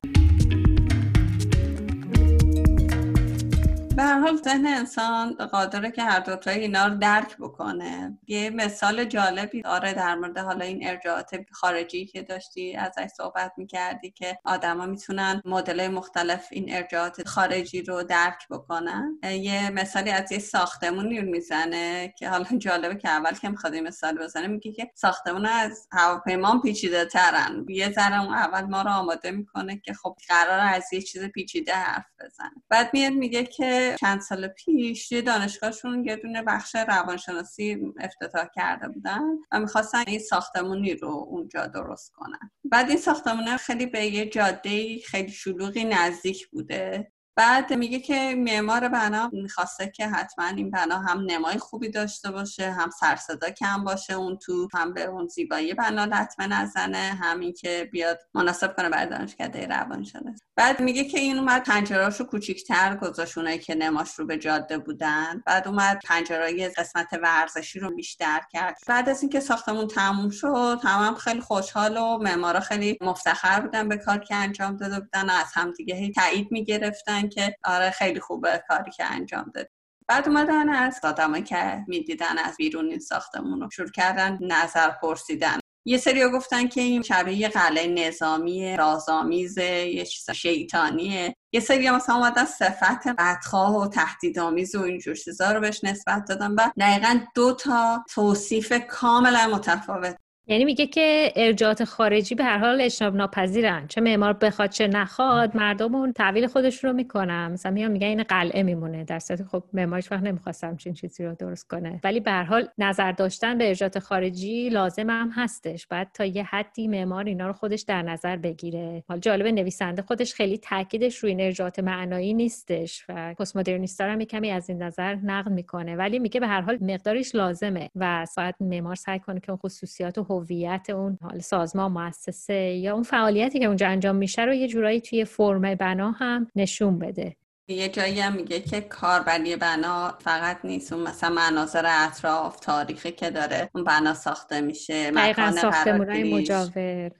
حال 4.10 4.36
ذهن 4.36 4.67
انسان 4.67 5.34
قادره 5.34 5.91
که 5.91 6.04
هر 6.04 6.19
دوتای 6.19 6.60
اینا 6.60 6.88
رو 6.88 6.95
درک 6.95 7.38
بکنه. 7.38 8.19
یه 8.28 8.50
مثال 8.50 9.06
جالبی 9.06 9.62
داره 9.62 9.93
در 9.93 10.15
مورد 10.15 10.38
حالا 10.38 10.65
این 10.65 10.88
ارجاعات 10.89 11.36
خارجی 11.52 12.06
که 12.06 12.22
داشتی 12.22 12.76
ازش 12.76 13.08
صحبت 13.17 13.52
می‌کردی 13.58 14.12
که 14.12 14.39
آدما 14.43 14.86
می‌تونن 14.86 15.41
مدل 15.45 15.88
مختلف 15.88 16.48
این 16.52 16.76
ارجاعات 16.76 17.28
خارجی 17.28 17.82
رو 17.82 18.04
درک 18.04 18.48
بکنن. 18.50 19.19
یه 19.24 19.69
مثالی 19.69 20.10
از 20.10 20.32
یه 20.32 20.39
ساختمونی 20.39 21.22
می‌زنه 21.22 22.13
که 22.17 22.30
حالا 22.30 22.45
جالبه 22.58 22.95
که 22.95 23.10
اول 23.10 23.32
که 23.32 23.50
می‌خواد 23.50 23.76
مثال 23.76 24.17
بزنه 24.17 24.48
میگه 24.48 24.72
که 24.72 24.91
ساختمون 24.95 25.45
از 25.45 25.88
هواپیما 25.91 26.60
پیچیده 26.60 27.06
ترن. 27.06 27.65
یه 27.69 27.91
ذره 27.91 28.22
اول 28.22 28.62
ما 28.62 28.82
رو 28.82 28.89
آماده 28.89 29.32
می‌کنه 29.32 29.78
که 29.78 29.93
خب 29.93 30.15
قرار 30.28 30.60
از 30.60 30.93
یه 30.93 31.02
چیز 31.02 31.24
پیچیده 31.24 31.74
حرف 31.74 32.06
بزنه. 32.19 32.52
بعد 32.69 32.89
میاد 32.93 33.13
میگه 33.13 33.43
که 33.43 33.95
چند 33.99 34.21
سال 34.21 34.47
پیش 34.47 35.12
یه 35.12 35.21
دانشگاهشون 35.21 36.05
یه 36.05 36.15
دونه 36.15 36.43
بخش 36.43 36.75
روانشناسی 36.75 37.77
افتتاح 37.99 38.45
کرده 38.55 38.88
بودن 38.88 39.21
و 39.51 39.59
می‌خواستن 39.59 40.03
این 40.07 40.19
ساختمونی 40.19 40.93
رو 40.93 41.09
اونجا 41.09 41.67
درست 41.67 42.12
کنن. 42.13 42.51
بعد 42.63 42.89
این 42.89 42.97
ساختمونه 42.97 43.57
خیلی 43.57 43.85
به 43.85 44.05
یه 44.05 44.29
جاده 44.29 44.99
خیلی 44.99 45.31
شلوغی 45.31 45.83
نزدیک 45.83 46.47
بوده. 46.47 47.12
بعد 47.39 47.73
میگه 47.73 47.99
که 47.99 48.36
معمار 48.38 48.88
بنا 48.88 49.30
می‌خواسته 49.34 49.91
که 49.95 50.08
حتما 50.08 50.45
این 50.45 50.71
بنا 50.71 50.99
هم 50.99 51.25
نمای 51.25 51.58
خوبی 51.58 51.89
داشته 51.89 52.32
باشه 52.32 52.71
هم 52.71 52.89
سرصدا 52.89 53.49
کم 53.49 53.84
باشه 53.84 54.13
اون 54.13 54.38
تو 54.38 54.67
هم 54.73 54.93
به 54.93 55.04
اون 55.04 55.28
زیبایی 55.28 55.73
بنا 55.73 56.06
لطمه 56.06 56.47
نزنه 56.47 56.97
همین 57.21 57.54
که 57.54 57.89
بیاد 57.91 58.19
مناسب 58.34 58.75
کنه 58.75 58.89
برای 58.89 59.10
دانشکده 59.10 59.67
روانشناسی 59.67 60.43
بعد 60.60 60.80
میگه 60.80 61.04
که 61.04 61.19
این 61.19 61.38
اومد 61.38 61.63
پنجراشو 61.63 62.23
کوچیکتر 62.23 62.95
گذاشونه 62.95 63.58
که 63.58 63.75
نماش 63.75 64.19
رو 64.19 64.25
به 64.25 64.38
جاده 64.38 64.78
بودن. 64.78 65.43
بعد 65.45 65.67
اومد 65.67 65.99
پنجرهای 66.06 66.69
قسمت 66.69 67.08
ورزشی 67.23 67.80
رو 67.80 67.95
بیشتر 67.95 68.41
کرد. 68.52 68.78
بعد 68.88 69.10
از 69.10 69.21
اینکه 69.21 69.39
ساختمون 69.39 69.88
تموم 69.88 70.30
شد 70.30 70.80
تمام 70.82 71.15
خیلی 71.15 71.41
خوشحال 71.41 71.97
و 71.97 72.17
معمارا 72.17 72.60
خیلی 72.60 72.97
مفتخر 73.02 73.60
بودن 73.60 73.89
به 73.89 73.97
کار 73.97 74.17
که 74.17 74.36
انجام 74.36 74.78
داده 74.78 74.99
بودن 74.99 75.30
و 75.30 75.34
از 75.34 75.52
همدیگه 75.54 76.12
تایید 76.12 76.52
می‌گرفتن 76.52 77.28
که 77.29 77.55
آره 77.63 77.89
خیلی 77.89 78.19
خوبه 78.19 78.63
کاری 78.67 78.91
که 78.91 79.05
انجام 79.05 79.51
داد 79.55 79.69
بعد 80.07 80.27
اومدن 80.27 80.69
از 80.69 80.99
آدمایی 81.03 81.43
که 81.43 81.83
می‌دیدن 81.87 82.37
از 82.37 82.57
بیرون 82.57 82.85
این 82.85 82.99
ساختمون 82.99 83.61
رو 83.61 83.69
شروع 83.69 83.91
کردن 83.91 84.37
نظر 84.41 84.89
پرسیدن. 84.89 85.59
یه 85.85 85.97
سری 85.97 86.31
گفتن 86.31 86.67
که 86.67 86.81
این 86.81 87.01
شبیه 87.01 87.49
قلعه 87.49 87.87
نظامی 87.87 88.77
رازآمیز 88.77 89.57
یه 89.57 90.05
چیز 90.05 90.29
شیطانیه. 90.29 91.35
یه 91.53 91.59
سری 91.59 91.89
مثلا 91.89 92.15
اومدن 92.15 92.45
صفت 92.45 93.07
بدخواه 93.07 93.75
و 93.75 93.87
تهدیدآمیز 93.87 94.75
و 94.75 94.81
اینجور 94.81 95.15
چیزا 95.15 95.51
رو 95.51 95.59
بهش 95.61 95.83
نسبت 95.83 96.25
دادن. 96.25 96.51
و 96.51 96.69
دقیقا 96.79 97.19
دو 97.35 97.53
تا 97.53 98.03
توصیف 98.09 98.73
کاملا 98.89 99.47
متفاوت 99.47 100.17
یعنی 100.49 100.65
میگه 100.65 100.88
که 100.88 101.33
ارجاعات 101.35 101.83
خارجی 101.83 102.35
به 102.35 102.43
هر 102.43 102.57
حال 102.57 102.81
اجتناب 102.81 103.15
ناپذیرن 103.15 103.88
چه 103.88 104.01
معمار 104.01 104.34
بخواد 104.34 104.69
چه 104.69 104.88
نخواد 104.88 105.57
مردم 105.57 105.95
اون 105.95 106.13
تحویل 106.13 106.47
خودش 106.47 106.84
رو 106.84 106.93
می‌کنن. 106.93 107.51
مثلا 107.51 107.71
میگن 107.71 107.91
میگن 107.91 108.07
این 108.07 108.24
قلعه 108.24 108.63
میمونه. 108.63 109.03
در 109.03 109.19
صورتی 109.19 109.43
خب 109.43 109.63
معمارش 109.74 110.11
وقت 110.11 110.24
نمی‌خواستم 110.24 110.76
چین 110.76 110.93
چیزی 110.93 111.26
رو 111.26 111.36
درست 111.39 111.67
کنه. 111.67 111.99
ولی 112.03 112.19
به 112.19 112.32
هر 112.32 112.43
حال 112.43 112.67
نظر 112.78 113.11
داشتن 113.11 113.57
به 113.57 113.67
ارجاعات 113.67 113.99
خارجی 113.99 114.69
لازم 114.69 115.09
هم 115.09 115.32
هستش. 115.36 115.88
بعد 115.88 116.07
تا 116.13 116.26
یه 116.26 116.43
حدی 116.43 116.88
معمار 116.88 117.26
اینا 117.26 117.47
رو 117.47 117.53
خودش 117.53 117.82
در 117.82 118.01
نظر 118.01 118.38
بگیره. 118.38 119.03
حال 119.07 119.19
جالب 119.19 119.47
نویسنده 119.47 120.01
خودش 120.01 120.34
خیلی 120.34 120.57
تاکیدش 120.57 121.17
روی 121.17 121.32
این 121.32 121.41
ارجاعات 121.41 121.80
معنایی 121.80 122.34
نیستش 122.34 123.05
و 123.09 123.34
پست 123.39 123.57
مدرنیستا 123.57 124.05
هم 124.05 124.24
کمی 124.24 124.51
از 124.51 124.69
این 124.69 124.84
نظر 124.84 125.15
نقد 125.15 125.51
می‌کنه. 125.51 125.95
ولی 125.95 126.19
میگه 126.19 126.39
به 126.39 126.47
هر 126.47 126.61
حال 126.61 126.78
مقدارش 126.82 127.36
لازمه 127.36 127.89
و 127.95 128.26
ساعت 128.26 128.55
معمار 128.59 128.95
سعی 128.95 129.19
کنه 129.19 129.39
که 129.39 129.49
اون 129.49 129.57
خصوصیات 129.57 130.19
هویت 130.39 130.89
اون 130.89 131.17
حال 131.21 131.39
سازمان 131.39 131.91
مؤسسه 131.91 132.53
یا 132.53 132.93
اون 132.93 133.03
فعالیتی 133.03 133.59
که 133.59 133.65
اونجا 133.65 133.87
انجام 133.87 134.15
میشه 134.15 134.41
رو 134.41 134.53
یه 134.53 134.67
جورایی 134.67 135.01
توی 135.01 135.25
فرم 135.25 135.75
بنا 135.75 136.11
هم 136.11 136.47
نشون 136.55 136.99
بده. 136.99 137.35
یه 137.67 137.89
جایی 137.89 138.19
هم 138.19 138.33
میگه 138.33 138.59
که 138.59 138.81
کاربری 138.81 139.55
بنا 139.55 140.17
فقط 140.19 140.57
نیست. 140.63 140.93
اون 140.93 141.07
مثلا 141.07 141.29
مناظر 141.29 141.85
اطراف 141.87 142.59
تاریخی 142.59 143.11
که 143.11 143.29
داره 143.29 143.69
اون 143.75 143.83
بنا 143.83 144.13
ساخته 144.13 144.61
میشه 144.61 145.11
دقیقا 145.11 145.51
ساختمونای 145.51 146.33
مجاور. 146.33 147.11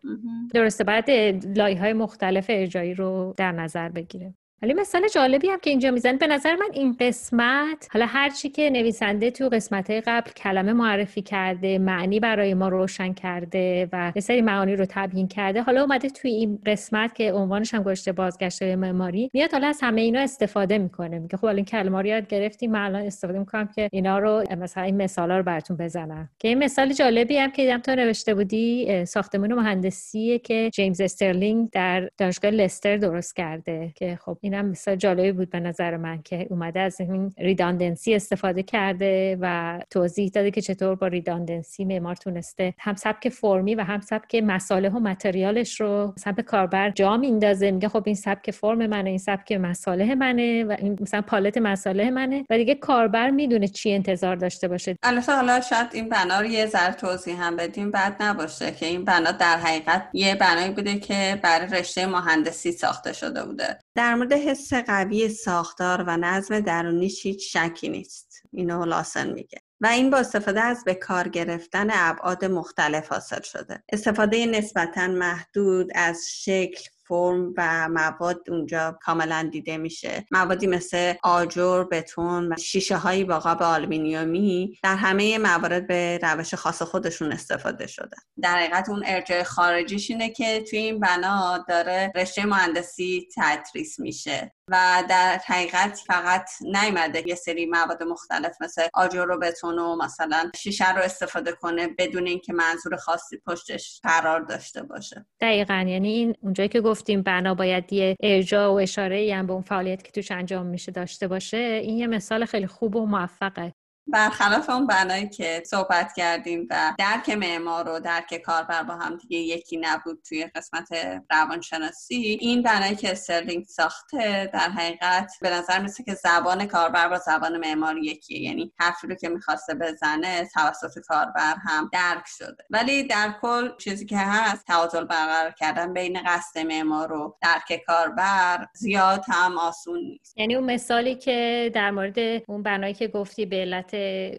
درسته. 0.54 0.84
بعد 0.84 1.10
لایه 1.58 1.80
های 1.80 1.94
مختلف 1.94 2.46
ارجایی 2.50 2.94
رو 2.94 3.34
در 3.38 3.52
نظر 3.52 3.90
بگیره. 3.90 4.34
ولی 4.62 4.74
مثال 4.74 5.08
جالبی 5.08 5.48
هم 5.48 5.60
که 5.60 5.70
اینجا 5.70 5.92
می‌زنه 5.92 6.18
به 6.18 6.28
نظر 6.28 6.56
من 6.56 6.70
این 6.74 6.96
قسمت 7.00 7.88
حالا 7.92 8.06
هرچی 8.06 8.50
که 8.50 8.70
نویسنده 8.70 9.32
تو 9.32 9.50
قسمت 9.50 9.92
قبل 9.92 10.32
کلمه 10.32 10.74
معرفی 10.74 11.22
کرده 11.22 11.78
معنی 11.78 12.20
برای 12.20 12.54
ما 12.54 12.68
روشن 12.70 13.14
کرده 13.14 13.90
و 13.94 14.12
یه 14.16 14.22
سری 14.22 14.42
معانی 14.42 14.76
رو 14.76 14.86
تبیین 14.90 15.28
کرده 15.28 15.62
حالا 15.62 15.82
اومده 15.82 16.10
توی 16.10 16.32
این 16.32 16.60
قسمت 16.66 17.16
که 17.16 17.34
عنوانش 17.34 17.74
هم 17.74 17.84
گشته 17.84 18.12
بازگشت 18.12 18.64
معماری 18.64 19.30
میاد 19.34 19.52
حالا 19.52 19.68
از 19.68 19.80
همه 19.82 20.02
اینا 20.02 20.20
استفاده 20.20 20.78
می‌کنه. 20.78 21.20
میگه 21.20 21.38
خب 21.38 21.46
الان 21.46 21.66
کلمه 21.66 22.00
رو 22.00 22.06
یاد 22.06 22.28
گرفتیم 22.28 22.72
من 22.72 22.86
الان 22.86 23.02
استفاده 23.02 23.40
می‌کنم 23.40 23.68
که 23.76 23.90
اینا 23.92 24.20
رو 24.20 24.44
مثلا 24.58 24.84
این 24.84 25.02
مثالا 25.02 25.38
رو 25.38 25.44
براتون 25.44 25.78
بزنم. 25.78 26.30
که 26.40 26.48
این 26.48 26.64
مثال 26.64 26.94
جالبی 26.94 27.38
هم 27.38 27.52
که 27.52 27.62
دیدم 27.62 27.78
تو 27.78 27.96
نوشته 27.96 28.36
بودی 28.36 29.06
ساختمان 29.06 29.54
مهندسی 29.54 30.40
که 30.40 30.70
جیمز 30.74 31.02
استرلینگ 31.02 31.70
در 31.70 32.10
دانشگاه 32.18 32.52
لستر 32.52 32.98
درست 32.98 33.36
کرده. 33.36 33.92
که 33.96 34.20
خب 34.26 34.38
اینم 34.54 34.66
مثال 34.66 34.96
جالبی 34.96 35.32
بود 35.32 35.50
به 35.50 35.60
نظر 35.60 35.98
من 35.98 36.22
که 36.22 36.48
اومده 36.50 36.80
از 36.80 37.02
این 37.02 37.34
ریداندنسی 37.38 38.16
استفاده 38.16 38.64
کرده 38.64 39.38
و 39.42 39.80
توضیح 39.90 40.32
داده 40.34 40.52
که 40.52 40.62
چطور 40.62 40.96
با 40.96 41.08
ریداندنسی 41.08 41.86
معمار 41.86 42.16
تونسته 42.16 42.74
هم 42.80 42.96
سبک 42.96 43.30
فرمی 43.30 43.76
و 43.76 43.82
هم 43.82 44.00
سبک 44.00 44.36
مساله 44.36 44.90
و 44.90 45.00
متریالش 45.00 45.82
رو 45.82 46.14
سبک 46.18 46.42
کاربر 46.42 46.90
جا 46.90 47.18
میندازه 47.18 47.72
میگه 47.72 47.90
خب 47.90 48.04
این 48.06 48.16
سبک 48.16 48.52
فرم 48.52 48.88
منه 48.88 49.10
این 49.10 49.20
سبک 49.20 49.52
مساله 49.52 50.16
منه 50.16 50.64
و 50.64 50.76
این 50.80 50.98
مثلا 51.02 51.22
پالت 51.22 51.58
مساله 51.58 52.10
منه 52.10 52.46
و 52.50 52.58
دیگه 52.58 52.76
کاربر 52.76 53.30
می‌دونه 53.30 53.68
چی 53.68 53.94
انتظار 53.94 54.36
داشته 54.36 54.68
باشه. 54.68 54.96
البته 55.04 55.36
حالا 55.36 55.62
شاید 55.62 55.88
این 55.94 56.10
بنا 56.10 56.40
رو 56.40 56.46
یه 56.46 56.66
ذره 56.66 56.94
توضیح 56.94 57.44
هم 57.44 57.56
بدیم 57.56 57.92
بعد 57.92 58.16
نباشه 58.20 58.72
که 58.72 58.86
این 58.86 59.06
بنا 59.06 59.32
در 59.32 59.58
حقیقت 59.58 60.10
یه 60.14 60.36
بنایی 60.36 60.72
بوده 60.72 61.00
که 61.00 61.40
برای 61.44 61.68
رشته 61.68 62.06
مهندسی 62.06 62.72
ساخته 62.72 63.14
شده 63.14 63.46
بوده. 63.46 63.78
در 64.00 64.16
مورد 64.16 64.34
حس 64.34 64.74
قوی 64.74 65.30
ساختار 65.30 66.04
و 66.08 66.18
نظم 66.18 66.60
درونیش 66.60 67.26
هیچ 67.26 67.58
شکی 67.58 67.90
نیست. 67.90 68.42
اینو 68.52 68.86
لاسن 68.86 69.34
میگه. 69.34 69.62
و 69.82 69.88
این 69.88 70.10
با 70.10 70.18
استفاده 70.18 70.62
از 70.62 70.84
به 70.86 70.94
کار 70.94 71.28
گرفتن 71.28 71.88
ابعاد 71.92 72.46
مختلف 72.46 73.08
حاصل 73.08 73.42
شده. 73.42 73.84
استفاده 73.92 74.46
نسبتا 74.46 75.08
محدود 75.08 75.92
از 75.96 76.26
شکل 76.30 76.84
فرم 77.10 77.54
و 77.58 77.90
مواد 77.90 78.40
اونجا 78.50 79.00
کاملا 79.02 79.50
دیده 79.52 79.78
میشه. 79.78 80.26
موادی 80.32 80.68
مثل 80.68 81.14
آجر 81.24 81.84
بتون 81.84 82.54
و 82.54 82.56
شیشه 82.58 82.98
هایی 82.98 83.24
با 83.24 83.40
قاب 83.40 83.64
آلومینیومی 83.64 84.80
در 84.84 84.96
همه 84.96 85.38
موارد 85.38 85.88
به 85.88 86.20
روش 86.24 86.54
خاص 86.54 86.82
خودشون 86.82 87.32
استفاده 87.32 87.88
شده. 87.88 88.18
در 88.42 88.58
حقیقت 88.58 88.90
اون 88.90 89.04
ارجاع 89.06 89.44
خارجیش 89.44 90.12
اینه 90.12 90.30
که 90.30 90.64
توی 90.70 90.80
این 90.80 91.00
بنا 91.00 91.66
داره 91.68 92.12
رشته 92.16 92.46
مهندسی 92.46 93.28
تدریس 93.36 94.00
میشه. 94.00 94.54
و 94.72 95.04
در 95.10 95.40
حقیقت 95.46 96.00
فقط 96.08 96.50
نیومده 96.62 97.28
یه 97.28 97.36
سری 97.36 97.66
مواد 97.66 98.04
مختلف 98.04 98.62
مثل 98.62 98.88
آجر 98.94 99.30
و 99.30 99.40
بتون 99.40 99.80
و 99.80 99.96
مثلا 99.96 100.52
شیشه 100.56 100.94
رو 100.94 101.02
استفاده 101.02 101.52
کنه 101.52 101.88
بدون 101.98 102.28
اینکه 102.28 102.54
منظور 102.54 102.96
خاصی 102.96 103.38
پشتش 103.48 104.00
قرار 104.04 104.40
داشته 104.42 104.84
باشه. 104.84 105.26
دقیقا. 105.42 105.86
یعنی 105.88 106.10
این 106.10 106.36
اونجایی 106.42 106.70
که 106.70 106.82
گفتیم 106.82 107.22
بنا 107.22 107.54
باید 107.54 107.94
یه 107.94 108.16
ارجاع 108.24 108.68
و 108.68 108.74
اشاره 108.74 109.36
هم 109.36 109.48
به 109.48 109.54
اون 109.54 109.62
فعالیت 109.62 110.04
که 110.04 110.12
توش 110.12 110.32
انجام 110.32 110.66
میشه 110.66 110.92
داشته 110.92 111.28
باشه 111.28 111.58
این 111.58 111.98
یه 111.98 112.08
مثال 112.08 112.46
خیلی 112.46 112.68
خوب 112.68 112.96
و 112.96 113.06
موفقه. 113.06 113.74
برخلاف 114.12 114.70
اون 114.70 114.88
بنایی 114.88 115.30
که 115.30 115.64
صحبت 115.66 116.14
کردیم 116.14 116.68
و 116.70 116.94
درک 116.98 117.30
معمار 117.30 117.90
و 117.90 118.00
درک 118.00 118.38
کاربر 118.38 118.84
با 118.84 118.94
هم 118.94 119.18
دیگه 119.18 119.38
یکی 119.38 119.78
نبود 119.78 120.22
توی 120.30 120.46
قسمت 120.56 120.88
روانشناسی 121.32 122.38
این 122.42 122.64
بنایی 122.64 122.96
که 122.96 123.12
استرلینگ 123.12 123.66
ساخته 123.66 124.50
در 124.54 124.70
حقیقت 124.70 125.32
به 125.42 125.50
نظر 125.50 125.80
مثل 125.80 126.04
که 126.04 126.14
زبان 126.14 126.66
کاربر 126.66 127.10
با 127.10 127.18
زبان 127.18 127.58
معمار 127.58 127.98
یکیه. 127.98 128.40
یعنی 128.40 128.74
حرفی 128.80 129.08
رو 129.08 129.16
که 129.16 129.30
می‌خواسته 129.30 129.74
بزنه 129.74 130.50
توسط 130.54 131.00
کاربر 131.00 131.56
هم 131.68 131.90
درک 131.94 132.26
شده. 132.26 132.66
ولی 132.70 133.04
در 133.04 133.34
کل 133.42 133.78
چیزی 133.78 134.06
که 134.06 134.18
هست 134.18 134.66
تعادل 134.66 135.04
برقرار 135.04 135.52
کردن 135.52 135.94
بین 135.94 136.20
قصد 136.26 136.60
معمار 136.60 137.14
و 137.14 137.38
درک 137.42 137.82
کاربر 137.88 138.68
زیاد 138.74 139.26
هم 139.28 139.58
آسون 139.58 140.00
نیست. 140.00 140.38
یعنی 140.38 140.56
اون 140.56 140.74
مثالی 140.74 141.16
که 141.16 141.72
در 141.74 141.92
مورد 141.92 142.20
اون 142.48 142.64
بنایی 142.64 142.94
که 142.94 143.08
گفتی 143.08 143.46
به 143.46 143.56
علت 143.56 143.96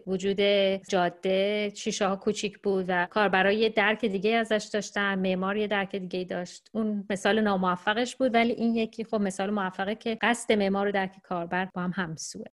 وجود 0.07 0.41
جاده 0.89 1.71
شیشه 1.75 2.07
ها 2.07 2.15
کوچیک 2.15 2.59
بود 2.59 2.85
و 2.87 3.07
کاربرای 3.09 3.69
درک 3.69 4.05
دیگه 4.05 4.35
ازش 4.35 4.69
داشتن 4.73 5.19
معمار 5.19 5.57
یه 5.57 5.67
درک 5.67 5.95
دیگه 5.95 6.23
داشت. 6.23 6.69
اون 6.71 7.05
مثال 7.09 7.41
ناموفقش 7.41 8.15
بود 8.15 8.33
ولی 8.33 8.53
این 8.53 8.75
یکی 8.75 9.03
خب 9.03 9.21
مثال 9.21 9.49
موفقه 9.49 9.95
که 9.95 10.17
قصد 10.21 10.53
معمار 10.53 10.87
و 10.87 10.91
درک 10.91 11.11
کاربر 11.23 11.67
با 11.73 11.81
هم 11.81 11.91
همسوه. 11.95 12.45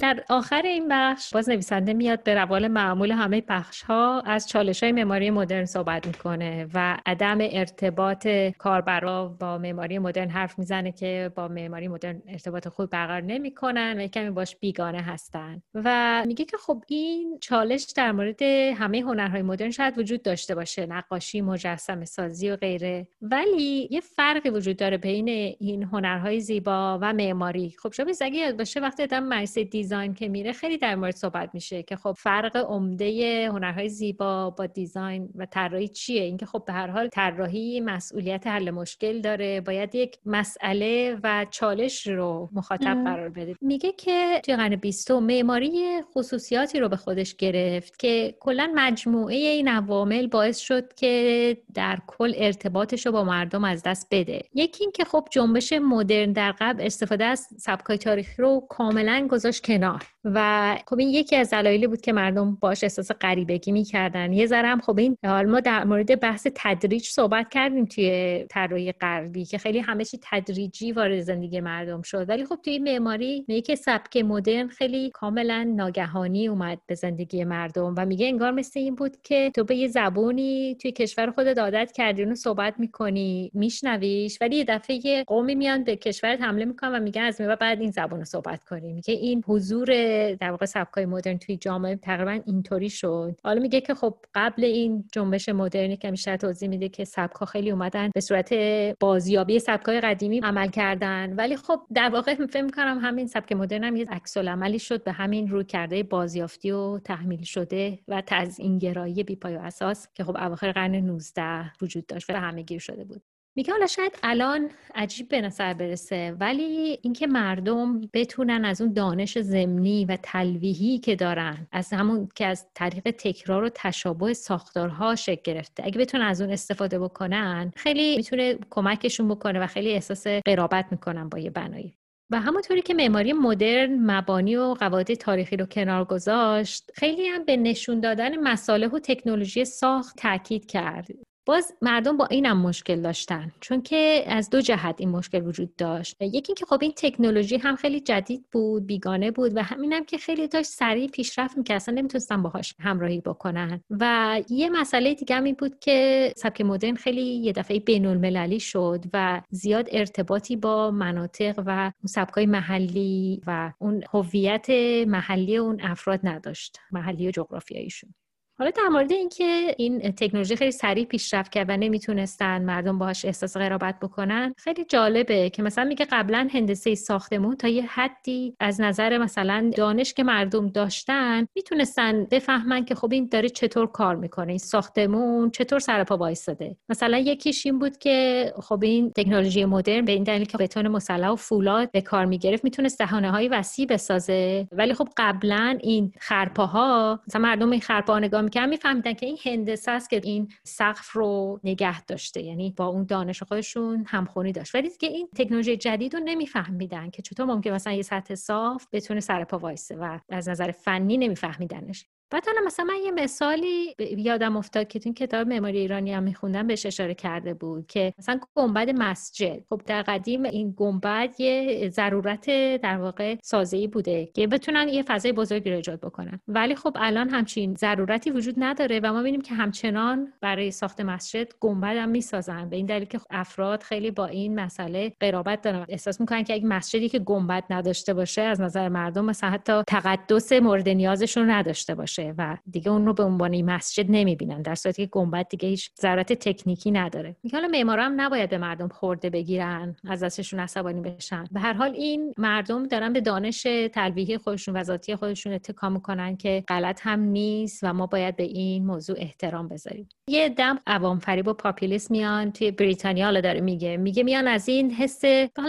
در 0.00 0.24
آخر 0.28 0.62
این 0.62 0.88
بخش 0.90 1.34
باز 1.34 1.48
نویسنده 1.48 1.92
میاد 1.92 2.22
به 2.22 2.34
روال 2.34 2.68
معمول 2.68 3.12
همه 3.12 3.42
بخش 3.48 3.82
ها 3.82 4.20
از 4.20 4.48
چالش 4.48 4.82
های 4.82 4.92
معماری 4.92 5.30
مدرن 5.30 5.64
صحبت 5.64 6.06
می‌کنه 6.06 6.66
و 6.74 6.98
عدم 7.06 7.38
ارتباط 7.40 8.28
کاربرا 8.58 9.28
با 9.28 9.58
معماری 9.58 9.98
مدرن 9.98 10.28
حرف 10.28 10.58
می‌زنه 10.58 10.92
که 10.92 11.32
با 11.34 11.48
معماری 11.48 11.88
مدرن 11.88 12.22
ارتباط 12.28 12.68
خوب 12.68 12.90
برقرار 12.90 13.20
نمی‌کنن 13.20 14.00
و 14.00 14.06
کمی 14.06 14.30
باش 14.30 14.56
بیگانه 14.56 15.02
هستن. 15.02 15.62
و 15.74 16.22
میگه 16.26 16.44
که 16.44 16.56
خب 16.56 16.82
این 16.86 17.38
چالش 17.40 17.86
در 17.96 18.12
مورد 18.12 18.42
همه 18.76 19.00
هنرهای 19.00 19.42
مدرن 19.42 19.70
شاید 19.70 19.98
وجود 19.98 20.22
داشته 20.22 20.54
باشه 20.54 20.86
نقاشی 20.86 21.40
مجسمه 21.40 22.04
سازی 22.04 22.50
و 22.50 22.56
غیره. 22.56 23.06
ولی 23.22 23.88
یه 23.90 24.00
فرقی 24.00 24.50
وجود 24.50 24.76
داره 24.76 24.96
بین 24.96 25.28
این 25.28 25.82
هنرهای 25.82 26.40
زیبا 26.40 26.98
و 27.02 27.12
معماری. 27.12 27.74
خب 27.82 27.92
شما 27.92 28.06
اگه 28.20 28.38
یاد 28.38 28.56
باشه 28.56 28.80
وقتی 28.80 29.02
آدم 29.02 29.24
مدرسه 29.24 29.64
دیزاین 29.90 30.14
که 30.14 30.28
میره 30.28 30.52
خیلی 30.52 30.78
در 30.78 30.94
مورد 30.94 31.14
صحبت 31.14 31.50
میشه 31.54 31.82
که 31.82 31.96
خب 31.96 32.12
فرق 32.18 32.56
عمده 32.56 33.48
هنرهای 33.52 33.88
زیبا 33.88 34.50
با 34.50 34.66
دیزاین 34.66 35.28
و 35.34 35.46
طراحی 35.46 35.88
چیه؟ 35.88 36.22
اینکه 36.22 36.46
خب 36.46 36.62
به 36.66 36.72
هر 36.72 36.86
حال 36.86 37.08
طراحی 37.08 37.80
مسئولیت 37.80 38.46
حل 38.46 38.70
مشکل 38.70 39.20
داره. 39.20 39.60
باید 39.60 39.94
یک 39.94 40.18
مسئله 40.26 41.18
و 41.22 41.46
چالش 41.50 42.06
رو 42.06 42.48
مخاطب 42.52 43.04
قرار 43.04 43.28
بده. 43.28 43.54
میگه 43.60 43.92
که 43.92 44.40
توی 44.44 44.56
قرن 44.56 44.76
بیستم 44.76 45.18
معماری 45.18 46.02
خصوصیاتی 46.14 46.80
رو 46.80 46.88
به 46.88 46.96
خودش 46.96 47.36
گرفت 47.36 47.98
که 47.98 48.34
کلا 48.40 48.72
مجموعه 48.74 49.36
این 49.36 49.68
عوامل 49.68 50.26
باعث 50.26 50.58
شد 50.58 50.92
که 50.94 51.56
در 51.74 51.98
کل 52.06 52.32
ارتباطش 52.36 53.06
رو 53.06 53.12
با 53.12 53.24
مردم 53.24 53.64
از 53.64 53.82
دست 53.82 54.06
بده. 54.10 54.42
یکی 54.54 54.84
اینکه 54.84 55.04
خب 55.04 55.28
جنبش 55.30 55.72
مدرن 55.72 56.32
در 56.32 56.54
قبل 56.60 56.86
استفاده 56.86 57.24
از 57.24 57.48
سبکای 57.58 57.98
تاریخی 57.98 58.42
رو 58.42 58.66
کاملا 58.68 59.28
گذاشت 59.30 59.62
کنار 59.80 60.04
و 60.24 60.76
خب 60.86 60.98
این 60.98 61.08
یکی 61.08 61.36
از 61.36 61.50
دلایلی 61.50 61.86
بود 61.86 62.00
که 62.00 62.12
مردم 62.12 62.54
باش 62.60 62.82
احساس 62.82 63.12
غریبگی 63.12 63.72
می‌کردن. 63.72 64.32
یه 64.32 64.46
ذره 64.46 64.68
هم 64.68 64.80
خب 64.80 64.98
این 64.98 65.16
حال 65.24 65.46
ما 65.46 65.60
در 65.60 65.84
مورد 65.84 66.20
بحث 66.20 66.46
تدریج 66.54 67.06
صحبت 67.06 67.48
کردیم 67.50 67.84
توی 67.84 68.46
طراحی 68.50 68.92
غربی 68.92 69.44
که 69.44 69.58
خیلی 69.58 69.78
همه 69.78 70.04
چی 70.04 70.18
تدریجی 70.22 70.92
وارد 70.92 71.20
زندگی 71.20 71.60
مردم 71.60 72.02
شد. 72.02 72.28
ولی 72.28 72.44
خب 72.44 72.58
توی 72.64 72.78
معماری 72.78 73.44
میگه 73.48 73.74
سبک 73.74 74.16
مدرن 74.16 74.68
خیلی 74.68 75.10
کاملا 75.10 75.72
ناگهانی 75.76 76.48
اومد 76.48 76.78
به 76.86 76.94
زندگی 76.94 77.44
مردم 77.44 77.94
و 77.98 78.06
میگه 78.06 78.26
انگار 78.26 78.50
مثل 78.52 78.80
این 78.80 78.94
بود 78.94 79.16
که 79.22 79.50
تو 79.54 79.64
به 79.64 79.76
یه 79.76 79.88
زبونی 79.88 80.76
توی 80.80 80.92
کشور 80.92 81.30
خودت 81.30 81.58
عادت 81.58 81.92
کردی 81.92 82.22
اونو 82.22 82.34
صحبت 82.34 82.74
می‌کنی 82.78 83.50
میشنویش 83.54 84.38
ولی 84.40 84.56
یه 84.56 84.64
دفعه 84.64 85.06
یه 85.06 85.24
قومی 85.26 85.54
میان 85.54 85.84
به 85.84 85.96
کشورت 85.96 86.40
حمله 86.40 86.64
می‌کنن 86.64 86.94
و 86.94 87.00
میگن 87.00 87.22
از 87.22 87.40
بعد 87.40 87.80
این 87.80 87.90
زبون 87.90 88.18
رو 88.18 88.24
صحبت 88.24 88.64
کنی. 88.64 88.92
میگه 88.92 89.14
این 89.14 89.44
حضور 89.46 90.09
در 90.40 90.50
واقع 90.50 90.66
سبکای 90.66 91.06
مدرن 91.06 91.38
توی 91.38 91.56
جامعه 91.56 91.96
تقریبا 91.96 92.40
اینطوری 92.46 92.90
شد. 92.90 93.40
حالا 93.44 93.60
میگه 93.60 93.80
که 93.80 93.94
خب 93.94 94.14
قبل 94.34 94.64
این 94.64 95.04
جنبش 95.12 95.48
مدرنی 95.48 95.96
که 95.96 96.10
بیشتر 96.10 96.36
توضیح 96.36 96.68
میده 96.68 96.88
که 96.88 97.04
سبکا 97.04 97.46
خیلی 97.46 97.70
اومدن 97.70 98.10
به 98.14 98.20
صورت 98.20 98.54
بازیابی 99.00 99.58
سبکای 99.58 100.00
قدیمی 100.00 100.40
عمل 100.40 100.68
کردن. 100.68 101.34
ولی 101.36 101.56
خب 101.56 101.80
در 101.94 102.08
واقع 102.08 102.34
فکر 102.52 102.62
می‌کنم 102.62 102.98
همین 103.02 103.26
سبک 103.26 103.52
مدرن 103.52 103.84
هم 103.84 103.96
یه 103.96 104.06
عکس 104.08 104.36
عملی 104.36 104.78
شد 104.78 105.04
به 105.04 105.12
همین 105.12 105.48
رو 105.48 105.62
کرده 105.62 106.02
بازیافتی 106.02 106.70
و 106.70 106.98
تحمیل 106.98 107.42
شده 107.42 107.98
و 108.08 108.22
تزئینگرایی 108.26 109.24
بیپای 109.24 109.56
و 109.56 109.60
اساس 109.60 110.08
که 110.14 110.24
خب 110.24 110.36
اواخر 110.36 110.72
قرن 110.72 110.94
19 110.94 111.72
وجود 111.82 112.06
داشت 112.06 112.30
و 112.30 112.32
همه 112.32 112.62
گیر 112.62 112.78
شده 112.78 113.04
بود. 113.04 113.22
میگه 113.60 113.72
حالا 113.72 113.86
شاید 113.86 114.18
الان 114.22 114.70
عجیب 114.94 115.28
به 115.28 115.40
نظر 115.40 115.74
برسه 115.74 116.36
ولی 116.40 116.98
اینکه 117.02 117.26
مردم 117.26 118.00
بتونن 118.00 118.64
از 118.64 118.80
اون 118.80 118.92
دانش 118.92 119.38
زمینی 119.38 120.04
و 120.04 120.18
تلویحی 120.22 120.98
که 120.98 121.16
دارن 121.16 121.66
از 121.72 121.92
همون 121.92 122.28
که 122.34 122.46
از 122.46 122.66
طریق 122.74 123.10
تکرار 123.10 123.64
و 123.64 123.70
تشابه 123.74 124.34
ساختارها 124.34 125.16
شکل 125.16 125.42
گرفته 125.44 125.82
اگه 125.86 125.98
بتونن 125.98 126.24
از 126.24 126.40
اون 126.40 126.50
استفاده 126.50 126.98
بکنن 126.98 127.72
خیلی 127.76 128.16
می‌تونه 128.16 128.58
کمکشون 128.70 129.28
بکنه 129.28 129.60
و 129.60 129.66
خیلی 129.66 129.90
احساس 129.90 130.26
قرابت 130.26 130.86
می‌کنن 130.90 131.28
با 131.28 131.38
یه 131.38 131.50
بنایی. 131.50 131.94
و 132.30 132.40
همونطوری 132.40 132.82
که 132.82 132.94
معماری 132.94 133.32
مدرن 133.32 134.10
مبانی 134.10 134.56
و 134.56 134.74
قواعد 134.74 135.14
تاریخی 135.14 135.56
رو 135.56 135.66
کنار 135.66 136.04
گذاشت 136.04 136.90
خیلی 136.94 137.26
هم 137.26 137.44
به 137.44 137.56
نشون 137.56 138.00
دادن 138.00 138.40
مصالح 138.40 138.88
و 138.88 138.98
تکنولوژی 138.98 139.64
ساخت 139.64 140.16
تاکید 140.16 140.66
کرد. 140.66 141.08
باز 141.50 141.74
مردم 141.82 142.16
با 142.16 142.26
اینم 142.26 142.60
مشکل 142.60 143.00
داشتن 143.00 143.52
چون 143.60 143.82
که 143.82 144.24
از 144.26 144.50
دو 144.50 144.60
جهت 144.60 144.94
این 144.98 145.08
مشکل 145.08 145.46
وجود 145.46 145.76
داشت. 145.76 146.16
یکی 146.20 146.42
اینکه 146.48 146.66
خب 146.66 146.78
این 146.82 146.92
تکنولوژی 146.96 147.56
هم 147.56 147.76
خیلی 147.76 148.00
جدید 148.00 148.44
بود 148.52 148.86
بیگانه 148.86 149.30
بود 149.30 149.56
و 149.56 149.62
همینم 149.62 150.04
که 150.04 150.18
خیلی 150.18 150.48
داشت 150.48 150.70
سریع 150.70 151.08
پیشرفت 151.08 151.58
می‌کرد 151.58 151.76
اصلا 151.76 151.94
نمی‌تونستن 151.94 152.42
باهاش 152.42 152.74
همراهی 152.78 153.20
بکنن. 153.20 153.80
و 153.90 154.36
یه 154.48 154.70
مسئله 154.70 155.14
دیگه 155.14 155.36
هم 155.36 155.44
این 155.44 155.54
بود 155.58 155.78
که 155.78 156.32
سبک 156.36 156.60
مدرن 156.60 156.94
خیلی 156.94 157.22
یه 157.22 157.52
دفعه 157.52 157.80
بین 157.80 158.06
المللی 158.06 158.60
شد 158.60 159.04
و 159.12 159.42
زیاد 159.50 159.88
ارتباطی 159.92 160.56
با 160.56 160.90
مناطق 160.90 161.62
و 161.66 161.70
اون 161.80 162.08
سبکای 162.08 162.46
محلی 162.46 163.42
و 163.46 163.72
اون 163.78 164.04
هویت 164.12 164.70
محلی 165.06 165.56
اون 165.56 165.80
افراد 165.80 166.20
نداشت 166.22 166.78
محلی 166.92 167.28
و 167.28 167.30
جغرافیاییشون. 167.30 168.14
حالا 168.60 168.70
در 168.70 168.88
مورد 168.88 169.12
اینکه 169.12 169.74
این 169.78 170.12
تکنولوژی 170.12 170.56
خیلی 170.56 170.72
سریع 170.72 171.04
پیشرفت 171.04 171.52
کرد 171.52 171.66
و 171.70 171.76
نمی‌تونستن 171.76 172.64
مردم 172.64 172.98
باهاش 172.98 173.24
احساس 173.24 173.56
قرابت 173.56 174.00
بکنن 174.00 174.54
خیلی 174.56 174.84
جالبه 174.84 175.50
که 175.50 175.62
مثلا 175.62 175.84
میگه 175.84 176.06
قبلا 176.10 176.48
هندسه 176.54 176.94
ساختمون 176.94 177.56
تا 177.56 177.68
یه 177.68 177.86
حدی 177.86 178.56
از 178.60 178.80
نظر 178.80 179.18
مثلا 179.18 179.70
دانش 179.76 180.14
که 180.14 180.24
مردم 180.24 180.68
داشتن 180.68 181.46
می‌تونستن 181.54 182.24
بفهمن 182.24 182.84
که 182.84 182.94
خب 182.94 183.12
این 183.12 183.28
داره 183.32 183.48
چطور 183.48 183.86
کار 183.86 184.16
می‌کنه 184.16 184.48
این 184.48 184.58
ساختمون 184.58 185.50
چطور 185.50 185.78
سر 185.78 186.04
پا 186.04 186.16
وایساده 186.16 186.76
مثلا 186.88 187.18
یکیش 187.18 187.66
این 187.66 187.78
بود 187.78 187.98
که 187.98 188.52
خب 188.62 188.82
این 188.82 189.12
تکنولوژی 189.16 189.64
مدرن 189.64 190.04
به 190.04 190.12
این 190.12 190.24
دلیل 190.24 190.44
که 190.44 190.58
بتون 190.58 190.88
مسلح 190.88 191.28
و 191.28 191.36
فولاد 191.36 191.90
به 191.90 192.00
کار 192.00 192.24
می‌گرفت 192.24 192.64
می‌تونست 192.64 192.98
دهانه 192.98 193.30
های 193.30 193.48
وسیع 193.48 193.86
بسازه. 193.86 194.68
ولی 194.72 194.94
خب 194.94 195.08
قبلا 195.16 195.78
این 195.80 196.12
خرپاها 196.18 197.20
مثلا 197.28 197.42
مردم 197.42 197.70
این 197.70 197.80
خرپاها 197.80 198.18
نگاه 198.18 198.49
می‌کنن 198.50 198.68
میفهمیدن 198.68 199.14
که 199.14 199.26
این 199.26 199.38
هندسه 199.44 199.90
است 199.90 200.10
که 200.10 200.20
این 200.24 200.52
سقف 200.64 201.12
رو 201.12 201.60
نگه 201.64 202.04
داشته 202.04 202.42
یعنی 202.42 202.74
با 202.76 202.86
اون 202.86 203.04
دانش 203.04 203.42
خودشون 203.42 204.04
همخونی 204.08 204.52
داشت. 204.52 204.74
ولی 204.74 204.90
که 204.90 205.06
این 205.06 205.28
تکنولوژی 205.36 205.76
جدید 205.76 206.16
رو 206.16 206.22
نمیفهمیدن 206.24 207.10
که 207.10 207.22
چطور 207.22 207.46
ممکن 207.46 207.70
مثلا 207.70 207.92
یه 207.92 208.02
سطح 208.02 208.34
صاف 208.34 208.86
بتونه 208.92 209.20
سر 209.20 209.44
پا 209.44 209.58
وایسه 209.58 209.96
و 209.96 210.18
از 210.28 210.48
نظر 210.48 210.70
فنی 210.70 211.18
نمیفهمیدنش. 211.18 212.06
بعد 212.30 212.46
حالا 212.46 212.60
مثلا 212.66 212.84
من 212.84 212.94
یه 213.04 213.10
مثالی 213.10 213.94
یادم 213.98 214.56
افتاد 214.56 214.88
که 214.88 214.98
تو 214.98 215.12
کتاب 215.12 215.48
معماری 215.48 215.78
ایرانی 215.78 216.12
هم 216.12 216.22
میخوندم 216.22 216.66
بهش 216.66 216.86
اشاره 216.86 217.14
کرده 217.14 217.54
بود 217.54 217.86
که 217.86 218.12
مثلا 218.18 218.40
گنبد 218.54 218.90
مسجد. 218.90 219.62
خب 219.70 219.82
در 219.86 220.02
قدیم 220.02 220.44
این 220.44 220.74
گنبد 220.76 221.40
یه 221.40 221.88
ضرورت 221.88 222.46
در 222.76 222.98
واقع 222.98 223.36
سازه‌ای 223.42 223.86
بوده 223.86 224.26
که 224.34 224.46
بتونن 224.46 224.88
یه 224.88 225.02
فضای 225.02 225.32
بزرگی 225.32 225.70
رو 225.70 225.76
ایجاد 225.76 226.00
بکنن. 226.00 226.40
ولی 226.48 226.74
خب 226.74 226.96
الان 227.00 227.28
همچین 227.28 227.74
ضرورتی 227.74 228.30
وجود 228.30 228.54
نداره 228.58 229.00
و 229.02 229.12
ما 229.12 229.20
ببینیم 229.20 229.40
که 229.40 229.54
همچنان 229.54 230.32
برای 230.40 230.70
ساخت 230.70 231.00
مسجد 231.00 231.48
گنبد 231.60 231.96
هم 231.96 232.08
می‌سازن. 232.08 232.68
به 232.68 232.76
این 232.76 232.86
دلیل 232.86 233.04
که 233.04 233.20
افراد 233.30 233.82
خیلی 233.82 234.10
با 234.10 234.26
این 234.26 234.60
مسئله 234.60 235.12
قرابت 235.20 235.62
دارن 235.62 235.84
احساس 235.88 236.20
می‌کنن 236.20 236.44
که 236.44 236.54
اگه 236.54 236.66
مسجدی 236.66 237.08
که 237.08 237.18
گنبد 237.18 237.64
نداشته 237.70 238.14
باشه 238.14 238.42
از 238.42 238.60
نظر 238.60 238.88
مردم 238.88 239.24
مثلا 239.24 239.50
حتی 239.50 239.82
تقدس 239.86 240.52
مورد 240.52 240.88
نیازشون 240.88 241.50
نداشته 241.50 241.94
باشه. 241.94 242.19
و 242.38 242.56
دیگه 242.70 242.90
اون 242.90 243.06
رو 243.06 243.12
به 243.12 243.22
عنوان 243.22 243.62
مسجد 243.62 244.06
نمی‌بینن 244.08 244.62
در 244.62 244.74
صورتی 244.74 245.02
که 245.06 245.10
گنبد 245.10 245.48
دیگه 245.48 245.68
هیچ 245.68 245.90
ضرورت 246.00 246.32
تکنیکی 246.32 246.90
نداره. 246.90 247.36
میگه 247.42 247.58
حالا 247.58 247.68
معمارا 247.68 248.04
هم 248.04 248.20
نباید 248.20 248.50
به 248.50 248.58
مردم 248.58 248.88
خورده 248.88 249.30
بگیرن 249.30 249.96
از 250.08 250.22
دستشون 250.22 250.60
عصبانی 250.60 251.00
بشن. 251.00 251.44
به 251.50 251.60
هر 251.60 251.72
حال 251.72 251.90
این 251.90 252.34
مردم 252.38 252.86
دارن 252.86 253.12
به 253.12 253.20
دانش 253.20 253.62
تلویحی 253.92 254.38
خودشون 254.38 254.76
و 254.76 254.82
ذاتی 254.82 255.16
خودشون 255.16 255.52
اتکا 255.52 255.88
می‌کنن 255.88 256.36
که 256.36 256.64
غلط 256.68 257.00
هم 257.02 257.20
نیست 257.20 257.80
و 257.82 257.92
ما 257.92 258.06
باید 258.06 258.36
به 258.36 258.42
این 258.42 258.86
موضوع 258.86 259.16
احترام 259.18 259.68
بذاریم. 259.68 260.08
یه 260.28 260.48
دم 260.48 260.78
عوام 260.86 261.18
فریب 261.18 261.48
و 261.48 261.52
پاپولیس 261.52 262.10
میان 262.10 262.52
توی 262.52 262.70
بریتانیا 262.70 263.24
حالا 263.24 263.40
داره 263.40 263.60
میگه. 263.60 263.96
میگه 263.96 264.22
میان 264.22 264.48
از 264.48 264.68
این 264.68 264.90
حس 264.90 265.22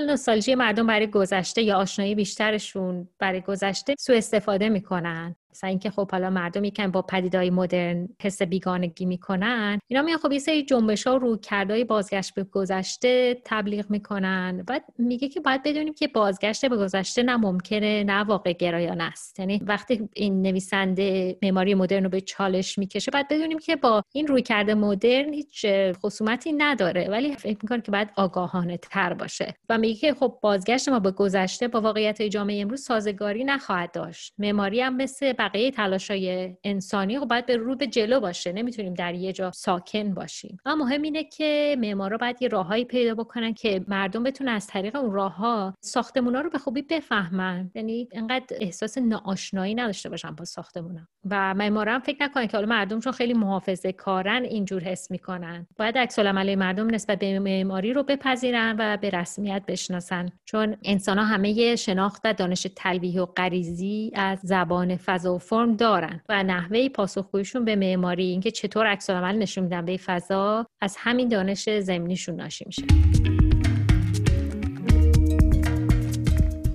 نوستالژی 0.07 0.55
مردم 0.55 0.87
برای 0.87 1.07
گذشته 1.07 1.61
یا 1.61 1.77
آشنایی 1.77 2.15
بیشترشون 2.15 3.07
برای 3.19 3.41
گذشته 3.41 3.95
سوء 3.99 4.17
استفاده 4.17 4.69
می‌کنن. 4.69 5.35
مثلا 5.51 5.69
اینکه 5.69 5.89
خب 5.89 6.11
حالا 6.11 6.29
مردم 6.29 6.63
یکم 6.63 6.91
با 6.91 7.01
پدیدهای 7.01 7.49
مدرن 7.49 8.09
حس 8.21 8.41
بیگانگی 8.41 9.05
می‌کنن 9.05 9.79
اینا 9.87 10.01
میان 10.01 10.17
خب 10.17 10.31
یه 10.31 10.39
سری 10.39 10.65
جنبش 10.65 11.07
ها 11.07 11.17
رو 11.17 11.37
کردهای 11.37 11.83
بازگشت 11.83 12.33
به 12.33 12.43
گذشته 12.43 13.41
تبلیغ 13.45 13.85
می‌کنن 13.89 14.63
بعد 14.67 14.83
میگه 14.97 15.29
که 15.29 15.39
باید 15.39 15.63
بدونیم 15.63 15.93
که 15.93 16.07
بازگشت 16.07 16.65
به 16.65 16.77
گذشته 16.77 17.23
نه 17.23 17.37
ممکنه 17.37 18.03
نه 18.03 18.23
واقع 18.23 18.53
گرایانه 18.53 19.03
است. 19.03 19.39
یعنی 19.39 19.61
وقتی 19.65 20.09
این 20.13 20.41
نویسنده 20.41 21.37
معماری 21.41 21.75
مدرن 21.75 22.03
رو 22.03 22.09
به 22.09 22.21
چالش 22.21 22.77
می‌کشه 22.77 23.11
باید 23.11 23.27
بدونیم 23.27 23.59
که 23.59 23.75
با 23.75 24.03
این 24.13 24.27
روی 24.27 24.41
کرده 24.41 24.73
مدرن 24.73 25.33
هیچ 25.33 25.65
خصومتی 25.93 26.53
نداره 26.53 27.09
ولی 27.09 27.35
فکر 27.35 27.57
می‌کنه 27.61 27.81
که 27.81 27.91
باید 27.91 28.11
آگاهانه 28.15 28.77
تر 28.77 29.13
باشه. 29.13 29.53
و 29.69 29.77
میگه 29.77 29.99
که 29.99 30.13
خب 30.13 30.37
بازگشت 30.41 30.89
ما 30.89 30.99
به 30.99 31.11
گذشته 31.11 31.67
با 31.67 31.81
واقعیت 31.81 32.21
جامعه 32.21 32.61
امروز 32.61 32.81
سازگاری 32.81 33.43
نخواهد 33.43 33.91
داشت. 33.91 34.33
معماری 34.37 34.81
هم 34.81 34.95
مثل 34.97 35.33
بقیه 35.41 35.71
تلاشای 35.71 36.55
انسانی 36.63 37.19
خب 37.19 37.25
باید 37.25 37.45
به 37.45 37.57
رو 37.57 37.75
به 37.75 37.87
جلو 37.87 38.19
باشه. 38.19 38.51
نمی‌تونیم 38.51 38.93
در 38.93 39.13
یه 39.13 39.33
جا 39.33 39.51
ساکن 39.51 40.13
باشیم. 40.13 40.57
اما 40.65 40.83
مهم 40.83 41.01
اینه 41.01 41.23
که 41.23 41.75
معمارا 41.79 42.17
باید 42.17 42.41
یه 42.41 42.47
راههایی 42.47 42.85
پیدا 42.85 43.15
بکنن 43.15 43.53
که 43.53 43.85
مردم 43.87 44.23
بتونن 44.23 44.51
از 44.51 44.67
طریق 44.67 44.95
اون 44.95 45.11
راهها 45.11 45.73
ساختمونا 45.81 46.41
رو 46.41 46.49
به 46.49 46.57
خوبی 46.57 46.81
بفهمن. 46.81 47.71
یعنی 47.75 48.07
اینقدر 48.11 48.57
احساس 48.59 48.97
ناآشنایی 48.97 49.75
نداشته 49.75 50.09
باشن 50.09 50.31
با 50.31 50.45
ساختمونا. 50.45 51.07
و 51.29 51.53
معمارا 51.53 51.99
فکر 51.99 52.23
نکنن 52.23 52.47
که 52.47 52.57
حالا 52.57 52.69
مردم 52.69 52.99
چون 52.99 53.13
خیلی 53.13 53.33
محافظه 53.33 53.91
کارن 53.91 54.43
اینجور 54.43 54.81
حس 54.83 55.11
می‌کنن. 55.11 55.67
باید 55.77 55.97
عکس 55.97 56.19
مردم 56.19 56.93
نسبت 56.95 57.19
به 57.19 57.39
معماری 57.39 57.93
رو 57.93 58.03
بپذیرن 58.03 58.75
و 58.79 58.97
به 58.97 59.09
رسمیت 59.09 59.63
بشناسن. 59.67 60.29
چون 60.45 60.77
انسان 60.83 61.17
ها 61.17 61.23
همه 61.23 61.75
شناخت 61.75 62.21
و 62.25 62.33
دانش 62.33 62.67
تلویحی 62.75 63.21
و 63.21 63.25
غریزی 63.25 64.11
از 64.15 64.39
زبان 64.43 64.97
فضا 64.97 65.30
و 65.31 65.37
فرم 65.37 65.75
دارن 65.75 66.21
و 66.29 66.43
نحوه 66.43 66.89
پاسخگوییشون 66.89 67.65
به 67.65 67.75
معماری 67.75 68.25
اینکه 68.25 68.51
چطور 68.51 68.87
عکس‌العمل 68.87 69.09
نشون 69.09 69.63
میدن 69.63 69.85
به 69.85 69.97
فضا 69.97 70.65
از 70.81 70.95
همین 70.99 71.27
دانش 71.27 71.69
ضمنیشون 71.69 72.35
ناشی 72.35 72.65
میشه. 72.67 73.40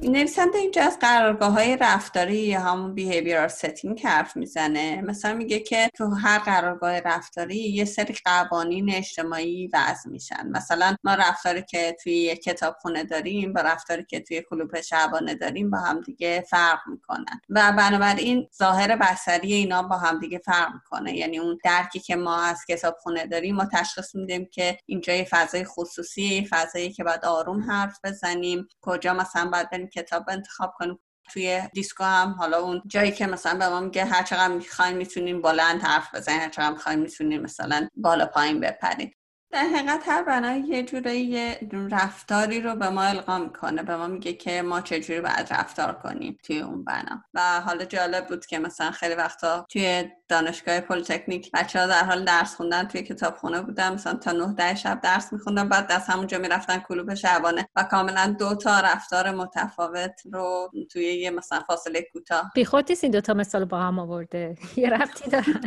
نویسنده 0.08 0.58
اینجا 0.58 0.82
از 0.82 0.98
قرارگاه 0.98 1.52
های 1.52 1.76
رفتاری 1.76 2.36
یا 2.36 2.60
همون 2.60 2.94
behavioral 2.94 3.48
setting 3.48 4.00
حرف 4.00 4.36
می‌زنه. 4.36 5.02
مثلا 5.02 5.34
میگه 5.34 5.60
که 5.60 5.90
تو 5.94 6.10
هر 6.10 6.38
قرارگاه 6.38 7.00
رفتاری 7.00 7.56
یه 7.56 7.84
سری 7.84 8.14
قوانین 8.24 8.94
اجتماعی 8.94 9.70
وضع 9.72 10.10
میشن. 10.10 10.48
مثلا 10.50 10.96
ما 11.04 11.14
رفتاری 11.14 11.62
که 11.62 11.96
توی 12.02 12.12
یه 12.12 12.36
کتابخونه 12.36 13.04
داریم 13.04 13.52
با 13.52 13.60
رفتاری 13.60 14.04
که 14.04 14.20
توی 14.20 14.42
کلوب 14.50 14.80
شبانه 14.80 15.34
داریم 15.34 15.70
با 15.70 15.78
هم 15.78 16.00
دیگه 16.00 16.44
فرق 16.50 16.78
می‌کنن. 16.86 17.40
و 17.48 17.72
بنابراین 17.78 18.48
ظاهر 18.58 18.96
بصری 18.96 19.52
اینا 19.52 19.82
با 19.82 19.96
هم 19.96 20.18
دیگه 20.18 20.38
فرق 20.38 20.74
می‌کنه. 20.74 21.16
یعنی 21.16 21.38
اون 21.38 21.58
درکی 21.64 21.98
که 21.98 22.16
ما 22.16 22.42
از 22.42 22.64
کتابخونه 22.68 23.26
داریم 23.26 23.54
ما 23.54 23.64
تشخیص 23.72 24.14
میدیم 24.14 24.48
که 24.52 24.78
اینجا 24.86 25.12
یه 25.12 25.26
فضای 25.30 25.64
خصوصی 25.64 26.48
فضایی 26.50 26.92
که 26.92 27.04
باید 27.04 27.24
آروم 27.24 27.70
حرف 27.70 27.98
بزنیم. 28.04 28.68
کجا 28.80 29.14
مثلا 29.14 29.50
باید 29.50 29.68
کتاب 29.96 30.24
انتخاب 30.28 30.74
کنیم. 30.78 30.98
توی 31.32 31.62
دیسکو 31.74 32.04
هم 32.04 32.30
حالا 32.38 32.58
اون 32.58 32.82
جایی 32.86 33.12
که 33.12 33.26
مثلا 33.26 33.58
به 33.58 33.68
ما 33.68 33.80
میگه 33.80 34.04
هر 34.04 34.22
چقدر 34.22 34.54
می‌خواین 34.54 34.96
می‌تونین 34.96 35.42
بلند 35.42 35.82
حرف 35.82 36.14
بزنین 36.14 36.40
هر 36.40 36.48
چقدر 36.48 36.70
می‌خواین 36.70 36.98
می‌تونین 36.98 37.42
مثلا 37.42 37.88
بالا 37.96 38.26
پایین 38.26 38.60
بپرین 38.60 39.12
در 39.50 39.62
حقیقت 39.64 40.08
هر 40.08 40.22
بنای 40.22 40.60
یه 40.60 40.82
جورایی 40.82 41.54
رفتاری 41.90 42.60
رو 42.60 42.74
به 42.74 42.88
ما 42.88 43.02
القا 43.02 43.38
می‌کنه. 43.38 43.82
به 43.82 43.96
ما 43.96 44.06
میگه 44.06 44.32
که 44.32 44.62
ما 44.62 44.80
چجوری 44.80 45.20
باید 45.20 45.46
رفتار 45.52 45.92
کنیم 45.92 46.38
توی 46.42 46.60
اون 46.60 46.84
بنا. 46.84 47.24
و 47.34 47.60
حالا 47.60 47.84
جالب 47.84 48.26
بود 48.26 48.46
که 48.46 48.58
مثلا 48.58 48.90
خیلی 48.90 49.14
وقتا 49.14 49.66
توی 49.70 50.04
دانشگاه 50.28 50.80
پلیتکنیک 50.80 51.50
بچه 51.52 51.80
ها 51.80 51.86
در 51.86 52.04
حال 52.04 52.24
درس 52.24 52.54
خوندن 52.54 52.84
توی 52.84 53.02
کتابخونه 53.02 53.62
بودن. 53.62 53.94
مثلا 53.94 54.14
تا 54.14 54.32
نه 54.32 54.54
ده 54.54 54.74
شب 54.74 55.00
درس 55.00 55.32
میخوندن 55.32 55.68
بعد 55.68 55.92
از 55.92 56.06
همونجا 56.06 56.38
می‌رفتن 56.38 56.78
کلوب 56.78 57.14
شبانه 57.14 57.68
و 57.76 57.82
کاملا 57.82 58.36
دو 58.38 58.54
تا 58.54 58.80
رفتار 58.80 59.30
متفاوت 59.30 60.20
رو 60.32 60.70
توی 60.92 61.04
یه 61.04 61.30
مثلا 61.30 61.60
فاصله 61.60 62.02
کوتاه. 62.12 62.50
بی 62.54 62.64
خود 62.64 62.90
این 63.02 63.12
دو 63.12 63.20
تا 63.20 63.34
مثال 63.34 63.64
با 63.64 63.78
هم 63.78 63.98
آورده. 63.98 64.56
یه 64.76 64.90
رفتی 64.90 65.30
دارن 65.30 65.60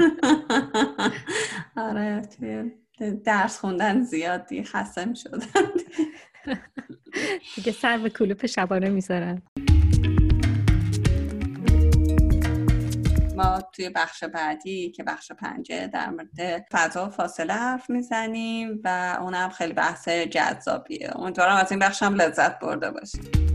آره 1.90 2.22
توی 2.22 2.72
درس 3.04 3.60
خوندن 3.60 4.04
زیادی 4.04 4.64
خسته 4.64 5.14
شدن. 5.14 5.42
دیگه 7.56 7.72
سر 7.72 7.98
به 7.98 8.10
کلوپ 8.10 8.46
شبانه 8.46 8.90
می‌ذارن. 8.90 9.42
ما 13.36 13.62
توی 13.74 13.90
بخش 13.90 14.24
بعدی 14.24 14.92
که 14.92 15.04
بخش 15.04 15.32
پنجه 15.32 15.88
در 15.88 16.10
مورد 16.10 16.66
فضا 16.72 17.06
و 17.06 17.10
فاصله 17.10 17.54
حرف 17.54 17.90
می‌زنیم 17.90 18.82
و 18.84 19.18
اونم 19.22 19.50
خیلی 19.50 19.74
بحث 19.74 20.10
جذابیه. 20.10 21.12
امیدوارم 21.16 21.56
از 21.56 21.72
این 21.72 21.80
بخش 21.80 22.04
هم 22.04 22.16
لذت 22.16 22.60
برده 22.60 22.92
باشیم 22.92 23.50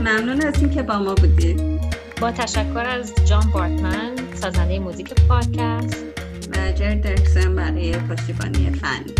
ممنون 0.00 0.42
از 0.46 0.62
اینکه 0.62 0.82
با 0.82 0.98
ما 0.98 1.14
بودید. 1.14 1.81
با 2.22 2.30
تشکر 2.30 2.86
از 2.86 3.14
جان 3.24 3.50
بارتمن 3.54 4.16
سازنده 4.34 4.78
موزیک 4.78 5.14
پادکست. 5.28 6.04
و 6.50 6.72
جر 6.72 6.94
درکسن 6.94 7.54
برای 7.54 7.92
پشتیبانی 7.92 8.70
فنی 8.70 9.14